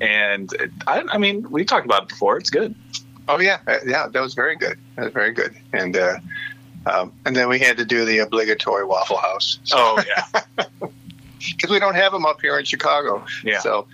And 0.00 0.50
I, 0.86 1.04
I 1.08 1.18
mean, 1.18 1.50
we 1.50 1.64
talked 1.64 1.86
about 1.86 2.04
it 2.04 2.08
before. 2.08 2.36
It's 2.36 2.50
good. 2.50 2.74
Oh 3.28 3.40
yeah, 3.40 3.58
uh, 3.66 3.78
yeah, 3.84 4.08
that 4.08 4.20
was 4.20 4.34
very 4.34 4.56
good. 4.56 4.78
That 4.96 5.04
was 5.04 5.12
very 5.12 5.32
good. 5.32 5.56
And 5.72 5.96
uh, 5.96 6.18
um, 6.86 7.12
and 7.24 7.34
then 7.34 7.48
we 7.48 7.58
had 7.58 7.76
to 7.78 7.84
do 7.84 8.04
the 8.04 8.18
obligatory 8.18 8.84
Waffle 8.84 9.16
House. 9.16 9.58
So, 9.64 9.76
Oh 9.78 10.02
yeah, 10.06 10.66
because 11.38 11.70
we 11.70 11.78
don't 11.78 11.94
have 11.94 12.12
them 12.12 12.26
up 12.26 12.40
here 12.40 12.58
in 12.58 12.64
Chicago. 12.64 13.24
Yeah. 13.42 13.60
So 13.60 13.86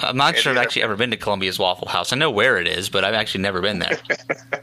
I'm 0.00 0.16
not 0.16 0.36
sure 0.36 0.52
I've 0.52 0.58
actually 0.58 0.82
ever 0.82 0.96
been 0.96 1.10
to 1.10 1.16
Columbia's 1.16 1.58
Waffle 1.58 1.88
House. 1.88 2.12
I 2.12 2.16
know 2.16 2.30
where 2.30 2.58
it 2.58 2.68
is, 2.68 2.88
but 2.88 3.04
I've 3.04 3.14
actually 3.14 3.42
never 3.42 3.60
been 3.60 3.80
there. 3.80 3.98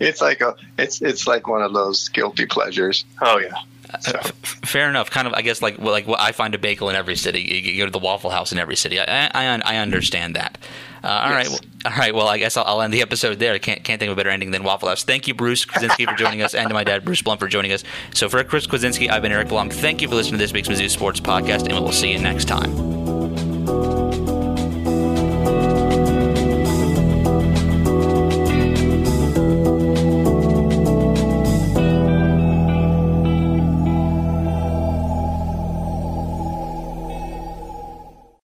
it's 0.00 0.20
like 0.20 0.40
a 0.40 0.56
it's 0.78 1.02
it's 1.02 1.26
like 1.26 1.46
one 1.46 1.62
of 1.62 1.72
those 1.72 2.08
guilty 2.08 2.46
pleasures. 2.46 3.04
oh 3.20 3.38
yeah. 3.38 3.54
So, 4.00 4.12
Fair 4.42 4.88
enough. 4.88 5.10
Kind 5.10 5.26
of, 5.28 5.34
I 5.34 5.42
guess, 5.42 5.60
like 5.62 5.78
like 5.78 6.06
what 6.06 6.20
I 6.20 6.32
find 6.32 6.54
a 6.54 6.58
bagel 6.58 6.88
in 6.90 6.96
every 6.96 7.16
city. 7.16 7.40
You, 7.42 7.78
go 7.78 7.84
to 7.86 7.90
the 7.90 7.98
Waffle 7.98 8.30
House 8.30 8.52
in 8.52 8.58
every 8.58 8.76
city. 8.76 8.98
I 9.00 9.26
I, 9.34 9.60
I 9.64 9.76
understand 9.76 10.36
that. 10.36 10.58
Uh, 11.02 11.08
all 11.08 11.30
right, 11.30 11.48
Yes. 11.48 11.60
well, 11.84 11.92
all 11.92 11.98
right. 11.98 12.14
Well, 12.14 12.28
I 12.28 12.38
guess 12.38 12.56
I'll, 12.56 12.64
I'll 12.64 12.80
end 12.82 12.94
the 12.94 13.02
episode 13.02 13.38
there. 13.38 13.52
I 13.54 13.58
can't 13.58 13.84
can't 13.84 13.98
think 14.00 14.10
of 14.10 14.16
a 14.16 14.16
better 14.16 14.30
ending 14.30 14.50
than 14.52 14.62
Waffle 14.64 14.88
House. 14.88 15.04
Thank 15.04 15.28
you, 15.28 15.34
Bruce 15.34 15.66
Kwiecinski, 15.66 16.08
for 16.08 16.14
joining 16.16 16.40
us, 16.42 16.54
and 16.54 16.68
to 16.68 16.74
my 16.74 16.82
dad, 16.84 17.04
Bruce 17.04 17.20
Blum, 17.22 17.36
for 17.38 17.46
joining 17.48 17.72
us. 17.72 17.84
So 18.14 18.28
for 18.30 18.42
Chris 18.44 18.66
Kwiecinski, 18.66 19.10
I've 19.10 19.20
been 19.22 19.32
Eric 19.32 19.48
Blum. 19.48 19.68
Thank 19.68 20.00
you 20.00 20.08
for 20.08 20.14
listening 20.14 20.38
to 20.38 20.44
this 20.44 20.52
week's 20.54 20.68
Mizzou 20.68 20.88
Sports 20.88 21.20
Podcast, 21.20 21.64
and 21.64 21.72
we 21.74 21.80
will 21.80 21.92
see 21.92 22.10
you 22.12 22.18
next 22.18 22.46
time. 22.46 23.03